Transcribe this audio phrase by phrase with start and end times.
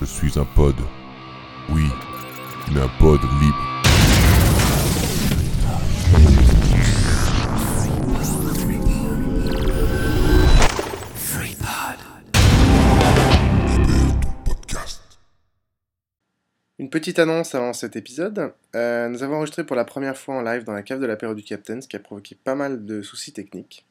[0.00, 0.74] Je suis un pod.
[1.68, 1.84] Oui,
[2.72, 3.66] mais un pod libre.
[16.78, 18.54] Une petite annonce avant cet épisode.
[18.74, 21.34] Euh, nous avons enregistré pour la première fois en live dans la cave de l'apéro
[21.34, 23.84] du Captain, ce qui a provoqué pas mal de soucis techniques.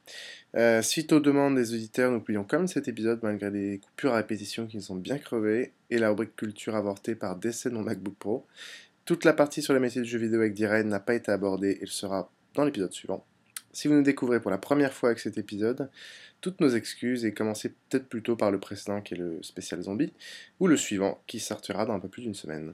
[0.55, 4.17] Euh, suite aux demandes des auditeurs, nous plions comme cet épisode malgré des coupures à
[4.17, 7.83] répétition qui nous ont bien crevé et la rubrique culture avortée par décès de mon
[7.83, 8.47] MacBook Pro.
[9.05, 11.77] Toute la partie sur les métiers du jeu vidéo avec Diren n'a pas été abordée
[11.79, 13.25] et le sera dans l'épisode suivant.
[13.71, 15.91] Si vous nous découvrez pour la première fois avec cet épisode,
[16.41, 20.13] toutes nos excuses et commencez peut-être plutôt par le précédent qui est le spécial zombie,
[20.59, 22.73] ou le suivant qui sortira dans un peu plus d'une semaine.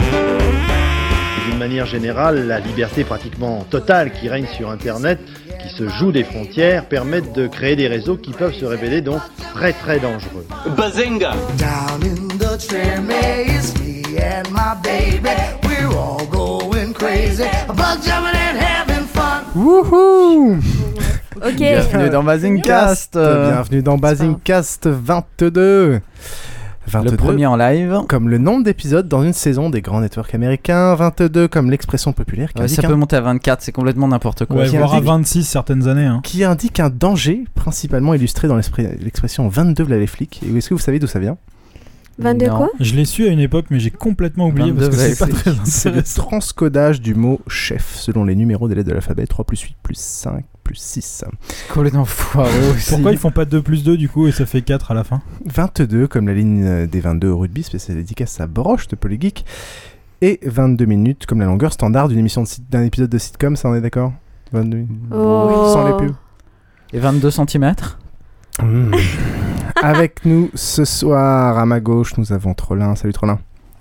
[1.45, 5.19] D'une manière générale, la liberté pratiquement totale qui règne sur Internet,
[5.61, 9.21] qui se joue des frontières, permettent de créer des réseaux qui peuvent se révéler donc
[9.55, 10.45] très très dangereux.
[10.77, 11.31] Bazenga
[19.55, 20.59] Wouhou
[21.43, 21.55] Ok.
[21.57, 26.01] Bienvenue dans Basingcast Bienvenue dans Basingcast 22
[26.87, 27.99] 22 Le premier en live.
[28.07, 32.51] comme le nombre d'épisodes dans une saison des grands networks américains, 22 comme l'expression populaire
[32.53, 34.57] qui, Ouais, indique ça un, peut monter à 24, c'est complètement n'importe quoi.
[34.57, 36.05] Ouais, voire à indique- 26 certaines années.
[36.05, 36.21] Hein.
[36.23, 40.41] qui indique un danger principalement illustré dans l'esprit- l'expression 22 v'là les flics.
[40.43, 41.37] Et est-ce que vous savez d'où ça vient?
[42.21, 42.57] 22 Non.
[42.57, 45.25] quoi Je l'ai su à une époque, mais j'ai complètement oublié 22 parce que c'est
[45.25, 46.21] pas très C'est le intéressant.
[46.23, 49.97] transcodage du mot chef selon les numéros des lettres de l'alphabet 3 plus 8 plus
[49.97, 51.25] 5 plus 6.
[51.73, 52.91] Complètement foireux aussi.
[52.91, 55.03] Pourquoi ils font pas 2 plus 2 du coup et ça fait 4 à la
[55.03, 59.43] fin 22 comme la ligne des 22 au rugby, spécial dédicace à Broche de Polygeek.
[60.21, 63.75] Et 22 minutes comme la longueur standard d'une émission d'un épisode de sitcom, ça on
[63.75, 64.13] est d'accord?
[64.51, 64.91] 22 minutes.
[65.11, 65.71] Oh.
[65.73, 66.15] Sans les pubs.
[66.93, 67.73] Et 22 cm
[68.61, 68.91] Mmh.
[69.81, 72.95] Avec nous ce soir à ma gauche, nous avons Trollin.
[72.95, 73.39] Salut Trollin.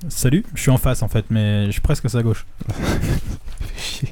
[0.09, 2.47] Salut, je suis en face en fait, mais je suis presque à sa gauche.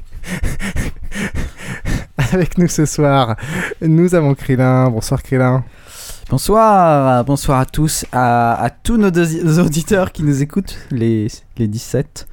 [2.31, 3.35] Avec nous ce soir,
[3.81, 4.89] nous avons Krillin.
[4.89, 5.63] Bonsoir Krillin.
[6.29, 9.09] Bonsoir, bonsoir à tous, à, à tous nos,
[9.59, 12.27] auditeurs qui nous écoutent, les, les 17.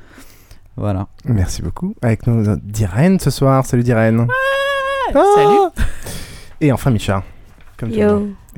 [0.76, 1.06] Voilà.
[1.24, 1.94] Merci beaucoup.
[2.02, 3.64] Avec nous Diren ce soir.
[3.64, 4.26] Salut Diren.
[5.14, 5.86] Ah Salut.
[6.60, 7.22] Et enfin Micha.
[7.78, 7.90] Comme.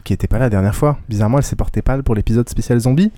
[0.05, 0.99] Qui était pas là la dernière fois.
[1.09, 3.11] Bizarrement, elle s'est portée pâle pour l'épisode spécial zombie.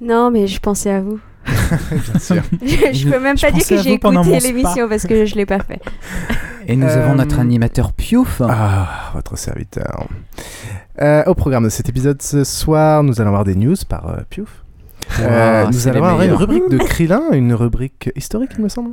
[0.00, 1.20] Non, mais je pensais à vous.
[1.46, 2.42] Bien sûr.
[2.62, 5.46] je, je peux même Je pas dire que j'ai écouté l'émission parce que je l'ai
[5.46, 5.80] pas fait.
[6.66, 8.40] Et nous Euh, avons notre animateur Piouf.
[8.42, 10.08] Ah, votre serviteur.
[11.02, 14.16] Euh, au programme de cet épisode ce soir, nous allons avoir des news par euh,
[14.30, 14.62] Piouf.
[15.20, 18.92] Euh, Wow, nous allons avoir une rubrique de Krillin, une rubrique historique, il me semble.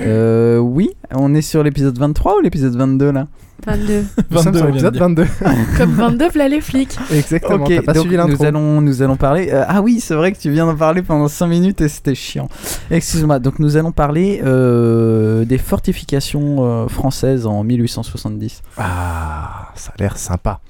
[0.00, 3.26] Euh, oui, on est sur l'épisode 23 ou l'épisode 22 là?
[3.64, 4.04] 22.
[4.30, 5.02] Nous sommes 22, sur on vient de l'épisode dire.
[5.02, 5.76] 22.
[5.78, 6.96] Comme 22, là les flics.
[7.12, 8.36] Exactement, Ok, t'as pas donc suivi l'intro.
[8.38, 9.50] nous allons, nous allons parler.
[9.52, 12.14] euh, ah oui, c'est vrai que tu viens d'en parler pendant 5 minutes et c'était
[12.14, 12.48] chiant.
[12.90, 13.38] Excuse-moi.
[13.38, 18.62] Donc nous allons parler euh, des fortifications euh, françaises en 1870.
[18.78, 20.60] Ah, ça a l'air sympa.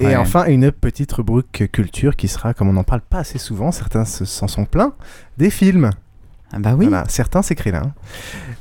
[0.00, 0.16] Et Ouais.
[0.16, 4.04] enfin, une petite rubrique culture qui sera, comme on n'en parle pas assez souvent, certains
[4.04, 4.94] se- s'en sont pleins,
[5.38, 5.90] des films.
[6.54, 6.88] Ah bah oui.
[7.08, 7.92] Certains c'est Krillin.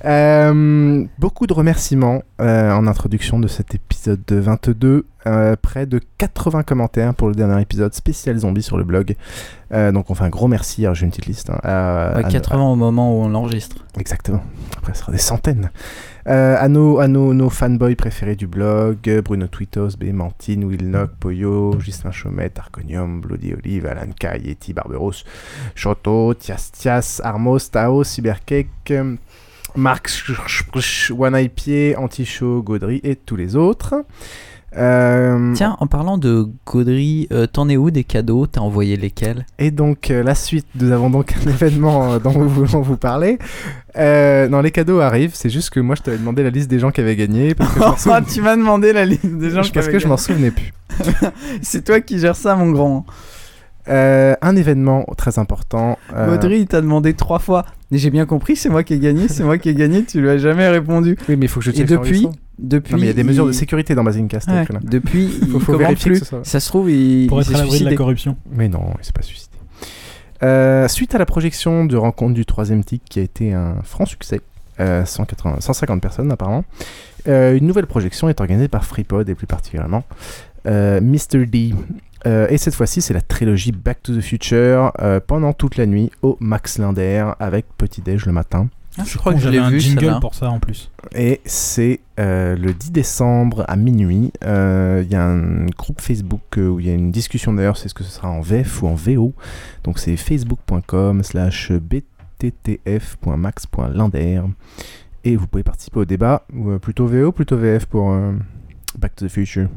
[0.06, 5.06] Euh, beaucoup de remerciements euh, en introduction de cet épisode de 22.
[5.26, 9.16] Euh, près de 80 commentaires pour le dernier épisode spécial zombie sur le blog.
[9.72, 11.50] Euh, donc on fait un gros merci, alors j'ai une petite liste.
[11.50, 13.78] hein, à- Ouais, à- 80 au moment où on l'enregistre.
[13.98, 14.44] Exactement.
[14.78, 15.72] Après, ce sera des centaines.
[16.28, 21.78] Euh, à nos, à nos, nos fanboys préférés du blog, Bruno Twitos, Bémantine, Wilnock, Poyo,
[21.80, 25.24] Justin Chaumet, Arconium, Bloody Olive, Alan Kai, Yeti, Barberos,
[25.76, 28.94] Choto, Tias Tias, Armos, Tao, Cybercake,
[29.76, 30.10] Marc,
[31.18, 33.96] One Eye Pied, Anti-Show, Gaudry et tous les autres.
[34.78, 38.48] Euh, Tiens, en parlant de Gaudry, euh, t'en es où des cadeaux?
[38.48, 39.46] T'as envoyé lesquels?
[39.60, 43.38] Et donc euh, la suite, nous avons donc un événement dont nous voulons vous parler.
[43.96, 46.92] Non, les cadeaux arrivent, c'est juste que moi je t'avais demandé la liste des gens
[46.92, 47.54] qui avaient gagné.
[47.56, 50.16] Parce que tu m'as demandé la liste des gens qui parce avaient que je m'en
[50.16, 50.26] gagné.
[50.26, 50.74] souvenais plus.
[51.62, 53.06] C'est toi qui gères ça, mon grand.
[53.90, 55.98] Euh, un événement très important.
[56.16, 57.66] euh, Gaudry, il t'a demandé trois fois.
[57.92, 60.22] Mais j'ai bien compris, c'est moi qui ai gagné, c'est moi qui ai gagné, tu
[60.22, 61.18] lui as jamais répondu.
[61.28, 62.28] Oui, mais il faut que je Et depuis,
[62.58, 62.94] depuis.
[62.94, 64.48] Non, mais il y a des mesures de sécurité dans Basingcast.
[64.50, 66.20] Ouais, depuis, il faut, faut vérifier plus.
[66.22, 66.40] que soit.
[66.44, 68.38] Ça se trouve, il, Pour il être à l'abri de la corruption.
[68.52, 69.52] Mais non, il s'est pas suicidé.
[70.44, 74.06] Euh, suite à la projection de Rencontre du troisième tic qui a été un franc
[74.06, 74.42] succès,
[74.80, 76.66] euh, 180, 150 personnes apparemment,
[77.28, 80.04] euh, une nouvelle projection est organisée par FreePod et plus particulièrement
[80.66, 81.46] euh, Mr.
[81.46, 81.74] D.
[82.26, 85.86] Euh, et cette fois-ci, c'est la trilogie Back to the Future euh, pendant toute la
[85.86, 88.70] nuit au Max Linder avec petit déj le matin.
[88.98, 90.92] Ah, je crois que J'avais un vu, jingle pour ça en plus.
[91.16, 94.32] Et c'est euh, le 10 décembre à minuit.
[94.46, 97.78] Euh, Il y a un groupe Facebook euh, où il y a une discussion d'ailleurs,
[97.78, 99.34] c'est ce que ce sera en VF ou en VO.
[99.84, 104.44] Donc c'est facebook.com slash bttf.max.linder.
[105.24, 108.34] Et vous pouvez participer au débat, ou plutôt VO, plutôt VF pour euh,
[109.00, 109.70] Back to the Future.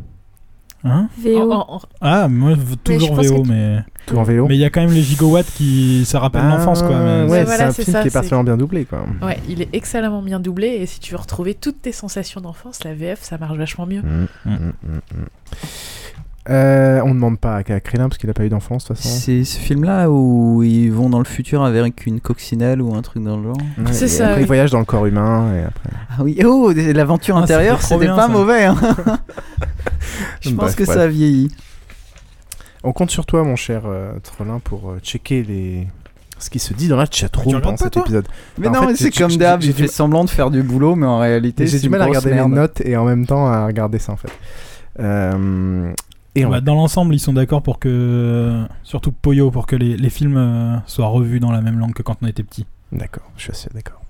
[0.87, 1.53] Hein VO.
[2.01, 3.79] Ah, moi Mais toujours VO, que- mais.
[4.07, 6.05] Tout en VO Mais il y a quand même les gigawatts qui.
[6.05, 6.91] Ça rappelle Ah, l'enfance quoi.
[6.99, 7.23] Mais...
[7.25, 9.05] Ouais, Ouais, c'est voilà, un c'est film ça, qui est c'est- particulièrement bien doublé quoi.
[9.23, 12.85] Ouais, il est excellemment bien doublé et si tu veux retrouver toutes tes sensations d'enfance,
[12.85, 14.03] la VF ça marche vachement mieux.
[14.03, 15.25] Mm, mm, mm, mm.
[16.49, 18.99] Euh, on ne demande pas à Krillin parce qu'il n'a pas eu d'enfance de toute
[18.99, 19.09] façon.
[19.09, 23.23] C'est ce film-là où ils vont dans le futur avec une coccinelle ou un truc
[23.25, 23.57] dans le genre.
[23.79, 24.43] Ouais, C'est ça, Après, oui.
[24.43, 25.91] il voyage dans le corps humain et après.
[26.11, 28.29] Ah oui, oh, l'aventure Ah, intérieure, c'était pas ça.
[28.29, 28.65] mauvais.
[28.65, 28.77] hein.
[30.41, 31.51] Je pense Bref, que ça a vieilli.
[32.85, 35.89] On compte sur toi, mon cher euh, Trollin, pour euh, checker les...
[36.39, 38.29] ce qui se dit dans la chatroom pendant cet épisode.
[38.59, 40.51] Mais En non, fait, mais j'ai- c'est comme d'hab, j'ai du- fait semblant de faire
[40.53, 42.51] du boulot, mais en réalité, J'ai du mal à regarder merde.
[42.51, 44.31] les notes et en même temps à regarder ça en fait.
[45.01, 45.93] Euh,
[46.37, 48.65] et on Bah, dans l'ensemble, ils sont d'accord pour que.
[48.85, 52.03] Surtout Poyo, pour que les, les films euh, soient revus dans la même langue que
[52.03, 52.67] quand on était petit.
[52.93, 54.01] D'accord, je suis assez d'accord.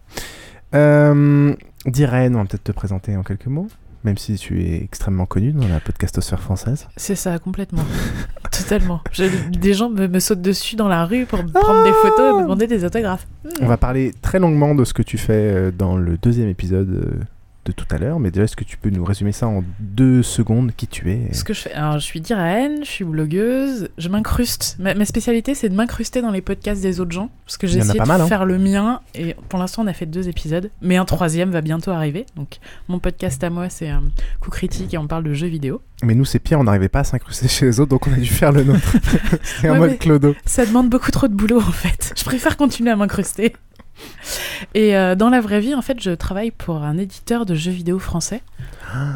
[0.75, 1.55] Euh,
[1.87, 3.69] Diren, on va peut-être te présenter en quelques mots,
[4.05, 6.89] même si tu es extrêmement connu dans la podcastosphère française.
[6.97, 7.85] C'est ça, complètement.
[8.51, 9.01] Totalement.
[9.13, 12.35] Je- des gens me, me sautent dessus dans la rue pour me prendre des photos
[12.35, 13.27] et me demander des autographes.
[13.61, 16.89] On va parler très longuement de ce que tu fais euh, dans le deuxième épisode
[16.91, 17.21] euh,
[17.67, 20.23] de tout à l'heure, mais déjà, est-ce que tu peux nous résumer ça en deux
[20.23, 23.89] secondes, qui tu es Ce que je fais, alors je suis Diraen, je suis blogueuse,
[23.99, 24.77] je m'incruste.
[24.79, 27.79] Ma, ma spécialité c'est de m'incruster dans les podcasts des autres gens, parce que j'ai
[27.81, 28.27] essayé de mal, hein.
[28.27, 31.61] faire le mien, et pour l'instant on a fait deux épisodes, mais un troisième va
[31.61, 32.25] bientôt arriver.
[32.37, 32.59] Donc
[32.89, 34.05] mon podcast à moi c'est un
[34.41, 35.83] coup critique et on parle de jeux vidéo.
[36.03, 38.17] Mais nous, c'est pire, on n'arrivait pas à s'incruster chez les autres, donc on a
[38.17, 38.97] dû faire le nôtre.
[39.43, 40.35] c'est un Ouais, mode clodo.
[40.45, 42.13] Ça demande beaucoup trop de boulot en fait.
[42.17, 43.55] Je préfère continuer à m'incruster.
[44.75, 47.71] Et euh, dans la vraie vie, en fait, je travaille pour un éditeur de jeux
[47.71, 48.43] vidéo français.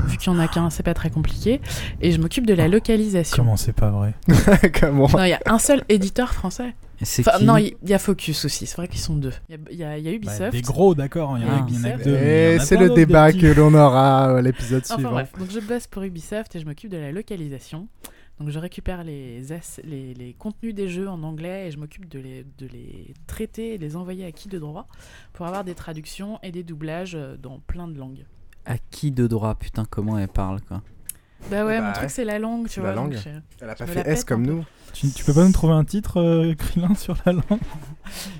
[0.07, 1.61] Vu qu'il n'y en a qu'un, c'est pas très compliqué.
[2.01, 3.37] Et je m'occupe de la localisation.
[3.37, 4.15] Comment c'est pas vrai
[4.81, 6.75] Comment Non, il y a un seul éditeur français.
[7.03, 8.67] C'est Enfin, qui non, il y, a Focus aussi.
[8.67, 9.33] C'est vrai qu'ils sont deux.
[9.49, 10.53] Il y y, a- y a Bah, Ubisoft.
[10.53, 11.67] Des gros, d'accord, il y en a, Ah.
[11.71, 12.15] y en a deux.
[12.15, 15.11] Et c'est le débat que l'on aura à l'épisode Enfin suivant.
[15.13, 17.89] bref, donc je bosse pour Ubisoft et je m'occupe de la localisation.
[18.41, 19.43] Donc je récupère les,
[19.85, 23.75] les, les contenus des jeux en anglais et je m'occupe de les, de les traiter
[23.75, 24.89] et les envoyer à qui de droit
[25.35, 28.25] pour avoir des traductions et des doublages euh, dans plein de langues.
[28.65, 30.83] À qui de droit Putain, comment elle parle, quoi?
[31.51, 32.09] Bah ouais, Bah mon truc ouais.
[32.09, 32.91] c'est la langue, tu vois.
[32.91, 33.23] la donc langue.
[33.23, 33.31] je-
[33.65, 34.65] Elle a pas fait S comme nous.
[34.95, 37.43] Tu, tu peux pas nous trouver un titre, euh, Krillin, sur la langue?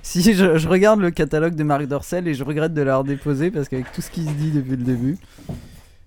[0.03, 3.51] Si, je, je regarde le catalogue de Marc Dorcel et je regrette de l'avoir déposé
[3.51, 5.17] parce qu'avec tout ce qui se dit depuis le début.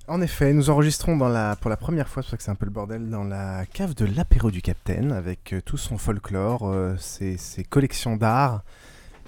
[0.06, 2.50] En effet, nous enregistrons dans la, pour la première fois, c'est pour ça que c'est
[2.50, 5.96] un peu le bordel, dans la cave de l'apéro du Capitaine, avec euh, tout son
[5.96, 8.64] folklore, euh, ses, ses collections d'art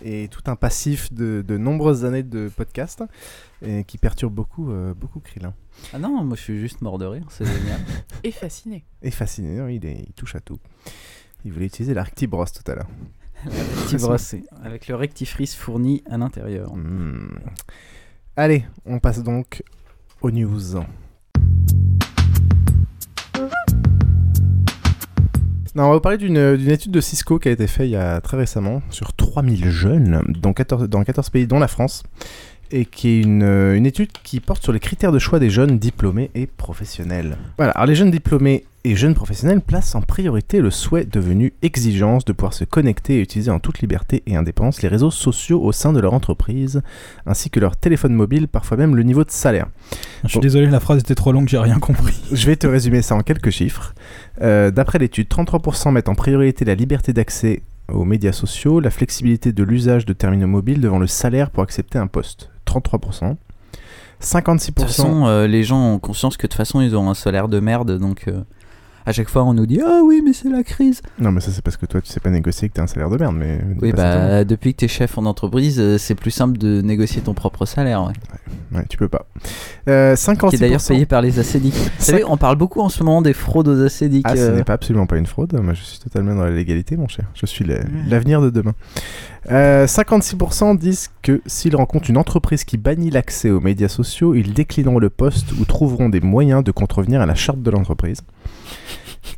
[0.04, 3.02] et tout un passif de, de nombreuses années de podcast
[3.62, 5.54] et qui perturbe beaucoup, euh, beaucoup Krillin.
[5.95, 7.80] Ah non, moi je suis juste mort de rire, c'est génial.
[8.23, 8.85] Et fasciné.
[9.02, 10.59] Et fasciné, non, il, est- il touche à tout.
[11.47, 12.88] Il voulait utiliser la rectibrosse tout à l'heure.
[14.00, 16.75] Brossé, avec le rectifrice fourni à l'intérieur.
[16.76, 17.38] Hmm.
[18.37, 19.62] Allez, on passe donc
[20.23, 20.76] aux news.
[25.78, 28.20] On va vous parler d'une étude de Cisco qui a été faite il y a
[28.23, 32.02] très récemment sur 3000 jeunes dans 14, dans 14 pays, dont la France.
[32.70, 36.30] et qui est une étude qui porte sur les critères de choix des jeunes diplômés
[36.35, 37.37] et professionnels.
[37.58, 42.24] Voilà, alors les jeunes diplômés et jeunes professionnels placent en priorité le souhait devenu exigence
[42.24, 45.72] de pouvoir se connecter et utiliser en toute liberté et indépendance les réseaux sociaux au
[45.72, 46.82] sein de leur entreprise,
[47.26, 49.66] ainsi que leur téléphone mobile, parfois même le niveau de salaire.
[50.22, 52.14] Je suis désolé, la phrase était trop longue, j'ai rien compris.
[52.32, 53.92] Je vais te résumer ça en quelques chiffres.
[54.40, 57.62] Euh, D'après l'étude, 33% mettent en priorité la liberté d'accès
[57.92, 61.98] aux médias sociaux, la flexibilité de l'usage de terminaux mobiles devant le salaire pour accepter
[61.98, 62.50] un poste.
[62.68, 63.34] 33%.
[64.22, 64.58] 56%.
[64.58, 67.14] De toute façon, euh, les gens ont conscience que de toute façon, ils ont un
[67.14, 68.42] salaire de merde, donc euh,
[69.06, 71.00] à chaque fois, on nous dit Ah oui, mais c'est la crise.
[71.20, 73.08] Non, mais ça, c'est parce que toi, tu sais pas négocier que t'as un salaire
[73.08, 73.36] de merde.
[73.38, 77.22] Mais Oui, bah, depuis que t'es chef en entreprise, euh, c'est plus simple de négocier
[77.22, 78.02] ton propre salaire.
[78.02, 78.12] Ouais.
[78.76, 79.26] Ouais, tu peux pas.
[79.88, 80.48] Euh, 56%.
[80.48, 81.75] Qui est d'ailleurs payé par les acédiques.
[81.98, 84.26] Vous savez, on parle beaucoup en ce moment des fraudes aux acédiques.
[84.28, 85.52] Ah, ce n'est pas absolument pas une fraude.
[85.62, 87.26] Moi, je suis totalement dans la légalité, mon cher.
[87.34, 87.64] Je suis
[88.08, 88.75] l'avenir de demain.
[89.50, 94.52] Euh, 56% disent que s'ils rencontrent une entreprise qui bannit l'accès aux médias sociaux, ils
[94.52, 98.22] déclineront le poste ou trouveront des moyens de contrevenir à la charte de l'entreprise.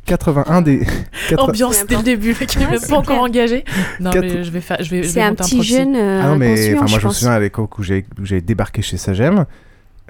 [0.05, 0.79] 81 des.
[1.29, 3.63] 80 Ambiance dès le début, le mec il est même pas encore engagé.
[3.99, 4.77] Non, mais je vais faire.
[4.81, 6.99] Je vais, je C'est vais un petit jeune euh, Ah non, mais enfin, moi, je
[6.99, 9.45] je me souviens à l'époque où j'ai débarqué chez Sagem.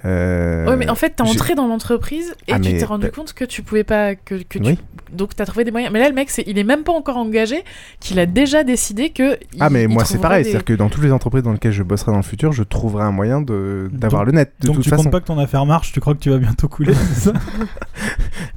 [0.06, 3.08] Euh, Ouais, mais en fait, t'es entré dans l'entreprise et Ah, tu mais- t'es rendu
[3.08, 4.15] bah- compte que tu pouvais pas.
[4.15, 4.79] Que, que tu- Oui.
[5.12, 5.91] Donc, t'as trouvé des moyens.
[5.91, 7.63] Mais là, le mec, il est même pas encore engagé,
[8.00, 9.38] qu'il a déjà décidé que.
[9.60, 11.72] Ah il- mais moi c'est pareil, des- c'est-à-dire que dans toutes les entreprises dans lesquelles
[11.72, 14.75] je bosserai dans le futur, je trouverai un moyen de d'avoir le net de Donc
[14.75, 15.03] toute tu façon.
[15.03, 17.34] comptes pas que ton affaire marche, tu crois que tu vas bientôt couler, c'est ça?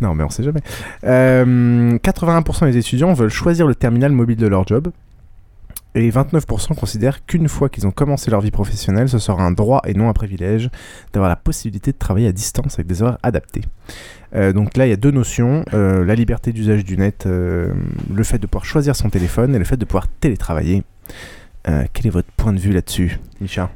[0.01, 0.61] Non mais on sait jamais.
[1.05, 4.89] Euh, 81% des étudiants veulent choisir le terminal mobile de leur job.
[5.95, 9.83] Et 29% considèrent qu'une fois qu'ils ont commencé leur vie professionnelle, ce sera un droit
[9.87, 10.71] et non un privilège
[11.13, 13.61] d'avoir la possibilité de travailler à distance avec des horaires adaptés.
[14.35, 17.75] Euh, donc là, il y a deux notions euh, la liberté d'usage du net, euh,
[18.11, 20.83] le fait de pouvoir choisir son téléphone et le fait de pouvoir télétravailler.
[21.69, 23.71] Euh, quel est votre point de vue là-dessus, Micha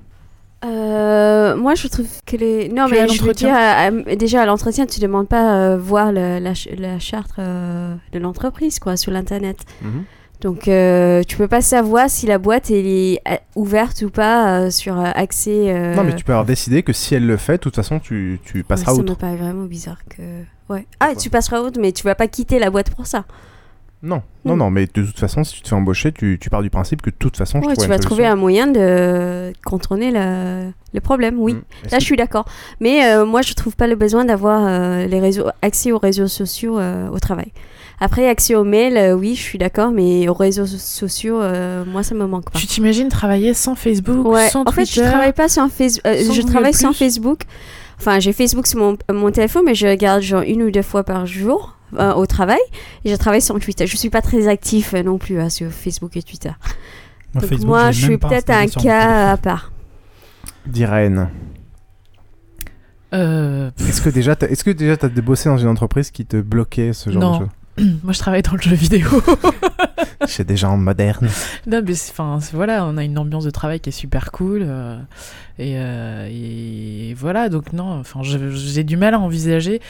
[0.64, 2.68] Euh, moi, je trouve que les.
[2.70, 5.76] Non, à mais je veux l'entretien dire, euh, déjà à l'entretien, tu demandes pas euh,
[5.76, 9.58] voir le- la, ch- la charte euh, de l'entreprise, quoi, sur l'internet.
[10.43, 14.61] Donc, euh, tu peux pas savoir si la boîte elle est euh, ouverte ou pas
[14.61, 15.71] euh, sur euh, accès.
[15.75, 17.99] euh, Non, mais tu peux avoir décidé que si elle le fait, de toute façon,
[17.99, 19.11] tu, tu passeras ça outre.
[19.12, 20.23] me paraît vraiment bizarre que.
[20.69, 20.87] Ouais.
[21.00, 23.25] Ah, tu passeras outre, mais tu vas pas quitter la boîte pour ça.
[24.02, 24.59] Non, non, Hmm.
[24.59, 27.00] non, mais de toute façon, si tu te fais embaucher, tu, tu pars du principe
[27.00, 31.00] que de toute façon, je Ouais, tu vas trouver un moyen de contourner le, le
[31.00, 31.55] problème, oui.
[31.55, 31.62] Mm.
[31.87, 32.45] Est-ce Là, je suis d'accord.
[32.78, 34.69] Mais moi, je trouve pas le besoin d'avoir
[35.09, 37.52] les réseaux, accès aux réseaux sociaux au travail.
[37.99, 41.85] Après, accès aux mails, euh, oui, je suis d'accord, mais aux réseaux so- sociaux, euh,
[41.87, 42.59] moi, ça me manque pas.
[42.59, 46.03] Tu t'imagines travailler sans Facebook, Ouais, sans en fait, Twitter je travaille pas sur Facebook.
[46.05, 47.41] sans je travaille sans Facebook.
[47.99, 51.05] Enfin, j'ai Facebook sur mon, mon téléphone, mais je regarde genre une ou deux fois
[51.05, 52.59] par jour euh, au travail.
[53.07, 53.87] Et je travaille sur Twitter.
[53.87, 56.50] Je suis pas très actif euh, non plus hein, sur Facebook et Twitter.
[57.33, 59.73] Moi, Donc Facebook, moi, je suis peut-être un cas à part.
[60.67, 61.31] D'Irène.
[63.15, 66.93] Euh, Est-ce que déjà, est-ce que déjà, t'as bossé dans une entreprise qui te bloquait
[66.93, 67.38] ce genre de Non.
[67.38, 67.49] choses?
[68.02, 69.09] Moi, je travaille dans le jeu vidéo.
[70.26, 71.28] Chez des gens modernes.
[71.66, 74.61] non, mais enfin, voilà, on a une ambiance de travail qui est super cool.
[74.64, 74.99] euh,
[75.59, 79.80] et, euh, et voilà, donc non, enfin, j'ai du mal à envisager,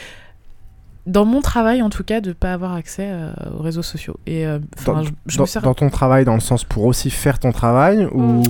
[1.06, 4.16] dans mon travail en tout cas, de pas avoir accès euh, aux réseaux sociaux.
[4.26, 4.44] Et
[4.84, 7.38] Dans, je, je dans- me sers- dans ton travail, dans le sens pour aussi faire
[7.38, 8.42] ton travail ou,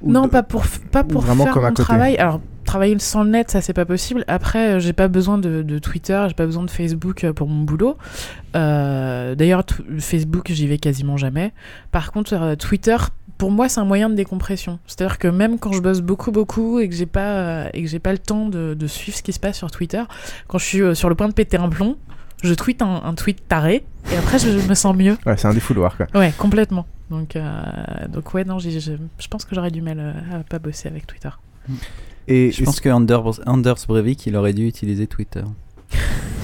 [0.00, 1.82] ou Non, de- pas pour, pas ou pour vraiment faire comme à mon côté?
[1.84, 2.16] travail.
[2.16, 4.24] Alors, travailler sans le net, ça, c'est pas possible.
[4.28, 7.48] Après, euh, j'ai pas besoin de, de Twitter, j'ai pas besoin de Facebook euh, pour
[7.48, 7.96] mon boulot.
[8.56, 9.64] Euh, D'ailleurs,
[9.98, 11.52] Facebook, j'y vais quasiment jamais.
[11.90, 12.96] Par contre, euh, Twitter,
[13.38, 14.78] pour moi, c'est un moyen de décompression.
[14.86, 17.88] C'est-à-dire que même quand je bosse beaucoup, beaucoup et que j'ai pas, euh, et que
[17.88, 20.02] j'ai pas le temps de, de suivre ce qui se passe sur Twitter,
[20.48, 21.96] quand je suis euh, sur le point de péter un plomb,
[22.42, 25.16] je tweete un, un tweet taré et après, je, je me sens mieux.
[25.26, 26.06] Ouais, c'est un défouloir quoi.
[26.14, 26.86] Ouais, complètement.
[27.10, 27.42] Donc, euh,
[28.08, 31.28] donc ouais, non, je pense que j'aurais du mal à pas bosser avec Twitter.
[32.28, 35.42] Et Je pense que Anders, Anders Breivik, il aurait dû utiliser Twitter.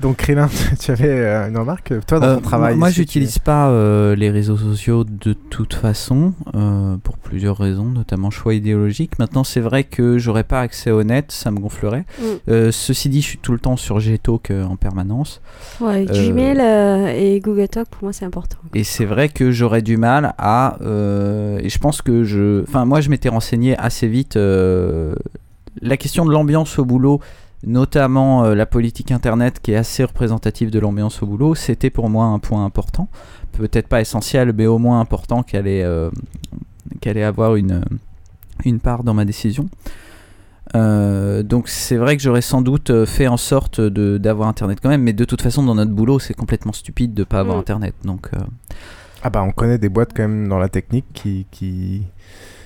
[0.00, 0.48] Donc, Krélin,
[0.80, 4.30] tu avais euh, une remarque Toi, dans Euh, ton travail Moi, j'utilise pas euh, les
[4.30, 9.18] réseaux sociaux de toute façon, euh, pour plusieurs raisons, notamment choix idéologique.
[9.18, 12.04] Maintenant, c'est vrai que j'aurais pas accès au net, ça me gonflerait.
[12.20, 12.24] Mm.
[12.48, 15.40] Euh, ceci dit, je suis tout le temps sur Gtalk euh, en permanence.
[15.80, 18.58] Ouais, Euh, Gmail euh, et Google Talk, pour moi, c'est important.
[18.74, 20.76] Et c'est vrai que j'aurais du mal à.
[20.80, 22.62] euh, et je pense que je.
[22.62, 24.36] Enfin, moi, je m'étais renseigné assez vite.
[24.36, 25.14] euh,
[25.80, 27.20] la question de l'ambiance au boulot,
[27.66, 32.08] notamment euh, la politique internet qui est assez représentative de l'ambiance au boulot, c'était pour
[32.08, 33.08] moi un point important.
[33.52, 36.10] Peut-être pas essentiel, mais au moins important qu'elle ait, euh,
[37.00, 37.82] qu'elle ait avoir une,
[38.64, 39.68] une part dans ma décision.
[40.76, 44.78] Euh, donc c'est vrai que j'aurais sans doute euh, fait en sorte de- d'avoir internet
[44.82, 47.56] quand même, mais de toute façon dans notre boulot c'est complètement stupide de pas avoir
[47.56, 47.60] Mm.
[47.60, 47.94] internet.
[48.04, 48.38] Donc euh,
[49.22, 52.02] Ah bah, on connaît des boîtes quand même dans la technique qui, qui,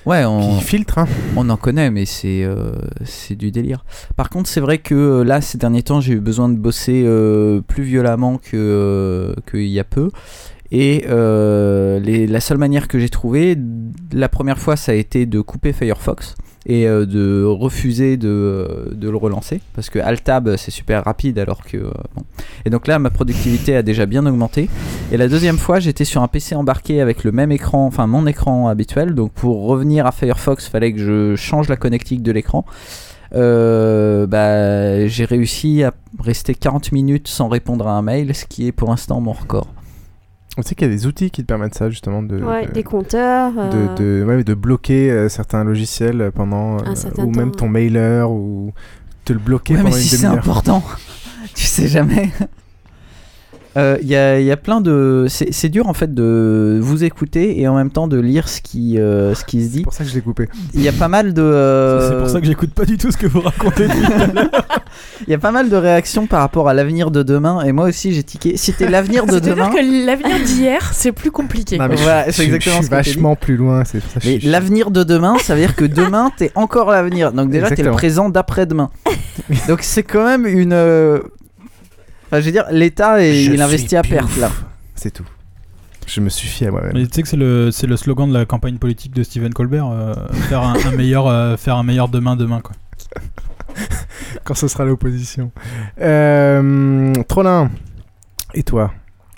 [0.05, 0.97] Ouais, on, qui filtre.
[0.97, 1.07] hein.
[1.37, 2.73] on en connaît, mais c'est euh,
[3.05, 3.85] c'est du délire.
[4.17, 7.03] Par contre, c'est vrai que euh, là, ces derniers temps, j'ai eu besoin de bosser
[7.05, 10.09] euh, plus violemment que euh, qu'il y a peu.
[10.71, 13.55] Et les- la seule manière que j'ai trouvé,
[14.11, 19.09] la première fois, ça a été de couper Firefox et euh, de refuser de, de
[19.09, 19.61] le relancer.
[19.75, 22.23] Parce que Altab c'est super rapide alors que euh, bon.
[22.65, 24.69] et donc là ma productivité a déjà bien augmenté.
[25.11, 28.25] Et la deuxième fois j'étais sur un PC embarqué avec le même écran enfin mon
[28.27, 29.15] écran habituel.
[29.15, 32.65] Donc pour revenir à Firefox fallait que je change la connectique de l'écran.
[33.35, 38.67] Euh, bah, j'ai réussi à rester 40 minutes sans répondre à un mail ce qui
[38.67, 39.67] est pour l'instant mon record
[40.57, 42.71] On sait qu'il y a des outils qui te permettent ça justement de, Ouais, de-
[42.73, 43.51] des compteurs.
[43.57, 47.51] euh, de, de, ouais, de bloquer euh, certains logiciels pendant Un euh, certain ou même
[47.51, 48.71] temps, ton mailer ou
[49.25, 50.83] te le bloquer Ouais, mais pendant si une c'est important,
[51.55, 52.29] tu sais jamais.
[53.75, 55.25] Euh, Il y, a, il y a plein de.
[55.29, 58.99] C'est dur en fait de vous écouter et en même temps de lire ce qui,
[58.99, 59.77] euh, ce qui se dit.
[59.77, 60.47] C'est pour ça que je l'ai coupé.
[60.73, 61.41] Il y a pas mal de.
[61.41, 64.11] euh, C'est pour ça que j'écoute pas du tout ce que vous racontez depuis tout
[64.13, 64.65] à l'heure.
[65.27, 67.85] Il y a pas mal de réactions par rapport à l'avenir de demain et moi
[67.89, 68.57] aussi j'ai tiqué.
[68.57, 69.69] C'était l'avenir de C'est-à-dire demain.
[69.71, 71.77] que l'avenir d'hier, c'est plus compliqué.
[71.79, 73.83] Non, mais je- Voilà, je, c'est exactement je suis ce vachement plus loin.
[73.85, 77.31] C'est Mais l'avenir de demain, ça veut dire que demain, t'es encore l'avenir.
[77.31, 78.91] Donc déjà, t'es le présent d'après-demain.
[79.67, 80.73] Donc c'est quand même une.
[82.33, 84.49] Enfin, je veux dire, l'État, Je il suis investit à perte là.
[84.95, 85.25] C'est tout.
[86.07, 86.93] Je me suffis à moi-même.
[86.95, 89.53] Mais tu sais que c'est le, c'est le slogan de la campagne politique de Stephen
[89.53, 90.15] Colbert, euh,
[90.49, 92.75] faire, un, un meilleur, euh, faire un meilleur demain demain quoi.
[94.45, 95.51] Quand ce sera l'opposition.
[96.01, 97.69] Euh, Trollin.
[98.55, 98.91] Et toi?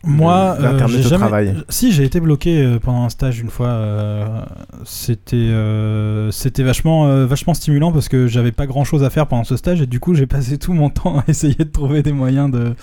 [0.05, 1.55] Moi, euh, j'ai jamais- travail.
[1.69, 3.67] Si, j'ai été bloqué euh, pendant un stage une fois.
[3.67, 4.41] euh,
[4.83, 9.27] c'était, euh, c'était vachement, euh, vachement stimulant parce que j'avais pas grand chose à faire
[9.27, 12.03] pendant ce stage et du coup j'ai passé tout mon temps à essayer de trouver
[12.03, 12.75] des moyens de,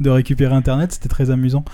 [0.00, 0.92] de récupérer Internet.
[0.92, 1.64] C'était très amusant.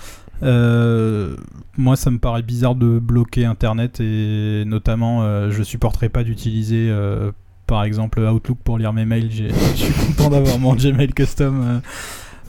[0.43, 1.35] Euh,
[1.77, 6.87] moi, ça me paraît bizarre de bloquer Internet et notamment, euh, je supporterais pas d'utiliser.
[6.89, 7.31] euh,
[7.65, 11.81] par exemple Outlook pour lire mes mails, je suis content d'avoir mon Gmail custom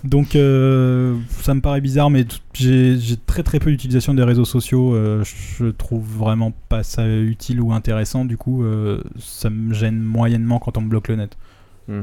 [0.04, 2.24] donc euh, ça me paraît bizarre, mais
[2.54, 4.94] j'ai très très peu d'utilisation des réseaux sociaux.
[4.94, 5.24] euh,
[5.58, 8.24] je trouve vraiment pas ça utile ou intéressant.
[8.24, 11.36] Du coup, euh, ça me gêne moyennement quand on me bloque le net.
[11.88, 12.02] Hmm.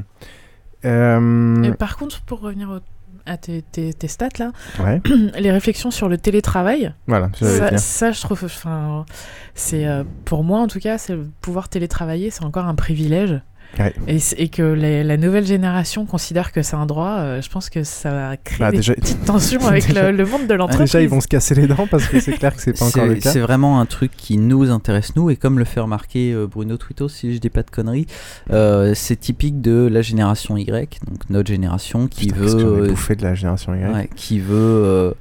[0.85, 2.79] Euh, Et par contre, pour revenir au-
[3.27, 5.01] à tes, tes- tes stats là, Ouais.
[5.39, 7.31] les réflexions sur le télétravail, Voilà,
[7.77, 9.05] ça, je trouve, enfin,
[9.55, 13.39] c'est euh, pour moi en tout cas, c'est pouvoir télétravailler, c'est encore un privilège.
[13.79, 13.93] Ouais.
[14.37, 17.83] Et, que les- la nouvelle génération considère que c'est un droit, euh, je pense que
[17.83, 20.91] ça va créer Bah, des déjà- petites tensions avec déjà- le, le monde de l'entreprise.
[20.91, 23.05] Déjà, ils vont se casser les dents parce que c'est clair que c'est pas encore
[23.05, 23.31] le cas.
[23.31, 26.77] C'est vraiment un truc qui nous intéresse, nous, et comme le fait remarquer euh, Bruno
[26.77, 28.07] Twito, si je dis pas de conneries,
[28.51, 32.83] euh, c'est typique de la génération Y, donc notre génération qui Putain, veut.
[32.83, 33.93] euh, bouffé de la génération Y.
[33.93, 35.13] ouais, qui veut.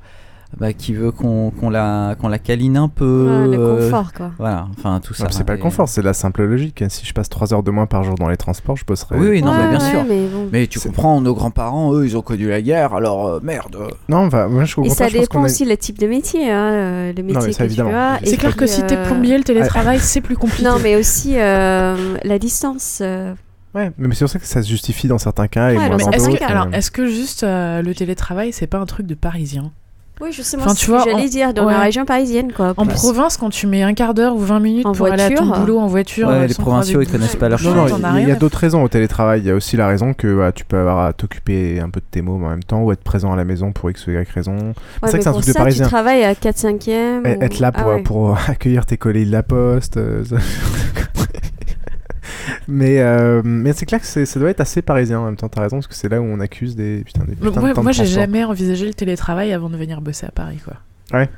[0.59, 3.27] Bah, qui veut qu'on qu'on la, qu'on la câline un peu.
[3.49, 4.31] Ouais, le euh, confort, quoi.
[4.38, 5.25] Voilà, enfin tout ça.
[5.25, 6.83] Non, c'est pas le Et- confort, c'est la simple logique.
[6.88, 9.17] Si je passe 3 heures de moins par jour dans les transports, je bosserai.
[9.19, 10.05] Oui, oui, non, mais bien Ouais, sûr.
[10.09, 10.49] mais bon.
[10.53, 13.77] Mais tu comprends, nos grands-parents, eux, ils ont connu la guerre, alors euh, merde.
[14.09, 15.11] Non, bah, moi je Et comprends ça pas.
[15.11, 17.73] je dépend est- aussi le type de métier, hein, euh, le métier mais ça, que
[17.73, 17.90] tu évidemment.
[17.95, 18.19] as.
[18.25, 20.64] C'est et clair que si t'es plombier, le télétravail, c'est plus compliqué.
[20.64, 22.99] Non, mais aussi euh, la distance.
[23.03, 23.35] euh,
[23.75, 25.97] Ouais, mais c'est pour ça que ça se justifie dans certains cas et Ouais, moins
[25.97, 29.05] mais dans Est-ce que, alors, est-ce que juste euh, le télétravail, c'est pas un truc
[29.07, 29.73] de parisien?
[30.20, 31.72] Oui, justement, Enfin, c'est tu ce vois, que j'allais en- dire, dans ouais.
[31.72, 32.72] la région parisienne, quoi.
[32.77, 35.29] En province, quand tu mets un quart d'heure ou 20 minutes En pour aller à
[35.31, 35.61] ton voiture.
[35.61, 38.35] boulot en voiture, Ouais, euh, les provinciaux, ils connaissent pas leur Non, il y a-
[38.35, 39.40] y, d'autres raisons au télétravail.
[39.40, 41.98] Il y a aussi la raison que bah, tu peux avoir à t'occuper un peu
[41.98, 44.12] de tes mômes en même temps ou être présent à la maison pour X ou
[44.12, 44.53] Y raison.
[44.57, 44.72] Ouais,
[45.03, 45.85] c'est vrai que c'est un truc de parisien.
[45.87, 47.27] Tu travailles à 4-5e.
[47.27, 48.03] Et- Être là pour, Ah ouais.
[48.03, 49.98] pour accueillir tes colis de la poste.
[52.68, 55.48] mais euh, mais c'est clair que c'est- ça doit être assez parisien en même temps.
[55.48, 57.74] T'as raison parce que c'est là où on accuse des putain, des putains moi, de
[57.74, 60.74] temps moi, de j'ai jamais envisagé le télétravail avant de venir bosser à Paris, quoi.
[61.12, 61.28] Ouais.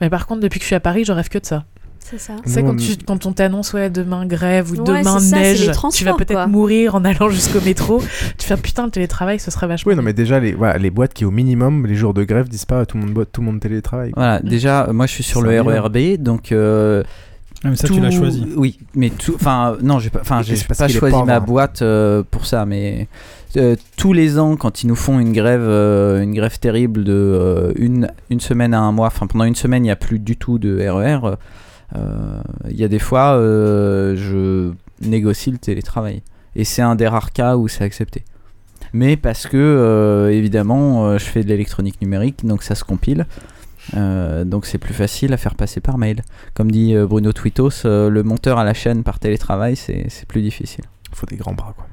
[0.00, 1.64] Mais par contre, depuis que je suis à Paris, je rêve que de ça.
[1.98, 2.34] C'est ça.
[2.44, 5.42] C'est quand, tu, quand on t'annonce ouais, demain grève ou Ouais, demain c'est ça, c'est
[5.66, 6.46] neige, tu vas peut-être quoi.
[6.46, 8.00] mourir en allant jusqu'au métro.
[8.38, 9.90] tu fais putain, le télétravail, ce serait vachement.
[9.90, 12.48] Oui, non, mais déjà, les, voilà, les boîtes qui, au minimum, les jours de grève,
[12.48, 14.12] disent pas tout le monde, tout le monde télétravaille.
[14.12, 14.22] quoi.
[14.22, 15.60] Voilà, déjà, moi je suis sur C'est le.
[15.62, 16.52] RERB, donc.
[16.52, 17.02] euh,
[17.64, 18.46] Ah, mais ça, tu l'as choisi.
[18.56, 19.34] Oui, mais tout.
[19.34, 21.40] Enfin, non, j'ai pas, enfin, j'ai pas choisi ma hein.
[21.40, 23.08] boîte euh, pour ça, mais
[23.56, 27.72] euh, tous les ans, quand ils nous font une grève, euh, une grève terrible de
[27.76, 30.36] une, une semaine à un mois, enfin pendant une semaine, il n'y a plus du
[30.36, 31.36] tout de RER.
[31.96, 36.22] euh, Il y a des fois, je négocie le télétravail,
[36.54, 38.22] et c'est un des rares cas où c'est accepté.
[38.92, 43.26] Mais parce que, évidemment, je fais de l'électronique numérique, donc ça se compile.
[43.94, 46.22] Euh, donc c'est plus facile à faire passer par mail.
[46.54, 50.26] Comme dit euh, Bruno Twitos, euh, le monteur à la chaîne par télétravail, c'est c'est
[50.26, 50.84] plus difficile.
[51.12, 51.86] Il faut des grands bras, quoi.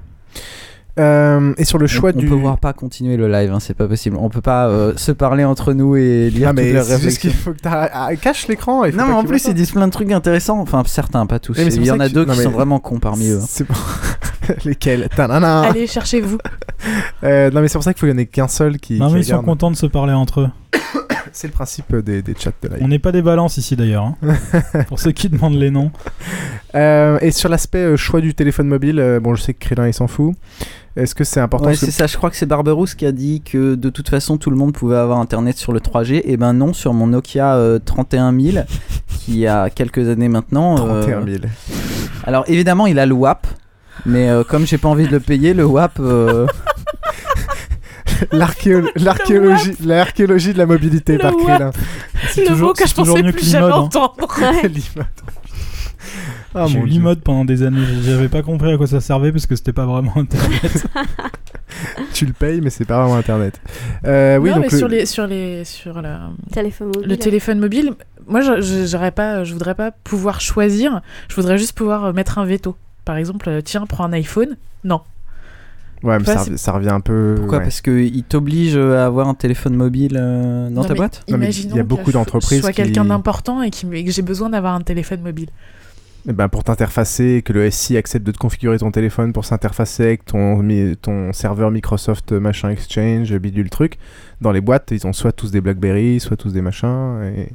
[0.99, 2.27] Euh, et sur le choix on, du.
[2.27, 4.15] On peut voir pas continuer le live, hein, c'est pas possible.
[4.19, 6.99] On peut pas euh, se parler entre nous et lire Ah, mais toutes leurs c'est
[7.01, 8.85] juste qu'il faut que tu ah, cache l'écran.
[8.85, 10.59] Non, pas mais en plus, ils disent plein de trucs intéressants.
[10.59, 11.57] Enfin, certains, pas tous.
[11.57, 13.39] Il y en a deux non, qui sont vraiment cons parmi eux.
[13.41, 13.45] hein.
[13.47, 13.73] C'est bon.
[14.65, 15.09] Lesquels?
[15.15, 15.61] Tanana.
[15.61, 16.37] Allez, cherchez-vous.
[17.23, 18.99] Euh, non, mais c'est pour ça qu'il faut qu'il n'y en ait qu'un seul qui.
[18.99, 20.49] Non, qui mais ils sont contents de se parler entre eux.
[21.35, 22.77] C'est le principe des, des chats de live.
[22.81, 24.03] On n'est pas des balances ici d'ailleurs.
[24.05, 24.15] hein.
[24.87, 25.91] Pour ceux qui demandent les noms.
[26.75, 29.87] Euh, et sur l'aspect euh, choix du téléphone mobile, euh, bon, je sais que Krillin
[29.87, 30.35] il s'en fout.
[30.95, 32.05] Est-ce que c'est important Ouais, que- c'est ça.
[32.05, 34.73] Je crois que c'est Barberousse qui a dit que de toute façon tout le monde
[34.73, 36.21] pouvait avoir internet sur le 3G.
[36.23, 38.65] Et ben non, sur mon Nokia euh, 31000
[39.07, 40.87] qui a quelques années maintenant.
[40.87, 41.37] euh, 31 000.
[42.25, 43.47] Alors évidemment, il a le WAP.
[44.05, 45.99] Mais euh, comme j'ai pas envie de le payer, le WAP.
[48.31, 51.33] L'archéo- L'archéologie l'archéologie de la mobilité Le par.
[51.35, 51.71] Krillin.
[52.37, 53.71] Le toujours- mot que c'est je toujours pensais mieux plus que jamais hein.
[53.71, 54.15] entendre.
[54.63, 55.07] L'imote.
[56.55, 57.83] Ah, J'ai eu l'imote pendant des années.
[58.03, 60.85] J'avais pas compris à quoi ça servait parce que c'était pas vraiment internet.
[62.13, 63.59] Tu le payes, mais c'est pas vraiment internet.
[64.05, 67.09] Euh, oui, non, donc mais le- sur les sur les sur la Téléphone mobile.
[67.09, 67.93] le téléphone mobile,
[68.27, 72.45] moi j'aurais pas je voudrais pas pouvoir choisir, je voudrais juste pouvoir euh, mettre un
[72.45, 72.75] veto.
[73.05, 74.55] Par exemple, euh, tiens, prends un iPhone.
[74.83, 75.01] Non.
[76.03, 77.35] Ouais, mais ça, revient un peu.
[77.37, 77.63] Pourquoi ouais.
[77.63, 81.23] Parce qu'il t'oblige à avoir un téléphone mobile euh, dans Non, ta mais boîte?
[81.29, 83.95] Non, mais il y a beaucoup d'entreprises Je sois qui- quelqu'un d'important et, qui me-
[83.95, 85.47] et que j'ai besoin d'avoir un téléphone mobile.
[86.25, 90.03] Eh ben, pour t'interfacer, que le SI accepte de te configurer ton téléphone pour s'interfacer
[90.03, 90.65] avec ton,
[91.01, 93.97] ton serveur Microsoft euh, machin Exchange, bidule truc.
[94.39, 97.21] Dans les boîtes, ils ont soit tous des BlackBerry, soit tous des machins.
[97.35, 97.49] Et,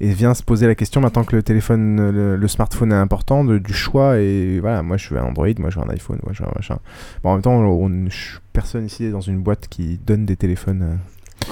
[0.00, 3.44] et vient se poser la question maintenant que le téléphone, le, le smartphone est important,
[3.44, 4.18] de- du choix.
[4.18, 6.48] Et voilà, moi je veux un Android, moi je veux un iPhone, moi je veux
[6.48, 6.78] un machin.
[7.22, 8.08] Bon, en même temps, on,
[8.54, 10.98] personne ici est dans une boîte qui donne des téléphones.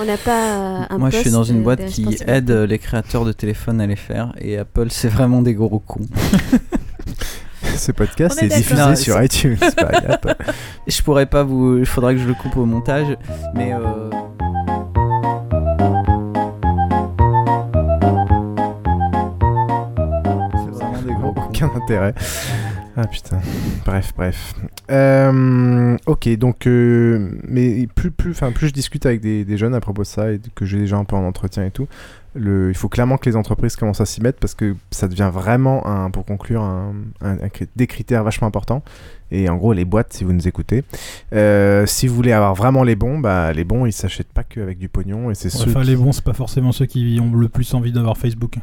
[0.00, 2.50] On n'a pas euh, un Moi, je suis dans une de- boîte de qui aide
[2.50, 4.32] les créateurs de téléphones à les faire.
[4.38, 6.06] Et Apple, c'est vraiment des gros cons.
[7.76, 8.96] Ce podcast est est, diffusé d'accord.
[8.96, 9.56] sur Non, iTunes.
[10.86, 11.78] Je pourrais pas vous.
[11.78, 13.16] Il faudrait que je le coupe au montage.
[13.54, 13.72] Mais.
[13.72, 14.10] euh,
[20.54, 21.42] C'est vraiment des gros cons.
[21.48, 22.14] Aucun intérêt.
[22.96, 23.40] Ah putain.
[23.84, 24.54] Bref, bref.
[24.90, 29.74] Euh, ok, donc, euh, mais plus, plus, enfin, plus je discute avec des, des jeunes
[29.74, 31.88] à propos de ça et que j'ai déjà un peu en entretien et tout,
[32.34, 35.30] le, il faut clairement que les entreprises commencent à s'y mettre parce que ça devient
[35.32, 38.82] vraiment, un, pour conclure, un, un- un cri- des critères vachement importants.
[39.32, 40.84] Et en gros, les boîtes, si vous nous écoutez,
[41.32, 44.78] euh, si vous voulez avoir vraiment les bons, bah, les bons, ils s'achètent pas qu'avec
[44.78, 47.34] du pognon et c'est ceux Enfin, qui- les bons, c'est pas forcément ceux qui ont
[47.34, 48.56] le plus envie d'avoir Facebook.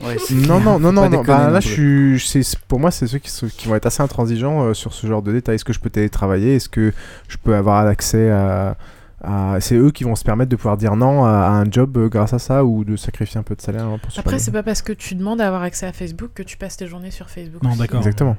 [0.00, 1.08] Ouais, Non, non, non, Bah,
[1.46, 4.62] non là, je suis, pour moi, c'est ceux qui, sont- qui vont être assez intransigeants
[4.64, 5.56] euh, sur ce genre de détails.
[5.56, 6.56] Est-ce que je peux télétravailler?
[6.56, 6.92] Est-ce que
[7.28, 8.76] je peux avoir accès à.
[9.22, 11.96] à- C'est eux qui vont se permettre de pouvoir dire non à, à un job
[11.96, 14.52] euh, grâce à ça ou de sacrifier un peu de salaire hein, pour Après, c'est
[14.52, 17.10] pas parce que tu demandes à avoir accès à Facebook que tu passes tes journées
[17.10, 17.62] sur Facebook.
[17.64, 17.98] Non, d'accord.
[17.98, 18.36] Exactement.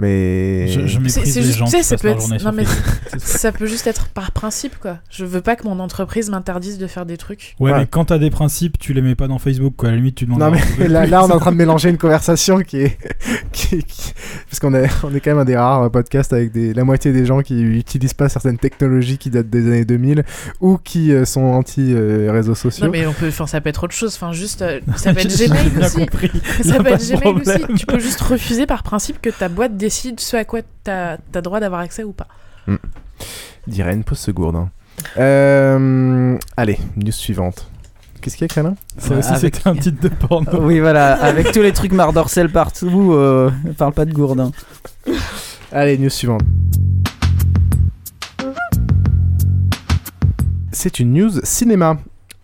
[0.00, 0.68] Mais.
[0.68, 2.64] Je, je méprise c'est les juste, gens qui ça peut être, non mais
[3.18, 4.98] ça peut juste être par principe quoi.
[5.10, 7.56] Je veux pas que mon entreprise m'interdise de faire des trucs.
[7.58, 7.78] Ouais, Ouais.
[7.80, 9.88] mais quand t'as des principes, tu les mets pas dans Facebook, quoi.
[9.88, 10.40] À la limite, tu demandes.
[10.40, 12.98] Non mais là, là on est en train de mélanger une conversation qui est,
[13.58, 14.12] qui, qui-
[14.48, 17.12] parce qu'on est, on est quand même un des rares podcasts avec des, la moitié
[17.12, 20.24] des gens qui utilisent pas certaines technologies qui datent des années 2000
[20.60, 22.86] ou qui euh, sont anti euh, réseaux sociaux.
[22.86, 24.14] Non mais on peut, enfin ça peut être autre chose.
[24.14, 25.96] Enfin juste, euh, ça peut être Gmail bien aussi.
[25.98, 26.30] compris.
[26.62, 27.64] Ça peut être Gmail problème.
[27.64, 27.74] aussi.
[27.78, 31.40] Tu peux juste refuser par principe que ta boîte décide ce à quoi t'as as
[31.40, 32.28] droit d'avoir accès ou pas.
[33.66, 34.70] D'Irène pose ce gourdin.
[35.18, 37.70] Euh, allez, news suivante.
[38.28, 40.60] Qu'est-ce qu'il y a, Krélin Ça aussi, Avec- c'était un titre de porno.
[40.60, 44.50] Oui, voilà, avec tous les trucs Mardorcel partout, euh, parle pas de gourdin.
[45.72, 46.42] Allez, news suivante.
[50.72, 51.96] C'est une news cinéma.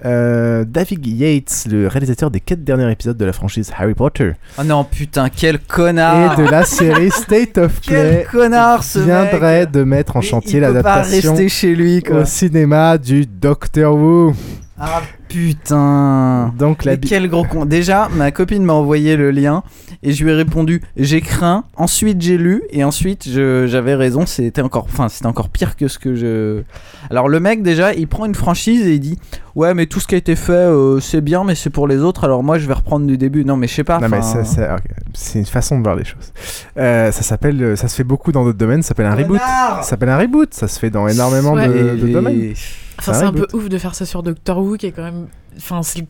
[0.06, 4.64] Euh, David Yates, le réalisateur des quatre derniers épisodes de la franchise Harry Potter Oh
[4.64, 9.60] non, putain, quel connard et de la série State of Play, Quel connard ce viendrait
[9.60, 12.20] mec de mettre en Il- chantier il peut pas l'adaptation rester chez lui, quoi.
[12.20, 14.34] au cinéma du Doctor Who.
[14.78, 15.00] Ah
[15.34, 17.64] putain Donc la Mais quel gros con.
[17.64, 19.62] Déjà, ma copine m'a envoyé le lien
[20.02, 21.64] et je lui ai répondu j'ai craint.
[21.76, 24.26] Ensuite, j'ai lu et ensuite j'avais raison.
[24.26, 26.62] C'était encore, enfin, c'était encore pire que ce que je.
[27.10, 29.18] Alors le mec déjà, il prend une franchise et il dit
[29.54, 31.98] ouais, mais tout ce qui a été fait, euh, c'est bien, mais c'est pour les
[31.98, 32.24] autres.
[32.24, 33.44] Alors moi, je vais reprendre du début.
[33.44, 33.98] Non, mais je sais pas.
[34.00, 34.76] Non, mais ça- ça-
[35.12, 36.32] c'est une façon de voir les choses.
[36.78, 38.82] Euh, ça s'appelle, euh, ça se fait beaucoup dans d'autres domaines.
[38.82, 39.38] Ça s'appelle un reboot.
[39.40, 40.52] Ça s'appelle un reboot.
[40.54, 41.68] Ça se fait dans énormément Ouais.
[41.68, 42.52] de, et- de domaines.
[42.98, 45.26] Enfin C'est un peu ouf de faire ça sur Doctor Who qui est quand même,
[45.56, 46.06] enfin c'est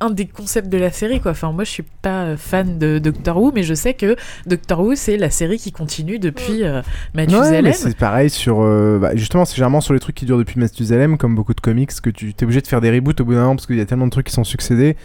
[0.00, 1.30] un des concepts de la série quoi.
[1.30, 4.16] Enfin moi je suis pas euh, fan de Doctor Who mais je sais que
[4.46, 6.82] Doctor Who c'est la série qui continue depuis euh,
[7.14, 7.72] Mathusalem.
[7.72, 8.60] c'est pareil sur.
[8.60, 11.60] euh, bah, justement, c'est généralement sur les trucs qui durent depuis Mathusalem, comme beaucoup de
[11.60, 13.76] comics, que tu es obligé de faire des reboots au bout d'un moment parce qu'il
[13.76, 14.96] y a tellement de trucs qui sont succédés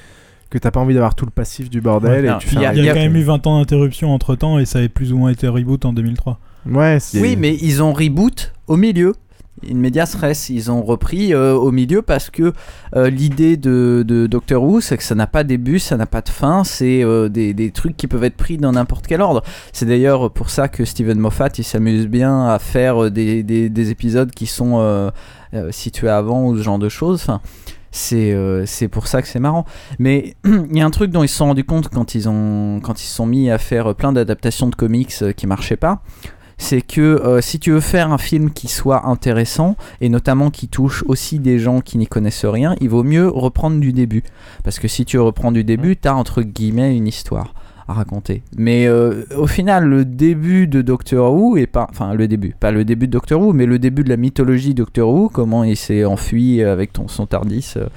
[0.50, 2.12] que t'as pas envie d'avoir tout le passif du bordel.
[2.12, 2.88] Ouais, et y a- Il y a reboot.
[2.88, 5.48] quand même eu 20 ans d'interruption entre temps et ça a plus ou moins été
[5.48, 6.39] reboot en 2003.
[6.65, 9.13] Ouais, c'est- Oui, mais ils ont reboot au milieu.
[9.69, 12.54] In medias res, ils ont repris euh, au milieu parce que
[12.95, 16.22] euh, l'idée de, Doctor Who, c'est que ça n'a pas de début, ça n'a pas
[16.22, 19.43] de fin, c'est euh, des, trucs qui peuvent être pris dans n'importe quel ordre.
[19.74, 23.91] C'est d'ailleurs pour ça que Steven Moffat, il s'amuse bien à faire des, des- des
[23.91, 25.12] épisodes qui sont
[25.72, 27.22] situés avant ou ce genre de choses.
[27.22, 27.41] Enfin,
[27.91, 29.65] c'est pour ça que c'est marrant.
[30.00, 33.02] Mais il y a un truc dont ils se sont rendus compte quand ils, quand
[33.02, 36.02] ils se sont mis à faire plein d'adaptations de comics qui marchaient pas
[36.60, 40.67] c'est que euh, si tu veux faire un film qui soit intéressant et notamment qui
[40.67, 44.24] touche aussi des gens qui n'y connaissent rien, il vaut mieux reprendre du début.
[44.63, 47.56] Parce que si tu reprends du début, tu as entre guillemets une histoire
[47.88, 48.43] à raconter.
[48.58, 52.72] Mais euh, au final, le début de Doctor Who est pas, enfin le début, pas
[52.72, 55.78] le début de Doctor Who, mais le début de la mythologie Doctor Who, comment il
[55.78, 57.74] s'est enfui avec ton, son Tardis.
[57.78, 57.88] euh,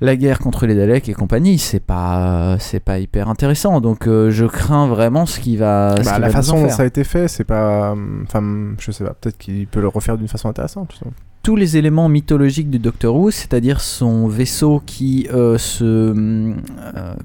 [0.00, 3.80] la guerre contre les Daleks et compagnie, c'est pas, c'est pas hyper intéressant.
[3.80, 5.94] Donc euh, je crains vraiment ce qui va.
[5.98, 7.94] ce Bah, qui la va façon dont ça a été fait, c'est pas.
[8.22, 11.00] Enfin, je sais pas, peut-être qu'il peut le refaire d'une façon intéressante.
[11.42, 16.54] Tous les éléments mythologiques du Doctor Who, c'est-à-dire son vaisseau qui euh, se euh,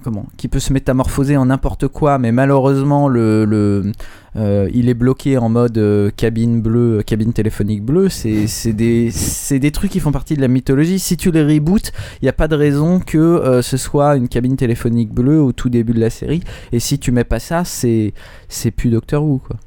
[0.04, 3.92] comment, qui peut se métamorphoser en n'importe quoi, mais malheureusement le, le
[4.38, 8.08] euh, il est bloqué en mode cabine bleue, cabine téléphonique bleue.
[8.10, 9.12] C'est des
[9.52, 11.00] des trucs qui font partie de la mythologie.
[11.00, 14.56] Si tu les reboots, il n'y a pas de raison que ce soit une cabine
[14.56, 16.42] téléphonique bleue au tout début de la série.
[16.72, 18.14] Et si tu mets pas ça, c'est
[18.48, 19.58] c'est plus Doctor Who quoi.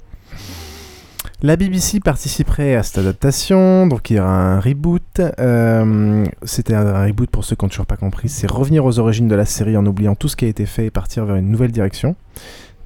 [1.41, 5.21] La BBC participerait à cette adaptation, donc il y aura un reboot.
[5.39, 9.29] Euh, C'était un reboot pour ceux qui n'ont toujours pas compris, c'est revenir aux origines
[9.29, 11.49] de la série en oubliant tout ce qui a été fait et partir vers une
[11.49, 12.17] nouvelle direction.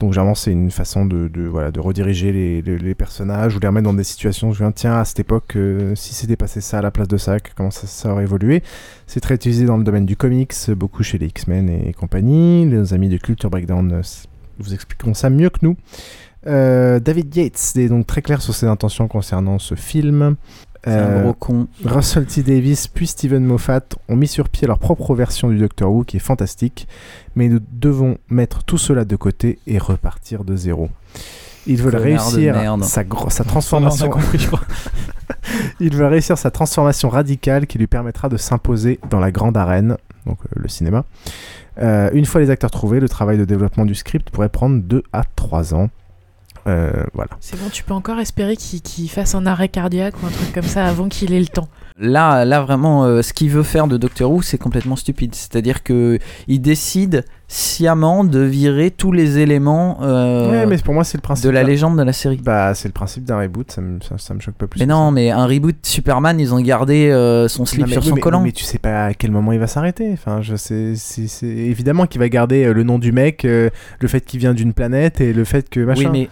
[0.01, 2.31] Donc généralement c'est une façon de, voilà, de rediriger
[2.63, 5.57] les, personnages ou les remettre dans des situations où je viens, tiens, à cette époque,
[5.57, 8.63] euh, si c'était passé ça à la place de ça, comment ça, aurait évolué?
[9.07, 12.69] C'est très utilisé dans le domaine du comics, beaucoup chez les X-Men et, compagnie.
[12.69, 14.03] Les amis de Culture Breakdown euh,
[14.59, 15.77] vous expliqueront ça mieux que nous.
[16.47, 20.37] Euh, David Yates est donc très clair sur ses intentions concernant ce film.
[20.85, 21.69] Un gros con.
[21.85, 22.43] Russell T.
[22.43, 26.17] Davis puis Steven Moffat ont mis sur pied leur propre version du Doctor Who qui
[26.17, 26.89] est fantastique,
[27.37, 30.89] mais nous devons mettre tout cela de côté et repartir de zéro.
[31.69, 33.05] Ils veulent réussir sa,
[33.45, 34.11] transformation.
[35.81, 39.97] Il veut réussir sa transformation radicale qui lui permettra de s'imposer dans la grande arène,
[40.27, 41.05] donc euh, le cinéma.
[41.81, 45.05] Euh, une fois les acteurs trouvés, le travail de développement du script pourrait prendre 2
[45.13, 45.89] à 3 ans.
[46.67, 47.31] Euh, voilà.
[47.41, 50.63] C'est bon, tu peux encore espérer qu'il fasse un arrêt cardiaque ou un truc comme
[50.63, 51.69] ça avant qu'il ait le temps.
[51.99, 55.35] Là, là vraiment, euh, ce qu'il veut faire de Doctor Who, c'est complètement stupide.
[55.35, 61.05] C'est-à-dire que il décide sciemment de virer tous les éléments euh, ouais, mais pour moi,
[61.05, 61.45] c'est le principe.
[61.45, 62.41] de la légende de la série.
[62.43, 64.81] Bah, c'est le principe d'un reboot, ça me, ça, ça me choque pas plus.
[64.81, 68.03] Mais non, mais un reboot Superman, ils ont gardé euh, son slip Non, mais sur
[68.03, 68.41] oui, son mais- collant.
[68.41, 70.11] Mais tu sais pas à quel moment il va s'arrêter.
[70.15, 73.69] Enfin, je sais, c'est évidemment qu'il va garder le nom du mec, euh,
[74.01, 76.11] le fait qu'il vient d'une planète et le fait que machin.
[76.11, 76.29] Oui, mais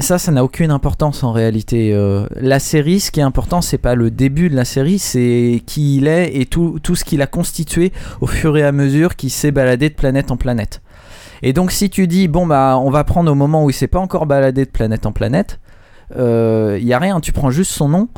[0.00, 1.92] ça, ça n'a aucune importance en réalité.
[1.94, 5.62] Euh, la série, ce qui est important, c'est pas le début de la série, c'est
[5.66, 9.16] qui il est et tout, tout ce qu'il a constitué au fur et à mesure
[9.16, 10.82] qu'il s'est baladé de planète en planète.
[11.42, 13.88] Et donc, si tu dis, bon, bah, on va prendre au moment où il s'est
[13.88, 15.58] pas encore baladé de planète en planète,
[16.14, 18.08] il y a rien, tu prends juste son nom.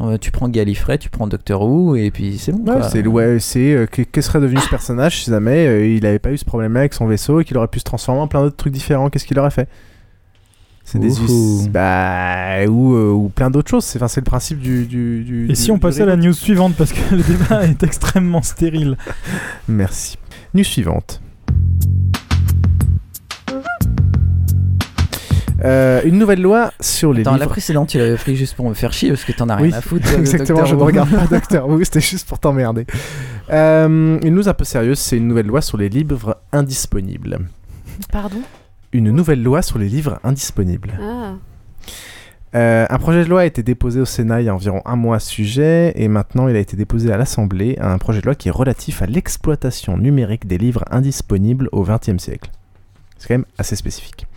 [0.00, 2.72] euh, tu prends Gallifrey, tu prends Doctor Who et puis c'est bon.
[2.72, 6.18] Ouais, c'est ouais, euh, que, que serait devenu ce personnage si jamais euh, il avait
[6.18, 8.42] pas eu ce problème avec son vaisseau et qu'il aurait pu se transformer en plein
[8.42, 9.08] d'autres trucs différents?
[9.08, 9.68] Qu'est-ce qu'il aurait fait?
[10.86, 13.84] C'est des us- bah ou, euh, ou plein d'autres choses.
[13.84, 14.84] C'est enfin c'est le principe du.
[14.86, 17.64] du, du- Et du- si on passait à la news suivante parce que le débat
[17.66, 18.96] est extrêmement stérile.
[19.66, 20.18] Merci.
[20.52, 21.20] News suivante.
[25.64, 28.74] Euh, une nouvelle loi sur les Attends, la précédente, tu l'avais pris juste pour me
[28.74, 30.12] faire chier parce que t'en as rien Oui, à foutre.
[30.12, 30.84] exactement, Doctor je ne Who.
[30.86, 32.86] regarde pas Doctor Who, c'était juste pour t'emmerder.
[33.50, 37.38] Euh, une news un peu sérieuse, c'est une nouvelle loi sur les livres indisponibles.
[38.12, 38.42] Pardon?
[38.94, 40.92] Une nouvelle loi sur les livres indisponibles.
[41.02, 41.34] Ah.
[42.54, 44.94] Euh, un projet de loi a été déposé au Sénat il y a environ un
[44.94, 48.26] mois à ce sujet, et maintenant il a été déposé à l'Assemblée, un projet de
[48.26, 52.50] loi qui est relatif à l'exploitation numérique des livres indisponibles au XXe siècle.
[53.18, 54.28] C'est quand même assez spécifique.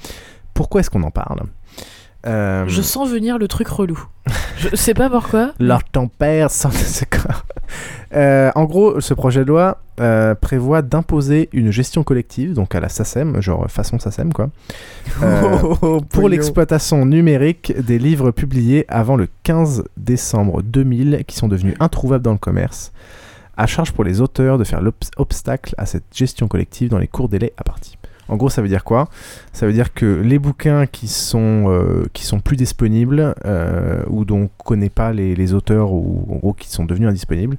[0.55, 1.41] Pourquoi est-ce qu'on en parle?
[2.25, 4.03] Euh, Je sens venir le truc relou.
[4.57, 5.53] Je sais pas pourquoi.
[5.59, 6.71] Leur ton père sans
[7.11, 7.43] quoi?
[8.15, 12.79] Euh, en gros, ce projet de loi euh, prévoit d'imposer une gestion collective, donc à
[12.79, 14.49] la SACEM, genre façon SACEM quoi,
[15.23, 16.27] euh, pour Pognon.
[16.27, 22.31] l'exploitation numérique des livres publiés avant le 15 décembre 2000 qui sont devenus introuvables dans
[22.31, 22.91] le commerce,
[23.57, 27.29] à charge pour les auteurs de faire l'obstacle à cette gestion collective dans les courts
[27.29, 27.97] délais à partie.
[28.29, 29.09] En gros, ça veut dire quoi?
[29.53, 34.25] Ça veut dire que les bouquins qui sont, euh, qui sont plus disponibles euh, ou
[34.25, 37.57] dont on connaît pas les, les auteurs ou en gros qui sont devenus indisponibles,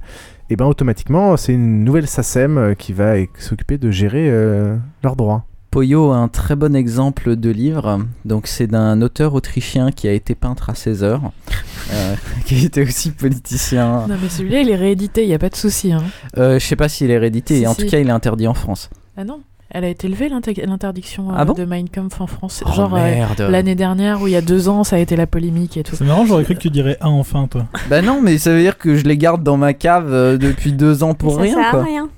[0.51, 5.15] et ben automatiquement, c'est une nouvelle SACEM euh, qui va s'occuper de gérer euh, leurs
[5.15, 5.45] droits.
[5.71, 7.99] Poyo a un très bon exemple de livre.
[8.25, 11.31] Donc, c'est d'un auteur autrichien qui a été peintre à 16 heures,
[11.93, 14.07] euh, qui était aussi politicien.
[14.07, 15.91] Non, mais celui-là, il est réédité, il n'y a pas de souci.
[15.91, 16.03] Hein.
[16.37, 17.59] Euh, je sais pas s'il est réédité.
[17.59, 17.83] Si, en si.
[17.83, 18.89] tout cas, il est interdit en France.
[19.15, 19.41] Ah non?
[19.71, 22.63] Elle a été levée l'inter- l'interdiction euh, Ah bon de Mein Kampf en France.
[22.65, 25.27] Oh, Genre euh, l'année dernière ou il y a deux ans, ça a été la
[25.27, 25.95] polémique et tout.
[25.95, 27.65] C'est marrant, j'aurais cru que tu dirais un enfin, toi.
[27.89, 30.71] Bah non, mais ça veut dire que je les garde dans ma cave euh, depuis
[30.73, 31.83] deux ans pour ça rien, sert à quoi.
[31.83, 32.09] rien.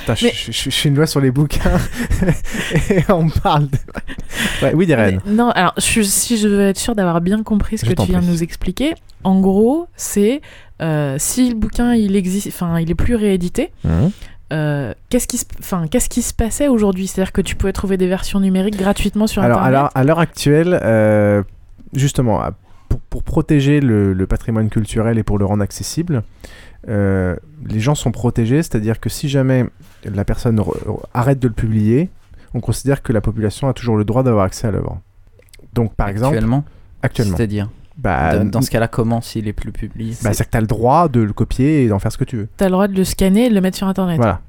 [0.00, 1.78] Putain, je, Mais- je- je- je fais une loi sur les bouquins
[2.90, 3.78] et on parle de...
[4.62, 5.20] Ouais, oui, Diren.
[5.24, 8.02] Mais non, alors je- si je veux être sûr d'avoir bien compris ce Je que
[8.02, 8.94] tu viens de nous expliquer,
[9.24, 10.40] en gros, c'est
[10.82, 13.70] euh, si le bouquin il existe, enfin il est plus réédité.
[13.84, 14.10] Mhm.
[14.52, 17.06] Euh, qu'est-ce qui se, enfin qu'est-ce qui se passait aujourd'hui?
[17.06, 19.72] C'est-à-dire que tu pouvais trouver des versions numériques gratuitement sur Alors, internet?
[19.80, 21.42] l'heure- à l'heure actuelle, euh,
[21.94, 22.40] justement,
[22.88, 26.22] pour, pour protéger le, le patrimoine culturel et pour le rendre accessible,
[26.88, 27.36] euh,
[27.66, 29.66] les gens sont protégés, c'est-à-dire que si jamais
[30.04, 30.60] la personne
[31.14, 32.08] arrête de le publier,
[32.54, 34.98] on considère que la population a toujours le droit d'avoir accès à l'œuvre.
[35.74, 36.64] Donc, par exemple, Actuellement?
[37.02, 37.68] actuellement, C'est-à-dire?
[38.02, 40.60] Bah, dans, dans ce cas-là, comment s'il est plus publié bah, c'est que tu as
[40.60, 42.48] le droit de le copier et d'en faire ce que tu veux.
[42.56, 44.16] T'as le droit de le scanner et de le mettre sur internet.
[44.16, 44.40] Voilà.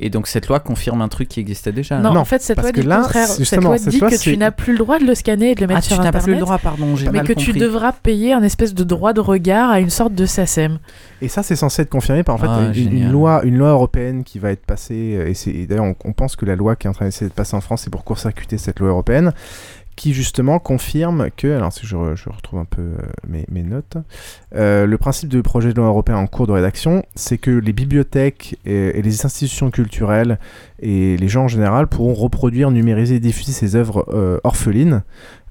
[0.00, 1.98] Et donc cette loi confirme un truc qui existait déjà.
[1.98, 3.26] Non, Non, en fait, cette loi dit le là, contraire.
[3.26, 5.54] Cette loi cette dit loi, que tu n'as plus le droit de le scanner et
[5.56, 6.20] de le mettre Ah, sur tu n'as internet.
[6.20, 7.52] pas plus le droit, pardon, j'ai mais mal que compris.
[7.52, 10.78] tu devras payer un espèce de droit de regard à une sorte de SACEM.
[11.20, 13.70] Et ça, c'est censé être confirmé par en fait Ah, une, une loi, une loi
[13.70, 15.16] européenne qui va être passée.
[15.18, 17.06] euh, Et c'est et d'ailleurs, on, on pense que la loi qui est en train
[17.06, 19.32] d'essayer de passer en France, c'est pour court-circuiter cette loi européenne,
[19.98, 23.96] qui justement confirme que, alors si je, re- je retrouve un peu euh, mes, notes,
[24.54, 27.72] euh, le principe du projet de loi européen en cours de rédaction, c'est que les
[27.72, 30.38] bibliothèques et, les institutions culturelles
[30.80, 35.02] et les gens en général pourront reproduire, numériser et diffuser ces œuvres euh, orphelines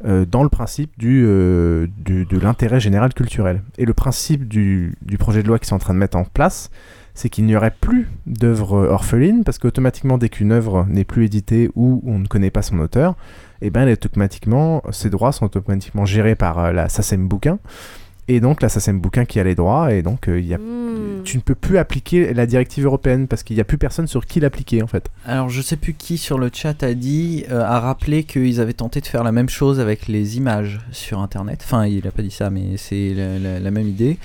[0.03, 3.63] dans le principe du- de l'intérêt général culturel.
[3.79, 6.23] Et le principe du, du projet de loi qu'ils sont en train de mettre en
[6.23, 6.69] place,
[7.17, 11.71] c'est qu'il n'y aurait plus d'œuvres orphelines, parce qu'automatiquement, dès qu'une œuvre n'est plus éditée
[11.75, 13.15] ou on ne connaît pas son auteur,
[13.59, 17.57] et ben, elle est automatiquement, ses droits sont automatiquement gérés par euh, la SACEM Bouquin.
[18.29, 20.57] Et donc la SACEM Bouquin qui a les droits, et donc euh, il y a,
[20.57, 21.23] Hmm.
[21.23, 24.25] tu ne peux plus appliquer la directive européenne parce qu'il n'y a plus personne sur
[24.25, 25.09] qui l'appliquer en fait.
[25.25, 28.73] Alors je sais plus qui sur le chat a dit, euh, a rappelé qu'ils avaient
[28.73, 31.61] tenté de faire la même chose avec les images sur Internet.
[31.63, 34.17] Enfin, il a pas dit ça, mais c'est la, la- la même idée.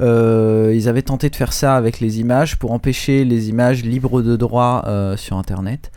[0.00, 4.22] Euh, ils avaient tenté de faire ça avec les images pour empêcher les images libres
[4.22, 5.90] de droit euh, sur Internet.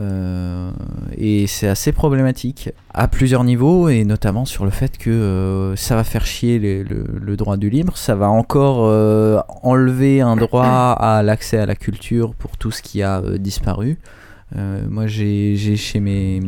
[0.00, 0.70] Euh,
[1.18, 5.96] et c'est assez problématique à plusieurs niveaux et notamment sur le fait que euh, ça
[5.96, 10.96] va faire chier le, le droit du libre, ça va encore euh, enlever un droit
[10.98, 13.98] à l'accès à la culture pour tout ce qui a disparu.
[14.56, 16.40] Euh, moi j'ai chez mes,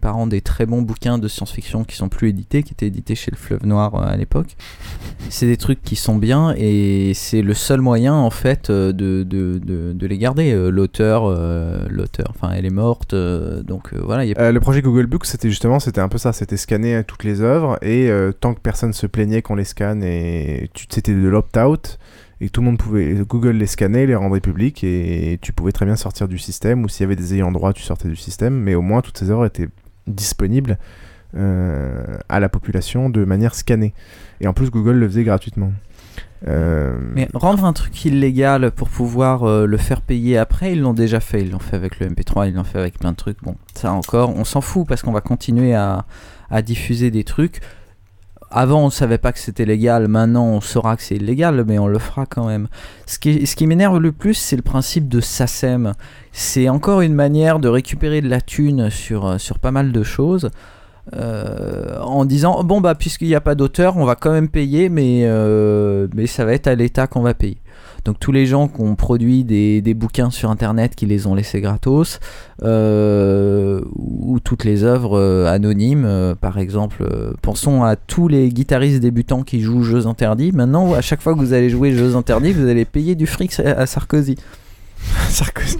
[0.00, 3.30] parents des très bons bouquins de science-fiction qui sont plus édités, qui étaient édités chez
[3.30, 4.56] le Fleuve Noir euh, à l'époque.
[5.28, 10.06] C'est des trucs qui sont bien et c'est le seul moyen en fait euh, de,
[10.06, 10.54] les garder.
[10.70, 11.24] L'auteur,
[12.30, 14.24] enfin elle est morte, donc voilà.
[14.52, 17.78] le projet Google Books, c'était justement, c'était un peu ça, c'était scanner toutes les œuvres
[17.82, 21.98] et tant que personne se plaignait qu'on les scanne et c'était de l'opt-out
[22.40, 25.86] et tout le monde pouvait, Google les scannait, les rendait publics et tu pouvais très
[25.86, 28.54] bien sortir du système ou s'il y avait des ayants droit, tu sortais du système,
[28.54, 29.68] mais au moins toutes ces œuvres étaient
[30.06, 30.78] disponibles
[31.36, 33.92] euh, à la population de manière scannée.
[34.40, 35.72] Et en plus, Google le faisait gratuitement.
[36.46, 40.94] Euh, Mais rendre un truc illégal pour pouvoir euh, le faire payer après, ils l'ont
[40.94, 41.42] déjà fait.
[41.42, 43.42] Ils l'ont fait avec le MP3, ils l'ont fait avec plein de trucs.
[43.42, 46.06] Bon, ça encore, on s'en fout parce qu'on va continuer à,
[46.50, 47.60] à diffuser des trucs.
[48.50, 50.08] Avant, on savait pas que c'était légal.
[50.08, 52.68] Maintenant, on saura que c'est illégal, mais on le fera quand même.
[53.06, 55.92] Ce qui, m'énerve le plus, c'est le principe de SACEM.
[56.32, 60.50] C'est encore une manière de récupérer de la thune sur, euh, pas mal de choses.
[61.14, 64.90] euh, en disant bon bah puisqu'il n'y a pas d'auteur on va quand même payer
[64.90, 67.56] mais, euh, mais ça va être à l'État qu'on va payer
[68.04, 71.34] donc tous les gens qui ont produit des, des bouquins sur internet qui les ont
[71.34, 72.20] laissés gratos
[72.62, 78.48] euh, ou toutes les œuvres euh, anonymes euh, par exemple euh, pensons à tous les
[78.50, 80.52] guitaristes débutants qui jouent Jeux Interdits.
[80.52, 83.58] Maintenant à chaque fois que vous allez jouer Jeux Interdits vous allez payer du fric
[83.60, 84.36] à Sarkozy.
[85.28, 85.78] Sarkozy.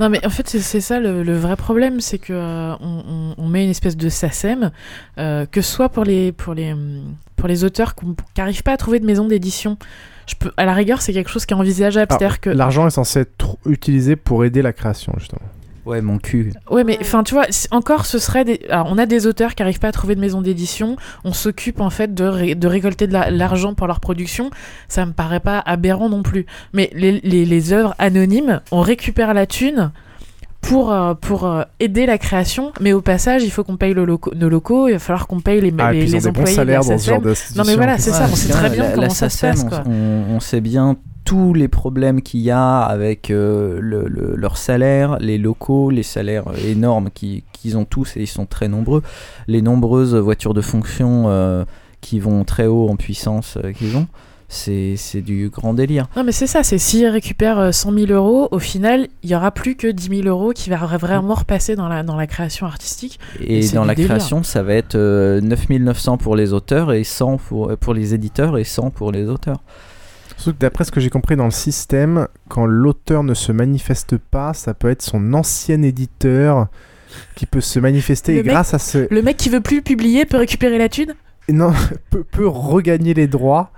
[0.00, 3.02] Non, mais en fait, c'est- c'est ça le, le vrai problème, c'est que euh, on,
[3.08, 4.70] on- on met une espèce de SACEM,
[5.18, 8.04] euh, que ce soit pour les, pour les, hum, pour les auteurs qui
[8.36, 9.76] n'arrivent pas à trouver de maison d'édition.
[10.26, 12.06] Je peux, à la rigueur, c'est quelque chose qui est envisageable.
[12.10, 15.42] alors, C'est-à-dire que L'argent est censé être utilisé pour aider la création, justement.
[15.86, 18.60] ouais mon cul Ouais, mais enfin, tu vois, encore, ce serait des.
[18.70, 20.96] Alors, on a des auteurs qui n'arrivent pas à trouver de maison d'édition.
[21.24, 24.50] On s'occupe en fait de, ré- de récolter de la- l'argent pour leur production.
[24.88, 26.46] Ça me paraît pas aberrant non plus.
[26.72, 29.92] Mais les, les, les œuvres anonymes, on récupère la thune
[30.68, 32.72] pour, euh, pour euh, aider la création.
[32.80, 34.88] Mais au passage, il faut qu'on paye le loco- nos locaux.
[34.88, 36.54] Il va falloir qu'on paye les, Ah, les, les des bons employés.
[36.56, 37.20] salaires dans ce genre.
[37.56, 38.26] Non, mais voilà, c'est ça.
[38.30, 39.82] On sait très bien la- comment la ça se SACEM, passe.
[39.84, 39.92] Quoi.
[39.92, 44.58] on, on sait bien tous les problèmes qu'il y a avec euh, le, le- leur
[44.58, 49.02] salaire, les locaux, les salaires énormes qui- qu'ils ont tous et ils sont très nombreux,
[49.48, 51.64] les nombreuses voitures de fonction euh,
[52.02, 54.06] qui vont très haut en puissance euh, qu'ils ont,
[54.54, 56.06] c'est c'est du grand délire.
[56.16, 59.34] Non, mais c'est ça, c'est s'ils récupèrent euh, 100 000 euros, au final, il y
[59.34, 62.66] aura plus que 10 000 euros qui va vraiment repasser dans la, dans la création
[62.66, 63.18] artistique.
[63.40, 64.10] Et, dans la délire.
[64.10, 68.14] création, ça va être euh, 9900 pour les auteurs et 100 pour, euh, pour les
[68.14, 69.62] éditeurs et 100 pour les auteurs.
[70.36, 74.16] Surtout que d'après ce que j'ai compris dans le système, quand l'auteur ne se manifeste
[74.18, 76.68] pas, ça peut être son ancien éditeur
[77.36, 79.06] qui peut se manifester Le et mec- grâce à ce...
[79.10, 81.14] Le mec qui veut plus publier peut récupérer la thune?
[81.48, 81.72] Non,
[82.10, 83.70] peut, peut regagner les droits.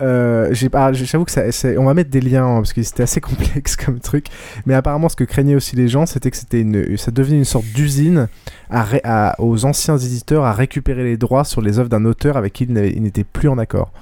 [0.00, 1.42] Euh, pas- J'avoue que ça,
[1.78, 4.26] on va mettre des liens hein, parce que c'était assez complexe comme truc.
[4.66, 7.44] Mais apparemment, ce que craignaient aussi les gens, c'était que c'était une, ça devenait une
[7.44, 8.28] sorte d'usine
[8.70, 12.64] à aux anciens éditeurs à récupérer les droits sur les œuvres d'un auteur avec qui
[12.64, 13.92] ils n'étaient plus en accord.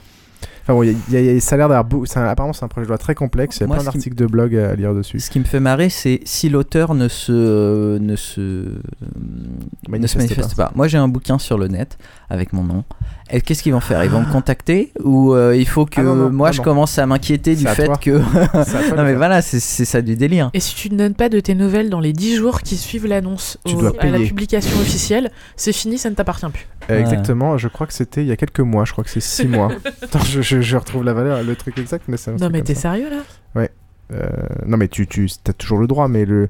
[0.62, 2.02] Enfin bon, il y a- y a- il y a- ça a l'air d'avoir.
[2.30, 3.56] Apparemment, c'est un projet de loi très complexe.
[3.56, 5.18] Il y a Moi, plein d'articles de blog à lire dessus.
[5.18, 10.16] Ce qui me fait marrer, c'est si l'auteur ne se, ne se, ne se Manifeste
[10.16, 10.70] manifeste pas.
[10.74, 12.84] Moi, j'ai un bouquin sur le net avec mon nom.
[13.32, 14.02] Et qu'est-ce qu'ils vont faire?
[14.04, 16.58] Ils vont me contacter ou euh, il faut que Ah non, non, moi non, je
[16.58, 16.64] non.
[16.64, 17.96] commence à m'inquiéter du à fait toi.
[17.96, 18.10] que.
[18.96, 20.50] Non mais voilà, c'est c'est ça du délire.
[20.52, 23.06] Et si tu ne donnes pas de tes nouvelles dans les 10 jours qui suivent
[23.06, 23.58] l'annonce
[24.00, 26.66] à la publication officielle, c'est fini, ça ne t'appartient plus.
[26.90, 29.20] Euh, Exactement, je crois que c'était il y a quelques mois, je crois que c'est
[29.20, 29.70] 6 mois.
[30.02, 32.62] Attends, je, je- je retrouve la valeur, le truc exact, mais c'est un Non, mais
[32.62, 32.82] t'es ça.
[32.92, 33.22] sérieux là?
[33.54, 33.70] Ouais.
[34.12, 34.26] Euh,
[34.66, 36.48] non, mais tu, tu as toujours le droit, mais le.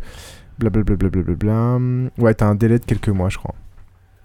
[0.58, 0.96] Blablabla.
[0.96, 1.78] blablabla,
[2.18, 3.54] Ouais, t'as un délai de quelques mois, je crois.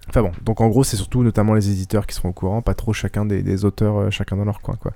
[0.10, 2.74] Enfin bon, donc en gros, c'est surtout notamment les éditeurs qui seront au courant, pas
[2.74, 4.94] trop chacun des, auteurs, euh, chacun dans leur coin, quoi.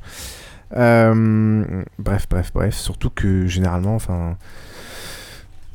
[0.75, 2.75] Euh, bref, bref, bref.
[2.75, 4.37] Surtout que généralement, enfin.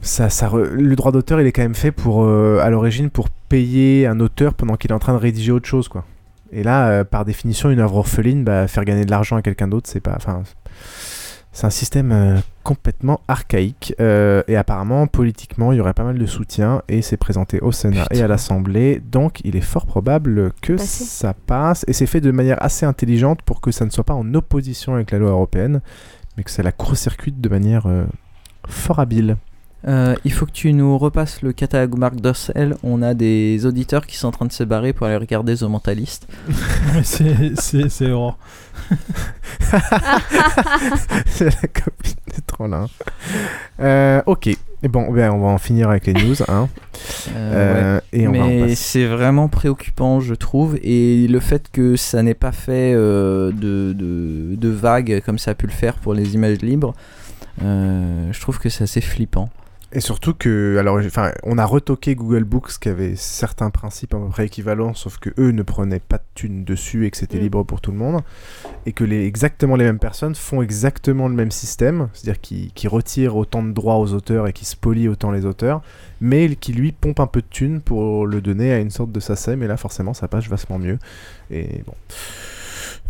[0.02, 3.30] Ça, ça Le droit d'auteur, il est quand même fait pour, euh, à l'origine pour
[3.30, 6.04] payer un auteur pendant qu'il est en train de rédiger autre chose, quoi.
[6.52, 9.88] Et là, par définition, une œuvre orpheline, bah, faire gagner de l'argent à quelqu'un d'autre,
[9.90, 10.14] c'est pas.
[10.14, 10.42] Enfin,
[11.62, 13.94] un système euh, complètement archaïque.
[14.00, 16.82] euh, et apparemment, politiquement, il y aurait pas mal de soutien.
[16.88, 19.00] Et c'est présenté au Sénat et à l'Assemblée.
[19.12, 21.04] Donc, il est fort probable que Passer.
[21.04, 21.84] ça passe.
[21.86, 24.94] Et c'est fait de manière assez intelligente pour que ça ne soit pas en opposition
[24.94, 25.80] avec la loi européenne,
[26.36, 28.04] mais que ça la court-circuite de manière euh,
[28.66, 29.36] fort habile.
[29.86, 32.74] Euh, il faut que tu nous repasses le catalogue Marc Dorcel.
[32.82, 35.64] On a des auditeurs qui sont en train de se barrer pour aller regarder The
[35.64, 36.26] Mentalist.
[37.04, 37.90] c'est c'est-
[41.26, 42.86] c'est la copine de Trollin.
[43.80, 44.50] Euh, ok.
[44.84, 46.36] Bon, ben, on va en finir avec les news.
[46.48, 46.68] Hein.
[47.34, 50.78] Euh, Euh, et on Mais c'est vraiment préoccupant, je trouve.
[50.82, 55.52] Et le fait que ça n'ait pas fait euh, de, de, de vagues comme ça
[55.52, 56.94] a pu le faire pour les images libres,
[57.60, 59.48] je trouve que c'est assez flippant.
[59.96, 64.18] Et surtout que, alors, enfin, on a retoqué Google Books qui avait certains principes à
[64.18, 67.38] peu près équivalents, sauf que eux ne prenaient pas de thunes dessus et que c'était
[67.38, 67.42] Mm.
[67.42, 68.22] libre pour tout le monde,
[68.86, 72.88] et que les, exactement les mêmes personnes font exactement le même système, c'est-à-dire qui, qui
[72.88, 75.80] retirent autant de droits aux auteurs et qui spolient autant les auteurs,
[76.20, 79.20] mais qui lui pompent un peu de thunes pour le donner à une sorte de
[79.20, 80.98] SACEM, et là forcément ça passe vachement mieux.
[81.50, 81.94] Et bon.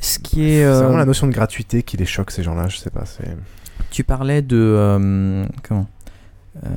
[0.00, 0.58] Ce qui est.
[0.58, 3.06] C'est euh, vraiment la notion de gratuité qui les choque ces gens-là, je sais pas.
[3.06, 3.34] C'est...
[3.90, 5.86] Tu parlais de euh, comment?
[6.56, 6.68] Euh,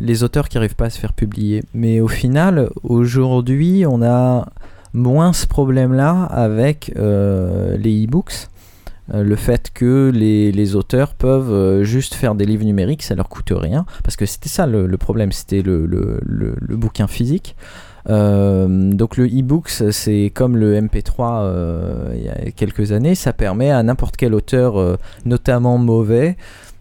[0.00, 4.46] les auteurs qui n'arrivent pas à se faire publier, mais au final, aujourd'hui, on a
[4.92, 8.48] moins ce problème-là avec euh, les e-books.
[9.14, 13.28] Euh, le fait que les, les auteurs peuvent juste faire des livres numériques, ça leur
[13.28, 17.54] coûte rien, parce que c'était ça le, problème, c'était le, le- le- bouquin physique.
[18.08, 23.32] Donc le e-book, ça, c'est comme le MP3 euh, il y a quelques années, ça
[23.32, 26.36] permet à n'importe quel auteur, notamment mauvais,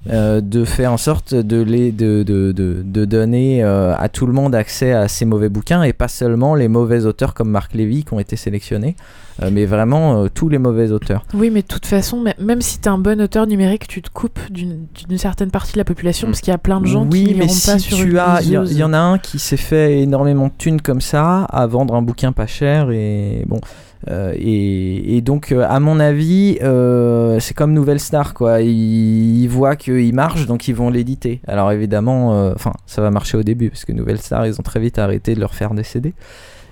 [0.10, 4.26] euh, de faire en sorte de, les, de, de, de, de donner euh, à tout
[4.26, 7.74] le monde accès à ces mauvais bouquins et pas seulement les mauvais auteurs comme Marc
[7.74, 8.95] Lévy qui ont été sélectionnés,
[9.43, 11.26] euh, mais vraiment tous les mauvais auteurs.
[11.34, 14.39] Oui, mais de toute façon, même si t'es un bon auteur numérique, tu te coupes
[14.50, 14.88] d'une
[15.18, 17.50] certaine partie de la population parce qu'il y a plein de gens oui, qui n'iront
[17.50, 20.47] si pas sur tu as, il y, y en a un qui s'est fait énormément
[20.47, 23.60] de thunes comme ça à vendre un bouquin pas cher et bon.
[24.08, 28.62] Euh, et, donc, euh, à mon avis, euh, c'est comme Nouvelle Star, quoi.
[28.62, 31.41] Ils, voient qu'il marche, donc ils vont l'éditer.
[31.47, 34.80] Alors évidemment, enfin, ça va marcher au début, parce que Nouvelle Star, ils ont très
[34.80, 36.14] vite arrêté de leur faire des CD.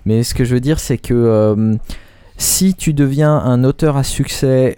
[0.06, 1.78] Mais ce que je veux dire, c'est que
[2.38, 4.78] si tu deviens un auteur à succès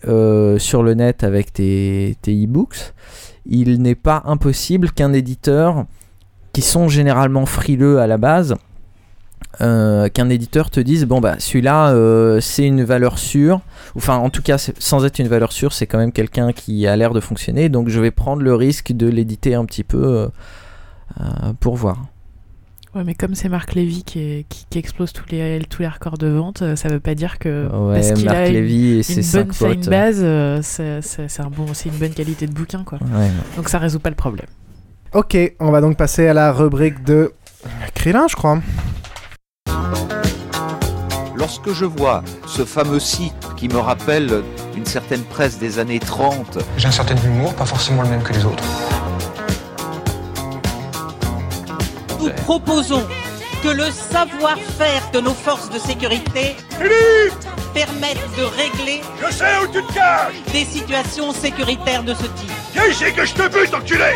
[0.58, 2.94] sur le net avec tes, tes e-books,
[3.46, 5.86] il n'est pas impossible qu'un éditeur,
[6.54, 8.56] qui sont généralement frileux à la base,
[9.62, 13.62] euh, qu'un éditeur te dise bon bah celui-là euh, c'est une valeur sûre
[13.96, 16.96] enfin en tout cas sans être une valeur sûre c'est quand même quelqu'un qui a
[16.96, 20.28] l'air de fonctionner donc je vais prendre le risque de l'éditer un petit peu euh,
[21.20, 21.24] euh,
[21.60, 21.98] pour voir
[22.96, 25.88] Ouais, mais comme c'est Marc Lévy qui, est- qui, qui explose tous les, tous les
[25.88, 28.88] records de vente, ça veut pas dire que Ouais, parce qu'il Marc a une, Lévy
[28.94, 30.26] et une ses cinq bonne fanbase,
[30.64, 32.98] c'est un bon, c'est une bonne qualité de bouquin, quoi.
[33.14, 33.30] Ouais.
[33.58, 34.48] Donc ça résout pas le problème.
[35.14, 37.32] Ok, on va donc passer à la rubrique de
[37.94, 38.60] Krillin, je crois.
[41.40, 44.44] Lorsque je vois ce fameux site qui me rappelle
[44.76, 48.34] une certaine presse des années 30, J'ai un certain humour, pas forcément le même que
[48.34, 48.64] les autres.
[52.20, 53.08] Nous proposons
[53.64, 56.58] que le savoir-faire de nos forces de sécurité
[57.74, 62.52] permette de régler Je sais où tu te caches des situations sécuritaires de ce type.
[62.74, 64.14] Viens ici que je te bute, enculé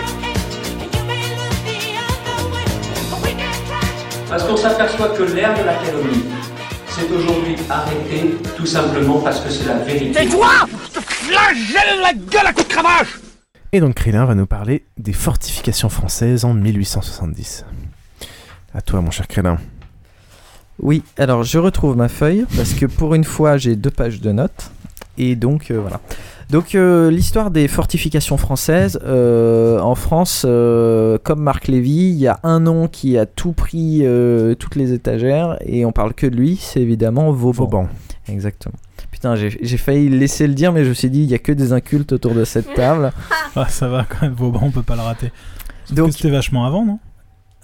[4.27, 6.42] Parce qu'on s'aperçoit que l'ère de la calomnie
[6.93, 10.11] s'est aujourd'hui arrêtée tout simplement parce que c'est la vérité.
[10.11, 13.19] Tais-toi Je te flagelle la gueule à coups de cravache
[13.71, 17.65] Et donc Krillin va nous parler des fortifications françaises en 1870.
[18.75, 19.57] À toi, mon cher Krillin.
[20.79, 24.31] Oui, alors je retrouve ma feuille parce que pour une fois j'ai deux pages de
[24.31, 24.71] notes
[25.17, 25.99] et donc euh, voilà.
[26.49, 32.27] Donc euh, l'histoire des fortifications françaises euh, en France, euh, comme Marc Lévy, il y
[32.27, 36.27] a un nom qui a tout pris euh, toutes les étagères et on parle que
[36.27, 37.63] de lui, c'est évidemment Vauban.
[37.63, 37.87] Vauban.
[38.27, 38.75] Exactement.
[39.11, 41.51] Putain, j'ai failli laisser le dire, mais je me suis dit il y a que
[41.51, 43.11] des incultes autour de cette table.
[43.55, 45.31] Ah, ça va quand même, Vauban, on peut pas le rater.
[45.85, 46.97] Sauf Donc- c'était vachement avant, non?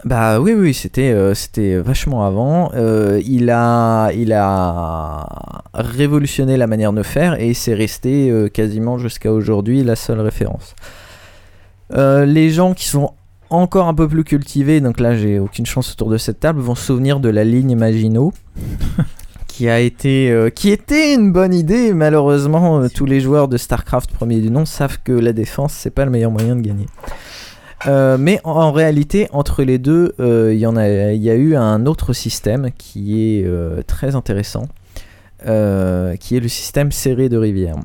[0.06, 2.72] Bah oui, oui, c'était euh, c'était vachement avant.
[2.74, 5.28] Euh, il, a, il a
[5.74, 10.76] révolutionné la manière de faire et c'est resté euh, quasiment jusqu'à aujourd'hui la seule référence.
[11.91, 13.14] Les gens qui sont
[13.50, 16.76] encore un peu plus cultivés, donc là j'ai aucune chance autour de cette table, vont
[16.76, 18.32] se souvenir de la ligne Maginot.
[19.60, 23.58] qui a été euh, qui était une bonne idée malheureusement euh, tous les joueurs de
[23.58, 26.86] Starcraft premier du nom savent que la défense c'est pas le meilleur moyen de gagner
[27.88, 31.30] euh, mais en, en réalité, entre les deux, euh, il y en a, il y
[31.30, 34.68] a eu un autre système qui est euh, très intéressant,
[35.46, 37.76] euh, qui est le système serré de rivière.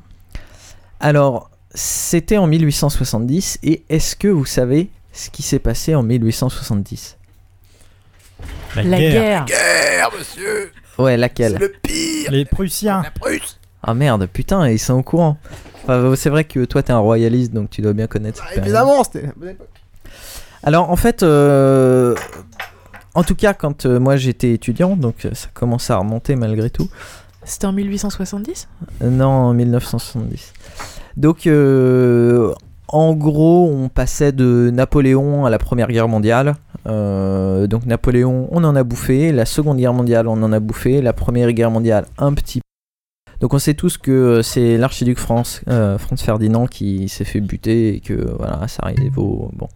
[0.99, 7.17] Alors, c'était en 1870, et est-ce que vous savez ce qui s'est passé en 1870
[8.75, 9.45] La, La guerre.
[9.45, 11.53] Guerre, monsieur Ouais, laquelle?
[11.53, 13.01] C'est le pire Les Prussiens.
[13.03, 15.37] La Prusse Ah merde, putain, ils sont au courant.
[15.83, 18.65] Enfin, c'est vrai que toi, t'es un royaliste, donc tu dois bien connaître cette période.
[18.65, 19.27] Évidemment, c'était.
[20.65, 22.15] Alors en fait, euh,
[23.13, 26.69] en tout cas quand euh, moi j'étais étudiant, donc euh, ça commence à remonter malgré
[26.69, 26.89] tout.
[27.43, 28.67] C'était en 1870
[29.03, 30.53] Euh, non, en 1970.
[31.15, 31.47] Donc
[32.87, 36.55] en gros, on passait de Napoléon à la Première Guerre mondiale.
[36.87, 39.31] Euh, donc Napoléon, on en a bouffé.
[39.31, 41.01] La Seconde Guerre mondiale, on en a bouffé.
[41.01, 43.39] La Première Guerre mondiale, un petit peu.
[43.41, 47.95] Donc on sait tous que c'est l'archiduc France, euh, Franz Ferdinand qui s'est fait buter
[47.95, 49.51] et que voilà, ça arrive au...
[49.53, 49.67] Bon.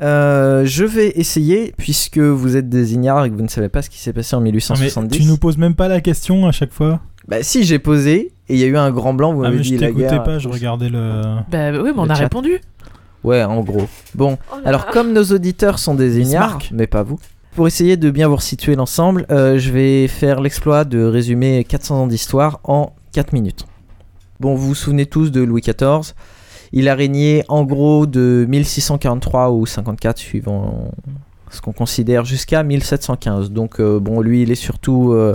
[0.00, 3.82] Euh, je vais essayer, puisque vous êtes des ignares et que vous ne savez pas
[3.82, 5.16] ce qui s'est passé en Non, mais 1870.
[5.18, 8.54] tu nous poses même pas la question à chaque fois Bah si, j'ai posé, et
[8.54, 10.22] il y a eu un grand blanc, vous Ah, m'avez dit la t'écoutais guerre.
[10.22, 11.22] pas, je regardais le.
[11.50, 12.22] Bah oui, mais on a chat.
[12.24, 12.60] répondu.
[13.24, 13.88] Ouais, en gros.
[14.14, 17.18] Bon, Oh alors comme nos auditeurs sont des ignares, mais pas vous,
[17.56, 22.02] pour essayer de bien vous resituer l'ensemble, euh, je vais faire l'exploit de résumer 400
[22.02, 23.66] ans d'histoire en 4 minutes.
[24.38, 26.14] Bon, vous vous souvenez tous de Louis XIV.
[26.72, 30.90] Il a régné en gros de 1643 ou 54, suivant
[31.50, 33.50] ce qu'on considère, jusqu'à 1715.
[33.50, 35.12] Donc, euh, bon, lui, il est surtout.
[35.12, 35.34] euh,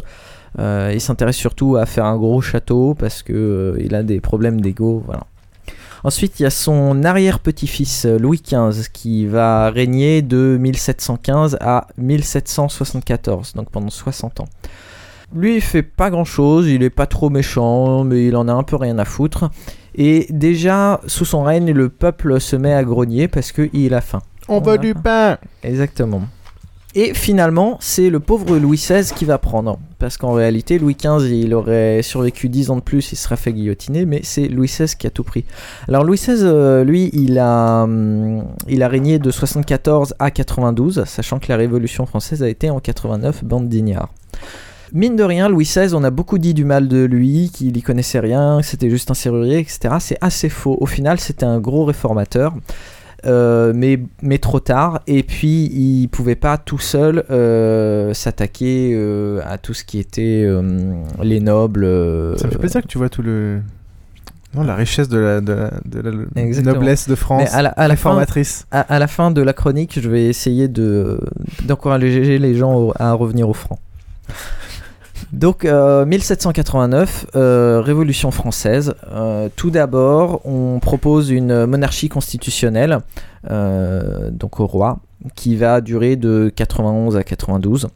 [0.59, 4.61] euh, il s'intéresse surtout à faire un gros château parce que il a des problèmes
[4.61, 5.23] d'ego, voilà.
[6.03, 13.53] Ensuite, il y a son arrière-petit-fils Louis XV qui va régner de 1715 à 1774,
[13.53, 14.49] donc pendant 60 ans.
[15.36, 18.63] Lui, il fait pas grand-chose, il est pas trop méchant, mais il en a un
[18.63, 19.49] peu rien à foutre.
[19.95, 24.21] Et déjà, sous son règne, le peuple se met à grogner parce qu'il a faim.
[24.47, 26.23] On veut du pain Exactement.
[26.95, 29.79] Et finalement, c'est le pauvre Louis XVI qui va prendre.
[29.97, 33.51] Parce qu'en réalité, Louis XV, il aurait survécu 10 ans de plus, il serait fait
[33.51, 35.43] guillotiner, mais c'est Louis XVI qui a tout pris.
[35.88, 41.05] Alors Louis XVI, euh, lui, il a, hum, il a régné de 74 à 92,
[41.05, 44.09] sachant que la Révolution française a été en 89, bande d'ignards.
[44.94, 47.82] Mine de rien, Louis XVI, on a beaucoup dit du mal de lui, qu'il y
[47.82, 49.96] connaissait rien, que c'était juste un serrurier, etc.
[50.00, 50.78] C'est assez faux.
[50.80, 52.54] Au final, c'était un gros réformateur.
[53.26, 55.00] Euh, mais, mais trop tard.
[55.08, 60.46] Et puis, il pouvait pas tout seul euh, s'attaquer euh, à tout ce qui était
[61.24, 61.86] les nobles.
[62.38, 63.62] Ça me fait plaisir que tu vois tout le.
[64.56, 66.00] Non, la richesse de la, de la, de
[66.36, 66.76] la Exactement.
[66.76, 67.44] noblesse de France.
[67.46, 68.68] Mais à la, à la fin, réformatrice.
[68.72, 71.20] à, à la fin de la chronique, je vais essayer de
[71.66, 73.80] d'encourager les gens au- à revenir au franc.
[75.32, 78.95] Donc, euh, 1789, euh, Révolution française.
[79.11, 82.99] Euh, tout d'abord, on propose une monarchie constitutionnelle,
[83.49, 84.99] euh, donc au roi,
[85.36, 87.88] qui va durer de 91 à 92.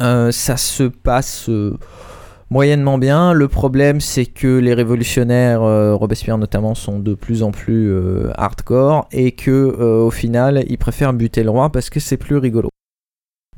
[0.00, 1.78] Euh, ça se passe euh,
[2.50, 3.32] moyennement bien.
[3.32, 8.30] Le problème, c'est que les révolutionnaires, euh, Robespierre notamment, sont de plus en plus euh,
[8.34, 12.36] hardcore et que euh, au final, ils préfèrent buter le roi parce que c'est plus
[12.36, 12.68] rigolo.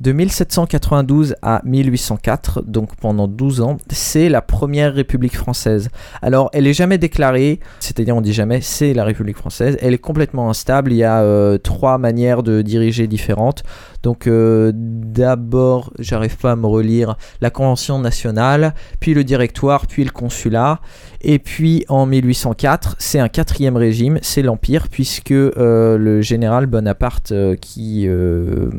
[0.01, 5.87] De 1792 à 1804, donc pendant 12 ans, c'est la première République française.
[6.21, 9.77] Alors, elle est jamais déclarée, c'est-à-dire on dit jamais c'est la République française.
[9.79, 10.91] Elle est complètement instable.
[10.91, 13.63] Il y a euh, trois manières de diriger différentes.
[14.03, 20.03] Donc, euh, d'abord, j'arrive pas à me relire la Convention nationale, puis le directoire, puis
[20.03, 20.81] le consulat.
[21.27, 27.31] Et puis en 1804, c'est un quatrième régime, c'est l'Empire, puisque euh, le général Bonaparte,
[27.31, 28.69] euh, qui, euh,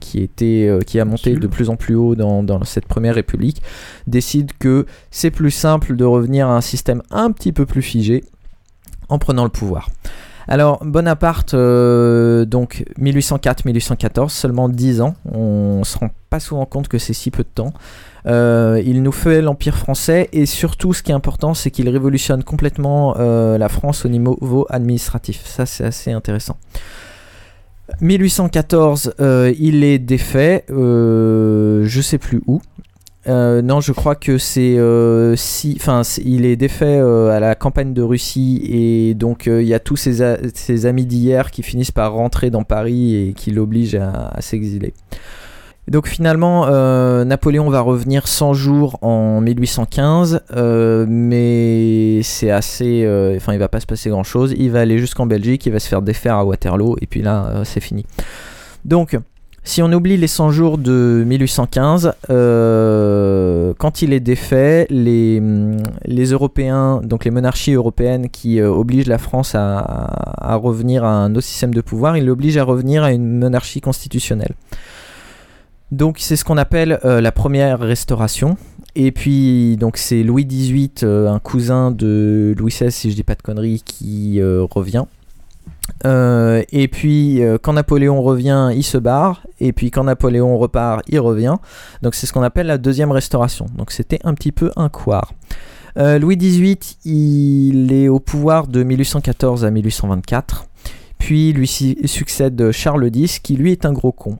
[0.00, 3.60] qui, était, qui a monté de plus en plus haut dans, dans cette première république,
[4.06, 8.24] décide que c'est plus simple de revenir à un système un petit peu plus figé
[9.10, 9.90] en prenant le pouvoir.
[10.48, 16.98] Alors Bonaparte, euh, donc 1804-1814, seulement 10 ans, on se rend pas souvent compte que
[16.98, 17.72] c'est si peu de temps.
[18.26, 22.42] Euh, il nous fait l'Empire français et surtout ce qui est important c'est qu'il révolutionne
[22.42, 25.42] complètement euh, la France au niveau administratif.
[25.44, 26.56] Ça c'est assez intéressant.
[28.00, 32.60] 1814, euh, il est défait, je sais plus où.
[33.28, 34.76] Non, je crois que c'est
[35.36, 39.80] si, enfin, il est défait à la campagne de Russie et donc il y a
[39.80, 44.92] tous ses, amis d'hier qui finissent par rentrer dans Paris et qui l'obligent à s'exiler.
[45.88, 53.36] Donc finalement, euh, Napoléon va revenir 100 jours en 1815, euh, mais c'est assez, euh,
[53.36, 54.52] enfin, il va pas se passer grand chose.
[54.58, 57.62] Il va aller jusqu'en Belgique, il va se faire défaire à Waterloo et puis là,
[57.64, 58.04] c'est fini.
[58.84, 59.16] Donc
[59.62, 65.40] si on oublie les 100 jours de 1815, euh, quand il est défait, les,
[66.30, 71.46] Européens, donc les monarchies européennes qui obligent la France à, à revenir à un autre
[71.46, 74.54] système de pouvoir, ils l'obligent à revenir à une monarchie constitutionnelle.
[75.92, 78.56] Donc c'est ce qu'on appelle euh, la première restauration.
[78.96, 83.22] Et puis donc c'est Louis XVIII, euh, un cousin de Louis XVI si je dis
[83.22, 85.04] pas de conneries, qui euh, revient.
[86.04, 89.46] Et puis quand Napoléon revient, il se barre.
[89.60, 91.56] Et puis quand Napoléon repart, il revient.
[92.02, 93.66] Donc c'est ce qu'on appelle la deuxième restauration.
[93.76, 95.32] Donc c'était un petit peu un couard.
[95.96, 100.66] Louis XVIII, il est au pouvoir de 1814 à 1824.
[101.18, 104.38] Puis lui succède Charles X, qui lui est un gros con.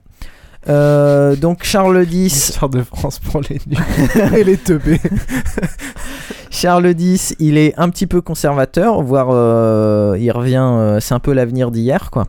[0.69, 2.49] Euh, donc Charles X.
[2.49, 4.99] Histoire de France pour les nuls et les teubés.
[6.49, 11.19] Charles X, il est un petit peu conservateur, voire euh, il revient, euh, c'est un
[11.19, 12.27] peu l'avenir d'hier, quoi.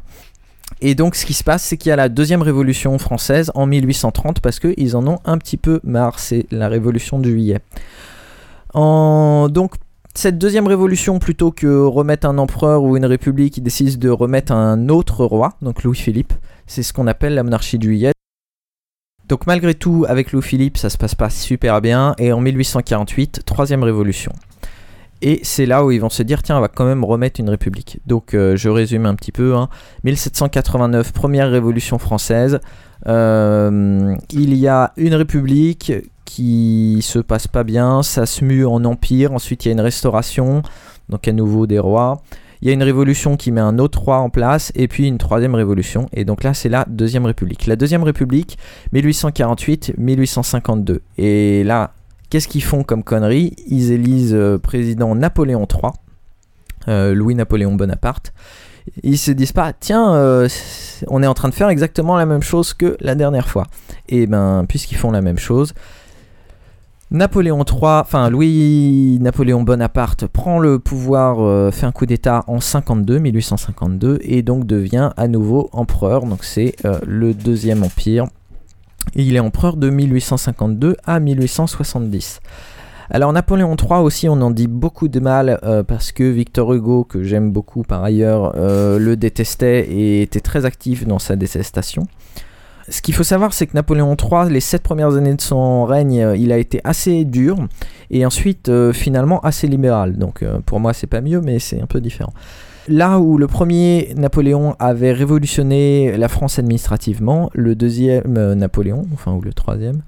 [0.81, 3.67] Et donc, ce qui se passe, c'est qu'il y a la deuxième révolution française en
[3.67, 6.19] 1830 parce qu'ils en ont un petit peu marre.
[6.21, 7.59] C'est la révolution de juillet.
[8.75, 9.49] En...
[9.49, 9.75] Donc,
[10.15, 14.53] cette deuxième révolution, plutôt que remettre un empereur ou une république, ils décident de remettre
[14.53, 16.33] un autre roi, donc Louis-Philippe.
[16.67, 18.13] C'est ce qu'on appelle la monarchie de juillet.
[19.29, 22.15] Donc malgré tout, avec Louis-Philippe, ça se passe pas super bien.
[22.19, 24.33] Et en 1848, troisième révolution.
[25.21, 27.51] Et c'est là où ils vont se dire, tiens, on va quand même remettre une
[27.51, 28.01] république.
[28.07, 29.55] Donc euh, je résume un petit peu.
[29.57, 29.69] hein.
[30.05, 32.61] 1789, première révolution française.
[33.07, 35.93] Euh, il y a une république
[36.25, 39.33] qui se passe pas bien, ça se mue en empire.
[39.33, 40.63] Ensuite, il y a une restauration,
[41.09, 42.23] donc à nouveau des rois.
[42.61, 45.19] Il y a une révolution qui met un autre roi en place, et puis une
[45.19, 46.09] troisième révolution.
[46.13, 47.67] Et donc là, c'est la deuxième république.
[47.67, 48.59] La deuxième république,
[48.93, 50.99] 1848-1852.
[51.19, 51.93] Et là,
[52.31, 55.93] qu'est-ce qu'ils font comme connerie Ils élisent euh, président Napoléon III,
[56.89, 58.33] euh, Louis-Napoléon Bonaparte.
[59.03, 60.49] Ils se disent pas, tiens, euh,
[61.09, 63.67] on est en train de faire exactement la même chose que la dernière fois.
[64.09, 65.75] Et ben, puisqu'ils font la même chose,
[67.11, 73.19] Napoléon III, enfin Louis-Napoléon Bonaparte prend le pouvoir, euh, fait un coup d'État en 52,
[73.19, 76.27] 1852, et donc devient à nouveau empereur.
[76.27, 78.27] Donc c'est euh, le deuxième empire.
[79.15, 82.41] Il est empereur de 1852 à 1870.
[83.09, 87.05] Alors Napoléon III aussi, on en dit beaucoup de mal euh, parce que Victor Hugo,
[87.05, 92.07] que j'aime beaucoup par ailleurs, le détestait et était très actif dans sa détestation.
[92.91, 96.23] Ce qu'il faut savoir, c'est que Napoléon III, les sept premières années de son règne,
[96.23, 97.57] euh, il a été assez dur
[98.11, 100.17] et ensuite euh, finalement assez libéral.
[100.17, 102.33] Donc euh, pour moi, c'est pas mieux, mais c'est un peu différent.
[102.91, 109.43] Là où le premier Napoléon avait révolutionné la France administrativement, le deuxième Napoléon, enfin ou
[109.43, 110.01] le troisième,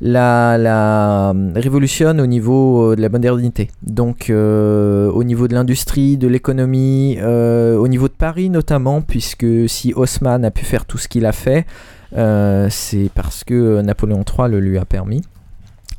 [0.00, 3.70] la, la révolutionne au niveau de la modernité.
[3.82, 10.44] Donc au niveau de l'industrie, de l'économie, au niveau de Paris notamment, puisque si Haussmann
[10.44, 11.66] a pu faire tout ce qu'il a fait,
[12.14, 15.22] c'est parce que Napoléon III le lui a permis.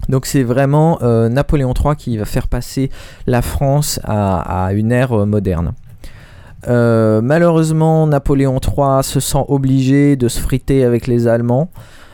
[0.10, 2.90] Donc c'est vraiment euh, Napoléon III qui va faire passer
[3.28, 5.74] la France à, une ère euh, moderne.
[6.68, 11.70] Euh, malheureusement, Napoléon III se sent obligé de se friter avec les Allemands.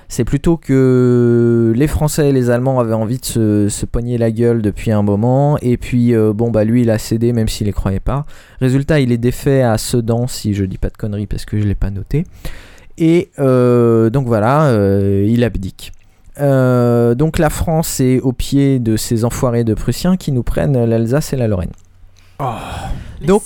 [0.10, 3.86] C'est plutôt que les Français et les Allemands avaient envie de se, se
[4.18, 5.58] la gueule depuis un moment.
[5.62, 8.26] Et puis, euh, bon, bah lui, il a cédé même s'il les croyait pas.
[8.60, 11.66] Résultat, il est défait à Sedan, si je dis pas de conneries parce que je
[11.66, 12.26] l'ai pas noté.
[12.98, 15.92] Et euh, donc voilà, euh, il abdique.
[16.40, 20.86] Euh, donc la France est au pied de ces enfoirés de Prussiens qui nous prennent
[20.86, 21.72] l'Alsace et la Lorraine.
[23.26, 23.44] donc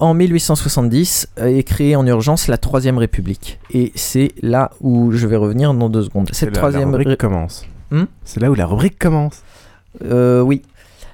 [0.00, 3.58] en 1870 euh, est créée en urgence la Troisième République.
[3.72, 6.28] Et c'est là où je vais revenir dans deux secondes.
[6.32, 7.64] C'est Cette là, troisième la rubrique ré- commence.
[7.90, 9.42] Hmm c'est là où la rubrique commence.
[10.04, 10.62] Euh, oui.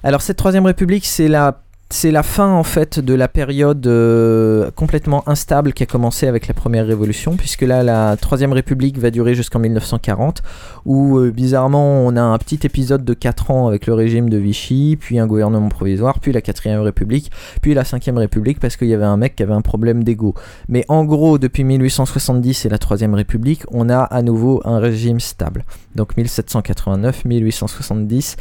[0.02, 4.70] Alors cette troisième république, c'est la, c'est la fin en fait de la période euh,
[4.72, 9.10] complètement instable qui a commencé avec la première révolution, puisque là la troisième république va
[9.10, 10.42] durer jusqu'en 1940,
[10.86, 14.38] où euh, bizarrement on a un petit épisode de 4 ans avec le régime de
[14.38, 17.30] Vichy, puis un gouvernement provisoire, puis la quatrième république,
[17.60, 20.34] puis la cinquième république, parce qu'il y avait un mec qui avait un problème d'ego.
[20.68, 25.20] Mais en gros, depuis 1870 et la troisième république, on a à nouveau un régime
[25.20, 25.64] stable.
[25.94, 28.36] Donc 1789, 1870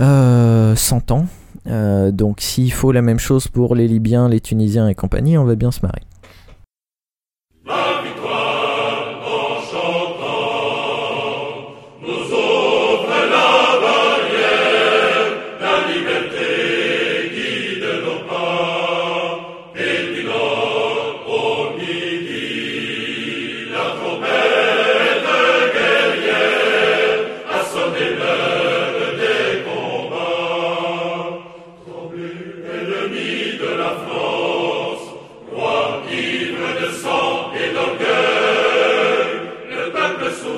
[0.00, 1.26] euh, 100 ans.
[1.68, 5.44] Euh, donc s'il faut la même chose pour les Libyens, les Tunisiens et compagnie, on
[5.44, 6.02] va bien se marrer.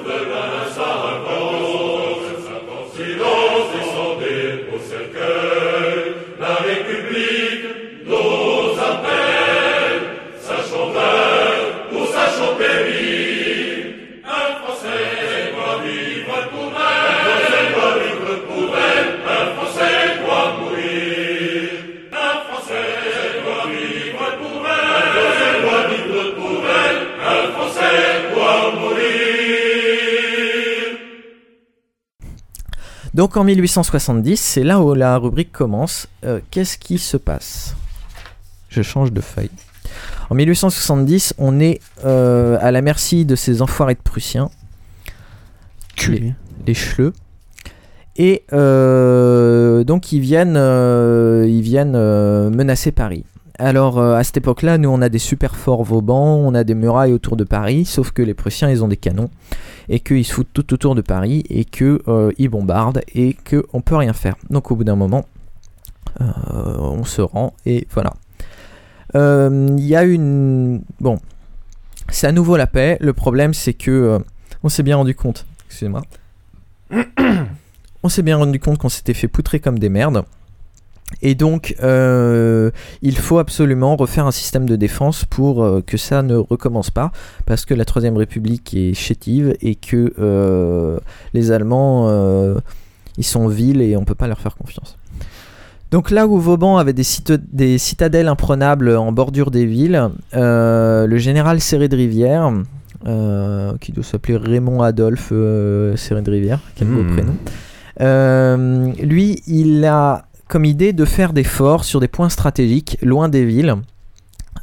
[0.04, 0.59] Peuple
[33.20, 36.08] Donc en 1870, c'est là où la rubrique commence.
[36.24, 37.76] Euh, Qu'est-ce qui se passe?
[38.70, 39.50] Je change de feuille.
[40.30, 44.48] En 1870, on est euh, à la merci de ces enfoirés de Prussiens.
[46.08, 46.32] Les,
[46.66, 47.12] les Schleux.
[48.16, 51.98] Et euh, donc ils viennent, ils viennent
[52.48, 53.26] menacer Paris.
[53.60, 56.74] Alors euh, à cette époque-là, nous on a des super forts Vauban, on a des
[56.74, 59.28] murailles autour de Paris, sauf que les Prussiens ils ont des canons
[59.90, 63.80] et qu'ils se foutent tout autour de Paris et que euh, bombardent et que on
[63.82, 64.36] peut rien faire.
[64.48, 65.26] Donc au bout d'un moment,
[66.20, 66.24] euh,
[66.78, 68.14] on se rend et voilà.
[69.16, 71.18] Euh, Il y a une bon,
[72.08, 72.98] c'est à nouveau la paix.
[73.00, 74.18] Le problème c'est que euh,
[74.62, 75.44] on s'est bien rendu compte.
[75.66, 76.02] Excusez-moi.
[78.02, 80.24] on s'est bien rendu compte qu'on s'était fait poutrer comme des merdes.
[81.22, 82.70] Et donc, euh,
[83.02, 87.12] il faut absolument refaire un système de défense pour euh, que ça ne recommence pas,
[87.46, 90.98] parce que la Troisième République est chétive et que euh,
[91.34, 92.08] les Allemands,
[93.18, 94.96] ils sont vils et on peut pas leur faire confiance.
[95.90, 101.16] Donc là où Vauban avait des, cita- des citadelles imprenables en bordure des villes, le
[101.18, 102.52] général Serré de Rivière,
[103.80, 105.32] qui doit s'appeler Raymond Adolphe
[105.96, 107.16] Serré de Rivière, quel beau Hmm.
[107.16, 107.34] prénom,
[109.02, 113.44] lui, il a comme idée de faire des forts sur des points stratégiques loin des
[113.46, 113.76] villes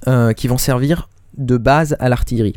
[0.07, 1.07] euh, qui vont servir
[1.37, 2.55] de base à l'artillerie.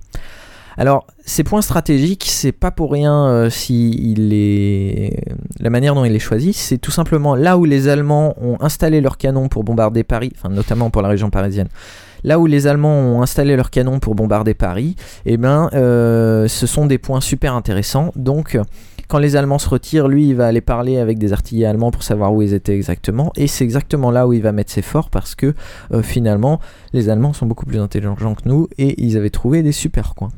[0.76, 5.22] Alors, ces points stratégiques, c'est pas pour rien euh, si il est...
[5.60, 9.00] la manière dont il les choisit, c'est tout simplement là où les Allemands ont installé
[9.00, 11.68] leurs canons pour bombarder Paris, enfin notamment pour la région parisienne.
[12.24, 16.66] Là où les Allemands ont installé leurs canons pour bombarder Paris, eh ben, euh, ce
[16.66, 18.12] sont des points super intéressants.
[18.16, 18.58] Donc,
[19.10, 22.04] quand les Allemands se retirent, lui, il va aller parler avec des artilleurs allemands pour
[22.04, 23.32] savoir où ils étaient exactement.
[23.34, 25.52] Et c'est exactement là où il va mettre ses forts parce que
[25.92, 26.60] euh, finalement,
[26.92, 30.30] les Allemands sont beaucoup plus intelligents que nous et ils avaient trouvé des super coins.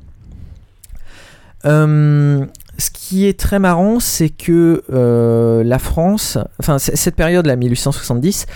[1.67, 2.47] Euh,
[2.79, 8.47] ce qui est très marrant, c'est que euh, la France, enfin cette période là, 1870,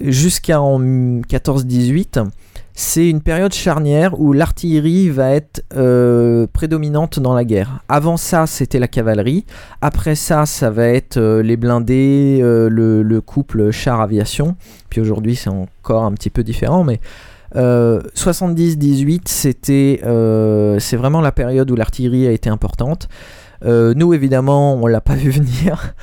[0.00, 2.28] jusqu'en 14-18,
[2.74, 7.80] c'est une période charnière où l'artillerie va être euh, prédominante dans la guerre.
[7.88, 9.44] Avant ça, c'était la cavalerie.
[9.82, 14.56] Après ça, ça va être euh, les blindés, euh, le, le couple char-aviation.
[14.88, 17.00] Puis aujourd'hui, c'est encore un petit peu différent, mais
[17.56, 20.00] euh, 70-18, c'était,
[20.80, 23.08] c'est vraiment la période où l'artillerie a été importante.
[23.64, 25.94] Nous, évidemment, on l'a pas vu venir.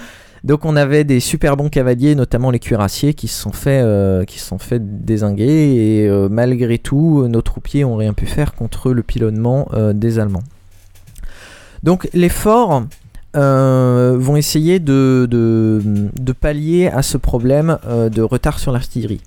[0.44, 4.24] Donc on avait des super bons cavaliers, notamment les cuirassiers, qui se sont fait, euh,
[4.26, 4.40] qui
[4.80, 9.94] désinguer et euh, malgré tout, nos troupiers ont rien pu faire contre le pilonnement euh,
[9.94, 10.44] des Allemands.
[11.84, 12.84] Donc les forts
[13.36, 15.28] euh, vont essayer de,
[16.40, 19.22] pallier à ce problème euh, de retard sur l'artillerie.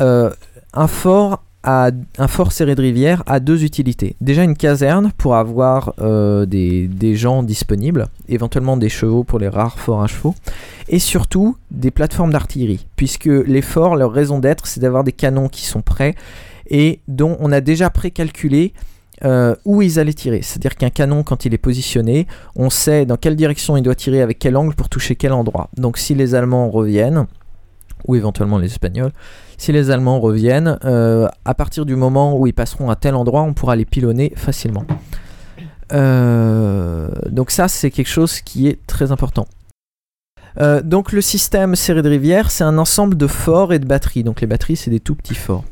[0.00, 0.30] Euh,
[0.74, 4.14] un fort un fort serré de rivière a deux utilités.
[4.20, 9.48] Déjà une caserne pour avoir euh, des, des gens disponibles, éventuellement des chevaux pour les
[9.48, 10.34] rares forts à chevaux,
[10.88, 15.48] et surtout des plateformes d'artillerie, puisque les forts, leur raison d'être, c'est d'avoir des canons
[15.48, 16.14] qui sont prêts
[16.68, 18.72] et dont on a déjà précalculé
[19.24, 20.42] euh, où ils allaient tirer.
[20.42, 24.20] C'est-à-dire qu'un canon, quand il est positionné, on sait dans quelle direction il doit tirer,
[24.20, 25.70] avec quel angle pour toucher quel endroit.
[25.76, 27.26] Donc si les Allemands reviennent,
[28.06, 29.12] ou éventuellement les Espagnols,
[29.58, 33.42] si les Allemands reviennent, euh, à partir du moment où ils passeront à tel endroit,
[33.42, 34.84] on pourra les pilonner facilement.
[35.92, 39.46] Euh, donc ça, c'est quelque chose qui est très important.
[40.58, 44.24] Euh, donc le système serré de rivière, c'est un ensemble de forts et de batteries.
[44.24, 45.64] Donc les batteries, c'est des tout petits forts.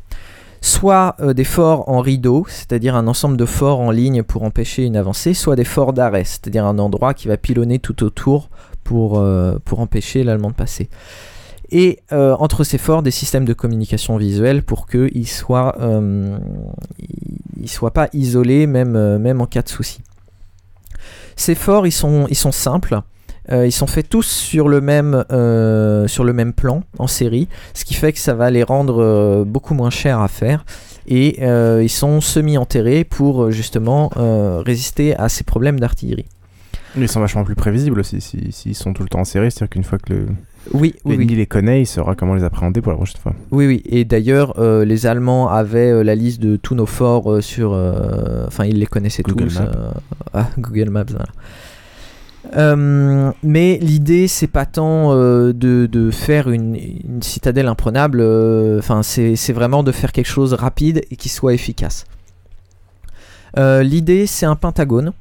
[0.61, 4.97] Soit des forts en rideau, c'est-à-dire un ensemble de forts en ligne pour empêcher une
[4.97, 8.49] avancée, soit des forts d'arrêt, c'est-à-dire un endroit qui va pilonner tout autour
[8.83, 9.23] pour,
[9.67, 10.89] pour empêcher l'allemand de passer.
[11.71, 16.39] Et euh, entre ces forts, des systèmes de communication visuelle pour qu'ils ne soient, euh,
[17.61, 20.01] ils soient pas isolés, même, euh, même en cas de souci.
[21.37, 23.01] Ces forts, ils sont, ils sont simples.
[23.53, 25.23] Ils sont faits tous sur le, même,
[26.09, 29.75] sur le même plan en série, ce qui fait que ça va les rendre beaucoup
[29.75, 30.65] moins chers à faire.
[31.07, 34.11] Et ils sont semi-enterrés pour justement
[34.65, 36.25] résister à ces problèmes d'artillerie.
[36.97, 39.69] Ils sont vachement plus prévisibles aussi s'ils si, sont tout le temps en série, c'est-à-dire
[39.69, 40.27] qu'une fois que le
[40.73, 41.37] Oui, oui, l'ennemi oui.
[41.37, 43.35] les connaît, il saura comment les appréhender pour la prochaine fois.
[43.51, 43.83] Oui, oui.
[43.87, 47.73] Et d'ailleurs, euh, les Allemands avaient euh, la liste de tous nos forts euh, sur.
[48.47, 49.61] Enfin, ils les connaissaient Google tous.
[49.61, 49.71] Maps.
[50.33, 51.27] ah, Google Maps, voilà.
[53.43, 58.23] Mais l'idée, c'est pas tant de, de faire une, une citadelle imprenable.
[58.79, 62.07] Enfin, c'est c'est vraiment de faire quelque chose rapide et qui soit efficace.
[63.57, 65.13] L'idée, c'est un pentagone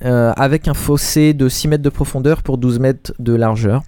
[0.00, 3.82] avec un fossé de 6 mètres de profondeur pour 12 mètres de largeur.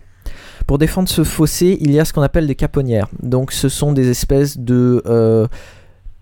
[0.68, 3.08] Pour défendre ce fossé, il y a ce qu'on appelle des caponnières.
[3.22, 5.46] Donc ce sont des espèces de euh,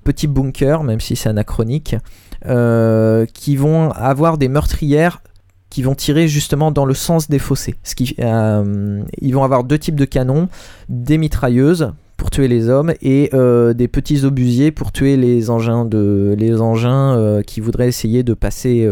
[0.05, 1.97] petits bunkers, même si c'est anachronique,
[2.47, 5.21] euh, qui vont avoir des meurtrières
[5.69, 7.75] qui vont tirer justement dans le sens des fossés.
[7.83, 10.49] Ce qui, euh, ils vont avoir deux types de canons,
[10.89, 16.37] des mitrailleuses pour tuer les hommes et des petits obusiers pour tuer les engins, de,
[16.39, 18.89] les engins qui voudraient essayer de passer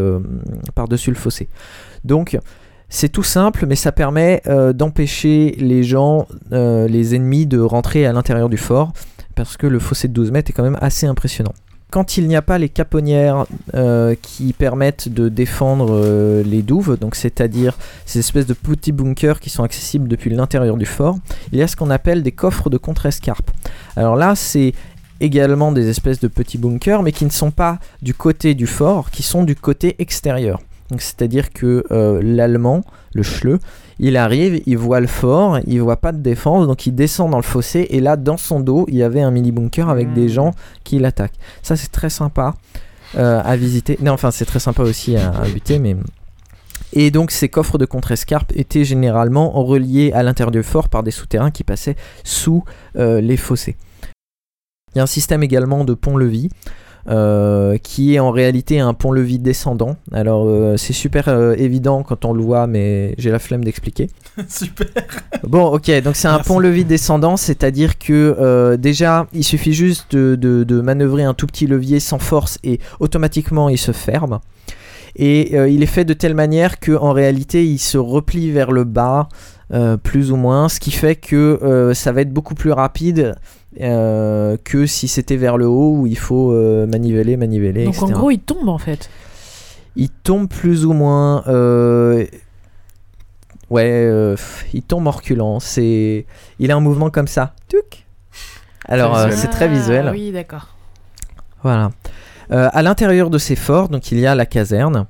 [0.75, 1.47] par-dessus le fossé.
[2.03, 2.37] Donc
[2.89, 8.05] c'est tout simple, mais ça permet euh, d'empêcher les gens, euh, les ennemis, de rentrer
[8.05, 8.93] à l'intérieur du fort,
[9.35, 11.53] parce que le fossé de 12 mètres est quand même assez impressionnant.
[11.91, 17.15] Quand il n'y a pas les caponnières euh, qui permettent de défendre les douves, donc
[17.15, 21.17] c'est-à-dire ces espèces de petits bunkers qui sont accessibles depuis l'intérieur du fort,
[21.53, 23.49] il y a ce qu'on appelle des coffres de contre-escarpe.
[23.95, 24.73] Alors là, c'est
[25.21, 29.09] également des espèces de petits bunkers, mais qui ne sont pas du côté du fort,
[29.11, 30.59] qui sont du côté extérieur.
[30.91, 32.83] Donc c'est-à-dire que euh, l'allemand,
[33.13, 33.59] le schleu,
[33.97, 37.37] il arrive, il voit le fort, il voit pas de défense, donc il descend dans
[37.37, 40.29] le fossé et là dans son dos il y avait un mini bunker avec des
[40.29, 40.51] gens
[40.83, 41.39] qui l'attaquent.
[41.63, 42.53] Ça c'est très sympa
[43.17, 43.97] euh, à visiter.
[44.01, 45.95] Non enfin c'est très sympa aussi à, à buter mais
[46.93, 51.11] et donc ces coffres de contre-escarpe étaient généralement reliés à l'intérieur du fort par des
[51.11, 52.63] souterrains qui passaient sous
[52.95, 53.75] euh, les fossés.
[54.93, 56.49] Il y a un système également de pont-levis
[57.07, 59.95] euh, qui est en réalité un pont-levis descendant.
[60.11, 64.09] Alors euh, c'est super euh, évident quand on le voit, mais j'ai la flemme d'expliquer.
[64.49, 64.87] Super.
[65.47, 70.63] Bon, ok, donc c'est un pont-levis descendant, c'est-à-dire que déjà il suffit juste de, de-
[70.63, 74.39] de manœuvrer un tout petit levier sans force et automatiquement il se ferme.
[75.15, 78.71] Et euh, il est fait de telle manière que en réalité il se replie vers
[78.71, 79.29] le bas,
[79.73, 83.35] euh, plus ou moins, ce qui fait que euh, ça va être beaucoup plus rapide
[83.81, 88.09] euh, que si c'était vers le haut où il faut euh, maniveler, maniveler, Donc en
[88.09, 89.09] gros, il tombe en fait.
[89.95, 91.43] Il tombe plus ou moins.
[91.47, 92.25] euh,
[93.71, 94.35] Ouais, euh,
[94.73, 95.59] il tombe en reculant.
[95.59, 96.25] C'est,
[96.59, 97.53] il a un mouvement comme ça.
[97.67, 98.05] Tuc.
[98.87, 100.05] Alors euh, c'est très visuel.
[100.09, 100.75] Ah oui, d'accord.
[101.63, 101.89] Voilà.
[102.51, 105.05] Euh, à l'intérieur de ces forts, donc il y a la caserne.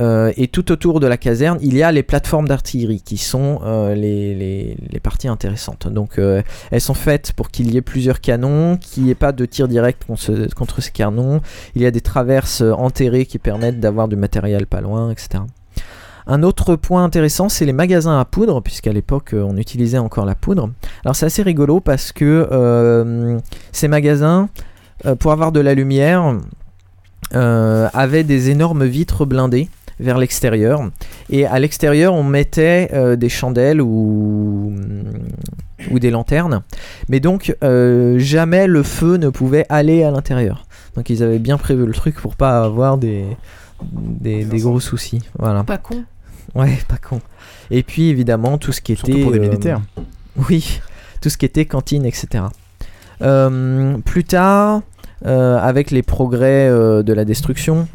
[0.00, 3.60] euh, et tout autour de la caserne, il y a les plateformes d'artillerie qui sont
[3.64, 5.86] euh, les, parties intéressantes.
[5.86, 9.44] Donc elles sont faites pour qu'il y ait plusieurs canons, qu'il n'y ait pas de
[9.44, 11.40] tir direct contre, contre ces canons.
[11.76, 15.44] Il y a des traverses enterrées qui permettent d'avoir du matériel pas loin, etc.
[16.26, 20.34] Un autre point intéressant, c'est les magasins à poudre, puisqu'à l'époque on utilisait encore la
[20.34, 20.70] poudre.
[21.04, 23.38] Alors c'est assez rigolo parce que
[23.70, 24.48] ces magasins,
[25.20, 26.34] pour avoir de la lumière,
[27.34, 29.68] euh, avaient des énormes vitres blindées
[30.00, 30.90] vers l'extérieur.
[31.30, 34.72] Et à l'extérieur, on mettait euh, des chandelles ou,
[35.90, 36.62] ou des lanternes.
[37.08, 40.66] Mais donc, euh, jamais le feu ne pouvait aller à l'intérieur.
[40.96, 43.24] Donc, ils avaient bien prévu le truc pour pas avoir des,
[43.92, 45.22] des, des gros soucis.
[45.38, 45.64] Voilà.
[45.64, 46.04] Pas con.
[46.54, 47.20] Ouais, pas con.
[47.70, 49.22] Et puis, évidemment, tout ce qui Surtout était.
[49.22, 49.80] pour des euh, militaires.
[50.48, 50.80] Oui,
[51.20, 52.44] tout ce qui était cantine, etc.
[53.22, 54.82] Euh, plus tard,
[55.26, 57.88] euh, avec les progrès euh, de la destruction,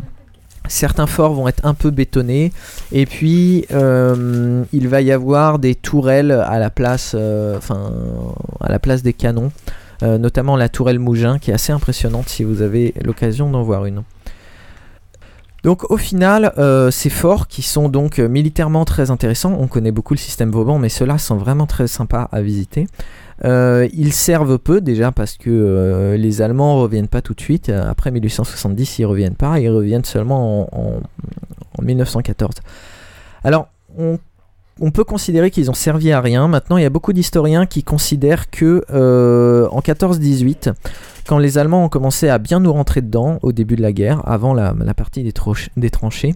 [0.67, 2.51] certains forts vont être un peu bétonnés
[2.91, 7.13] et puis euh, il va y avoir des tourelles à la place,
[9.03, 9.51] des canons,
[10.01, 14.03] notamment la tourelle Mougin qui est assez impressionnante si vous avez l'occasion d'en voir une.
[15.63, 16.53] Donc au final,
[16.91, 20.89] ces forts qui sont donc militairement très intéressants, on connaît beaucoup le système Vauban, mais
[20.89, 22.87] ceux-là sont vraiment très sympas à visiter.
[23.45, 27.69] Euh, ils servent peu déjà parce que euh, les Allemands reviennent pas tout de suite.
[27.69, 29.59] Après 1870, ils reviennent pas.
[29.59, 30.99] Ils reviennent seulement en, en-
[31.77, 32.55] en 1914.
[33.43, 36.47] Alors, on, peut considérer qu'ils ont servi à rien.
[36.47, 40.73] Maintenant, il y a beaucoup d'historiens qui considèrent que euh, en 14-18,
[41.27, 44.21] quand les Allemands ont commencé à bien nous rentrer dedans au début de la guerre,
[44.25, 46.35] avant la, partie des tranchées,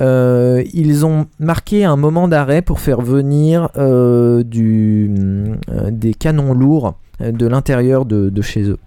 [0.00, 5.56] euh, ils ont marqué un moment d'arrêt pour faire venir euh, euh,
[5.90, 8.78] des canons lourds de l'intérieur de, chez eux.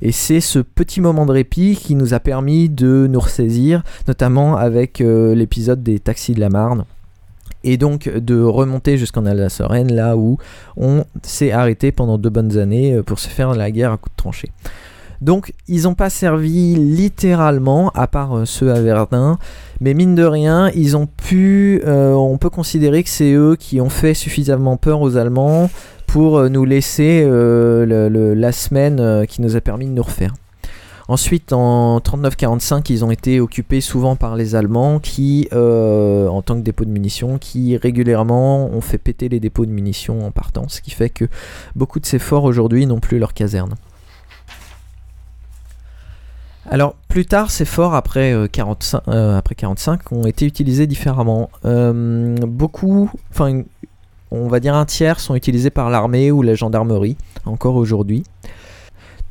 [0.00, 4.56] Et c'est ce petit moment de répit qui nous a permis de nous ressaisir, notamment
[4.56, 6.84] avec l'épisode des taxis de la Marne.
[7.62, 10.38] Et donc de remonter jusqu'en Alsace-Lorraine, là où
[10.76, 14.16] on s'est arrêté pendant deux bonnes années pour se faire la guerre à coups de
[14.16, 14.50] tranchée.
[15.20, 19.38] Donc ils n'ont pas servi littéralement, à part euh, ceux à Verdun,
[19.80, 23.80] mais mine de rien, ils ont pu, euh, on peut considérer que c'est eux qui
[23.80, 25.70] ont fait suffisamment peur aux Allemands
[26.06, 30.34] pour euh, nous laisser la semaine qui nous a permis de nous refaire.
[31.06, 36.62] Ensuite, en 39-45, ils ont été occupés souvent par les Allemands qui, en tant que
[36.62, 40.80] dépôt de munitions, qui régulièrement ont fait péter les dépôts de munitions en partant, ce
[40.80, 41.26] qui fait que
[41.76, 43.74] beaucoup de ces forts aujourd'hui n'ont plus leur caserne.
[46.70, 51.50] Alors plus tard, ces forts après, euh, 45, euh, 45 ont été utilisés différemment.
[51.64, 53.62] Euh, beaucoup, enfin
[54.30, 58.24] on va dire un tiers sont utilisés par l'armée ou la gendarmerie encore aujourd'hui.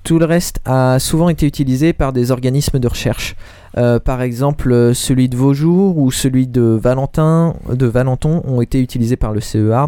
[0.04, 3.36] Tout le reste a souvent été utilisé par des organismes de recherche.
[3.78, 8.80] Euh, par exemple, euh, celui de Vaujour ou celui de Valentin, de Valenton ont été
[8.80, 9.88] utilisés par le CEA.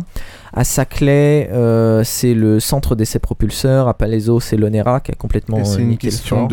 [0.57, 3.87] À Saclay, euh, c'est le centre d'essai propulseurs.
[3.89, 6.47] À Palaiso, c'est l'ONERA qui a complètement c'est une question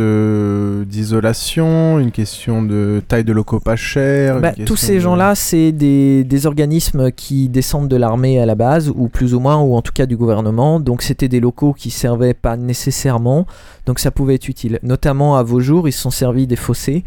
[0.84, 4.40] d'isolation, une question de taille de locaux pas chers.
[4.40, 8.54] Bah, tous ces de- gens-là, c'est des, des organismes qui descendent de l'armée à la
[8.54, 10.80] base, ou plus ou moins, ou en tout cas du gouvernement.
[10.80, 13.46] Donc c'était des locaux qui servaient pas nécessairement,
[13.86, 14.78] donc ça pouvait être utile.
[14.82, 17.04] Notamment à vos jours, ils se sont servis des fossés.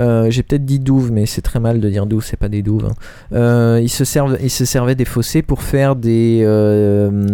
[0.00, 2.62] Euh, J'ai peut-être dit douves, mais c'est très mal de dire douves, c'est pas des
[2.62, 2.86] douves.
[2.86, 2.94] hein.
[3.32, 6.40] Euh, ils, se servent, ils se servaient des fossés pour faire des.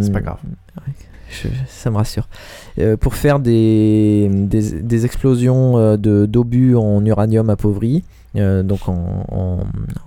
[0.02, 0.38] c'est pas grave.
[1.68, 2.28] ça me rassure.
[2.78, 8.02] Euh, pour faire des, des, des explosions euh, de- d'obus en uranium appauvri,
[8.36, 9.58] euh, donc en, en-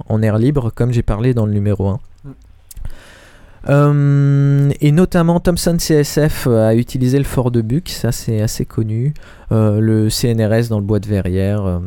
[0.10, 1.99] en air libre, comme j'ai parlé dans le numéro 1.
[3.70, 9.13] Euh, et notamment Thomson CSF a utilisé le fort de Buc, ça c'est assez connu.
[9.51, 11.65] Euh, le CNRS dans le bois de Verrières.
[11.65, 11.80] euh.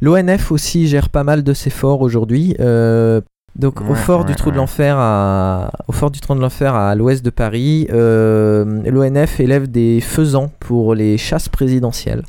[0.00, 2.56] L'ONF aussi gère pas mal de ses forts aujourd'hui.
[2.60, 3.20] Euh,
[3.54, 6.40] donc au Ouais, fort du ouais, trou de l'enfer à au fort du trou de
[6.40, 12.22] l'enfer à l'ouest de Paris, euh, l'ONF élève des faisans pour les chasses présidentielles.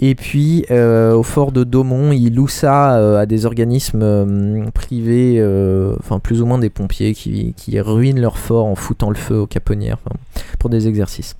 [0.00, 4.64] Et puis euh, au fort de Daumont, il loue ça euh, à des organismes euh,
[4.72, 5.42] privés,
[5.98, 9.46] enfin plus ou moins des pompiers qui, ruinent leur fort en foutant le feu aux
[9.46, 9.98] caponnières
[10.58, 11.36] pour des exercices.